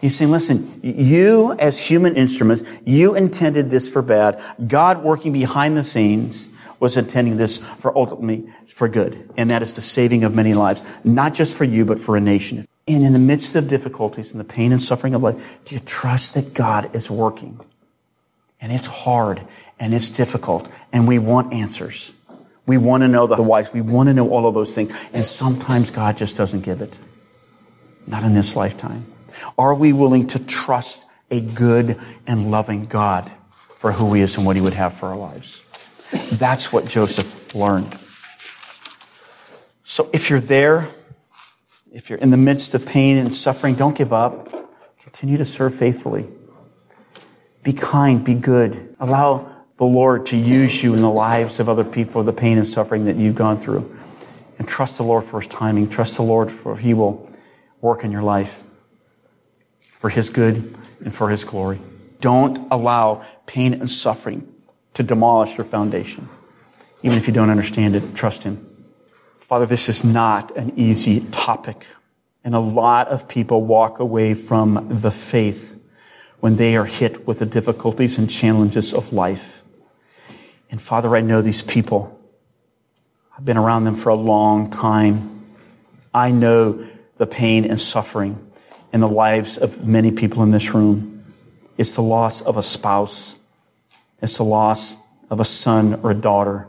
He's 0.00 0.16
saying, 0.16 0.30
listen, 0.30 0.80
you 0.82 1.52
as 1.58 1.78
human 1.84 2.16
instruments, 2.16 2.62
you 2.84 3.16
intended 3.16 3.70
this 3.70 3.92
for 3.92 4.02
bad. 4.02 4.40
God 4.68 5.02
working 5.02 5.32
behind 5.32 5.76
the 5.76 5.82
scenes 5.82 6.50
was 6.78 6.96
intending 6.96 7.36
this 7.36 7.58
for 7.58 7.96
ultimately 7.96 8.48
for 8.68 8.88
good. 8.88 9.28
And 9.36 9.50
that 9.50 9.62
is 9.62 9.74
the 9.74 9.80
saving 9.80 10.22
of 10.22 10.34
many 10.34 10.54
lives, 10.54 10.82
not 11.02 11.34
just 11.34 11.56
for 11.56 11.64
you, 11.64 11.84
but 11.84 11.98
for 11.98 12.16
a 12.16 12.20
nation. 12.20 12.64
And 12.86 13.04
in 13.04 13.12
the 13.12 13.18
midst 13.18 13.56
of 13.56 13.66
difficulties 13.66 14.30
and 14.30 14.40
the 14.40 14.44
pain 14.44 14.72
and 14.72 14.80
suffering 14.80 15.14
of 15.14 15.22
life, 15.22 15.58
do 15.64 15.74
you 15.74 15.80
trust 15.80 16.34
that 16.34 16.54
God 16.54 16.94
is 16.94 17.10
working? 17.10 17.60
And 18.60 18.72
it's 18.72 18.86
hard 18.86 19.42
and 19.80 19.94
it's 19.94 20.08
difficult 20.08 20.70
and 20.92 21.06
we 21.06 21.18
want 21.18 21.52
answers. 21.52 22.12
We 22.66 22.76
want 22.76 23.02
to 23.02 23.08
know 23.08 23.26
the 23.26 23.42
whys. 23.42 23.72
We 23.72 23.80
want 23.80 24.10
to 24.10 24.14
know 24.14 24.28
all 24.28 24.46
of 24.46 24.52
those 24.52 24.74
things. 24.74 25.08
And 25.14 25.24
sometimes 25.24 25.90
God 25.90 26.18
just 26.18 26.36
doesn't 26.36 26.60
give 26.60 26.82
it. 26.82 26.98
Not 28.06 28.24
in 28.24 28.34
this 28.34 28.56
lifetime. 28.56 29.06
Are 29.56 29.74
we 29.74 29.94
willing 29.94 30.26
to 30.28 30.44
trust 30.44 31.06
a 31.30 31.40
good 31.40 31.98
and 32.26 32.50
loving 32.50 32.84
God 32.84 33.30
for 33.76 33.92
who 33.92 34.12
he 34.12 34.20
is 34.20 34.36
and 34.36 34.44
what 34.44 34.56
he 34.56 34.62
would 34.62 34.74
have 34.74 34.92
for 34.92 35.06
our 35.06 35.16
lives? 35.16 35.64
That's 36.32 36.72
what 36.72 36.86
Joseph 36.86 37.54
learned. 37.54 37.98
So 39.84 40.10
if 40.12 40.28
you're 40.28 40.40
there, 40.40 40.88
if 41.92 42.10
you're 42.10 42.18
in 42.18 42.30
the 42.30 42.36
midst 42.36 42.74
of 42.74 42.84
pain 42.84 43.16
and 43.16 43.34
suffering, 43.34 43.74
don't 43.74 43.96
give 43.96 44.12
up. 44.12 44.52
Continue 45.00 45.38
to 45.38 45.46
serve 45.46 45.74
faithfully. 45.74 46.26
Be 47.62 47.72
kind, 47.72 48.22
be 48.22 48.34
good. 48.34 48.94
Allow 49.00 49.57
the 49.78 49.84
Lord 49.84 50.26
to 50.26 50.36
use 50.36 50.82
you 50.82 50.94
in 50.94 51.00
the 51.00 51.10
lives 51.10 51.60
of 51.60 51.68
other 51.68 51.84
people, 51.84 52.22
the 52.22 52.32
pain 52.32 52.58
and 52.58 52.66
suffering 52.66 53.06
that 53.06 53.16
you've 53.16 53.36
gone 53.36 53.56
through. 53.56 53.96
And 54.58 54.66
trust 54.66 54.98
the 54.98 55.04
Lord 55.04 55.24
for 55.24 55.40
His 55.40 55.48
timing. 55.48 55.88
Trust 55.88 56.16
the 56.16 56.24
Lord 56.24 56.50
for 56.50 56.76
He 56.76 56.94
will 56.94 57.30
work 57.80 58.02
in 58.02 58.10
your 58.10 58.22
life 58.22 58.62
for 59.80 60.10
His 60.10 60.30
good 60.30 60.56
and 61.04 61.14
for 61.14 61.30
His 61.30 61.44
glory. 61.44 61.78
Don't 62.20 62.66
allow 62.72 63.24
pain 63.46 63.72
and 63.72 63.88
suffering 63.88 64.52
to 64.94 65.04
demolish 65.04 65.56
your 65.56 65.64
foundation. 65.64 66.28
Even 67.04 67.16
if 67.16 67.28
you 67.28 67.32
don't 67.32 67.50
understand 67.50 67.94
it, 67.94 68.16
trust 68.16 68.42
Him. 68.42 68.64
Father, 69.38 69.64
this 69.64 69.88
is 69.88 70.04
not 70.04 70.56
an 70.56 70.72
easy 70.76 71.20
topic. 71.30 71.86
And 72.42 72.54
a 72.54 72.58
lot 72.58 73.08
of 73.08 73.28
people 73.28 73.62
walk 73.62 74.00
away 74.00 74.34
from 74.34 74.88
the 74.88 75.12
faith 75.12 75.80
when 76.40 76.56
they 76.56 76.76
are 76.76 76.84
hit 76.84 77.26
with 77.28 77.38
the 77.38 77.46
difficulties 77.46 78.18
and 78.18 78.28
challenges 78.28 78.92
of 78.92 79.12
life. 79.12 79.57
And 80.70 80.80
Father, 80.80 81.14
I 81.16 81.20
know 81.20 81.42
these 81.42 81.62
people. 81.62 82.18
I've 83.36 83.44
been 83.44 83.56
around 83.56 83.84
them 83.84 83.94
for 83.94 84.10
a 84.10 84.14
long 84.14 84.70
time. 84.70 85.44
I 86.12 86.30
know 86.30 86.86
the 87.16 87.26
pain 87.26 87.64
and 87.64 87.80
suffering 87.80 88.50
in 88.92 89.00
the 89.00 89.08
lives 89.08 89.58
of 89.58 89.86
many 89.86 90.10
people 90.10 90.42
in 90.42 90.50
this 90.50 90.74
room. 90.74 91.24
It's 91.76 91.94
the 91.94 92.02
loss 92.02 92.42
of 92.42 92.56
a 92.56 92.62
spouse. 92.62 93.36
It's 94.20 94.38
the 94.38 94.44
loss 94.44 94.96
of 95.30 95.40
a 95.40 95.44
son 95.44 96.00
or 96.02 96.10
a 96.10 96.14
daughter. 96.14 96.66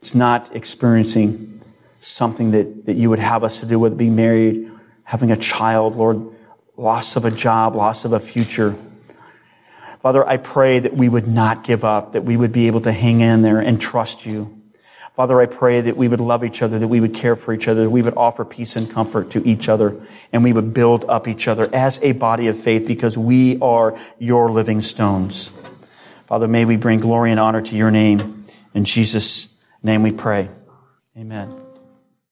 It's 0.00 0.14
not 0.14 0.54
experiencing 0.54 1.60
something 1.98 2.50
that, 2.50 2.86
that 2.86 2.96
you 2.96 3.10
would 3.10 3.18
have 3.18 3.42
us 3.42 3.60
to 3.60 3.66
do, 3.66 3.78
with 3.78 3.96
being 3.96 4.14
married, 4.14 4.70
having 5.04 5.30
a 5.30 5.36
child, 5.36 5.96
Lord, 5.96 6.28
loss 6.76 7.16
of 7.16 7.24
a 7.24 7.30
job, 7.30 7.74
loss 7.74 8.04
of 8.04 8.12
a 8.12 8.20
future. 8.20 8.76
Father, 10.06 10.24
I 10.24 10.36
pray 10.36 10.78
that 10.78 10.94
we 10.94 11.08
would 11.08 11.26
not 11.26 11.64
give 11.64 11.82
up, 11.82 12.12
that 12.12 12.22
we 12.22 12.36
would 12.36 12.52
be 12.52 12.68
able 12.68 12.80
to 12.82 12.92
hang 12.92 13.22
in 13.22 13.42
there 13.42 13.58
and 13.58 13.80
trust 13.80 14.24
you. 14.24 14.62
Father, 15.14 15.40
I 15.40 15.46
pray 15.46 15.80
that 15.80 15.96
we 15.96 16.06
would 16.06 16.20
love 16.20 16.44
each 16.44 16.62
other, 16.62 16.78
that 16.78 16.86
we 16.86 17.00
would 17.00 17.12
care 17.12 17.34
for 17.34 17.52
each 17.52 17.66
other, 17.66 17.82
that 17.82 17.90
we 17.90 18.02
would 18.02 18.14
offer 18.16 18.44
peace 18.44 18.76
and 18.76 18.88
comfort 18.88 19.30
to 19.30 19.44
each 19.44 19.68
other, 19.68 20.00
and 20.32 20.44
we 20.44 20.52
would 20.52 20.72
build 20.72 21.04
up 21.08 21.26
each 21.26 21.48
other 21.48 21.68
as 21.72 21.98
a 22.04 22.12
body 22.12 22.46
of 22.46 22.56
faith 22.56 22.86
because 22.86 23.18
we 23.18 23.58
are 23.58 23.98
your 24.20 24.52
living 24.52 24.80
stones. 24.80 25.52
Father, 26.26 26.46
may 26.46 26.64
we 26.64 26.76
bring 26.76 27.00
glory 27.00 27.32
and 27.32 27.40
honor 27.40 27.62
to 27.62 27.76
your 27.76 27.90
name. 27.90 28.46
In 28.74 28.84
Jesus' 28.84 29.60
name 29.82 30.04
we 30.04 30.12
pray. 30.12 30.48
Amen. 31.18 31.65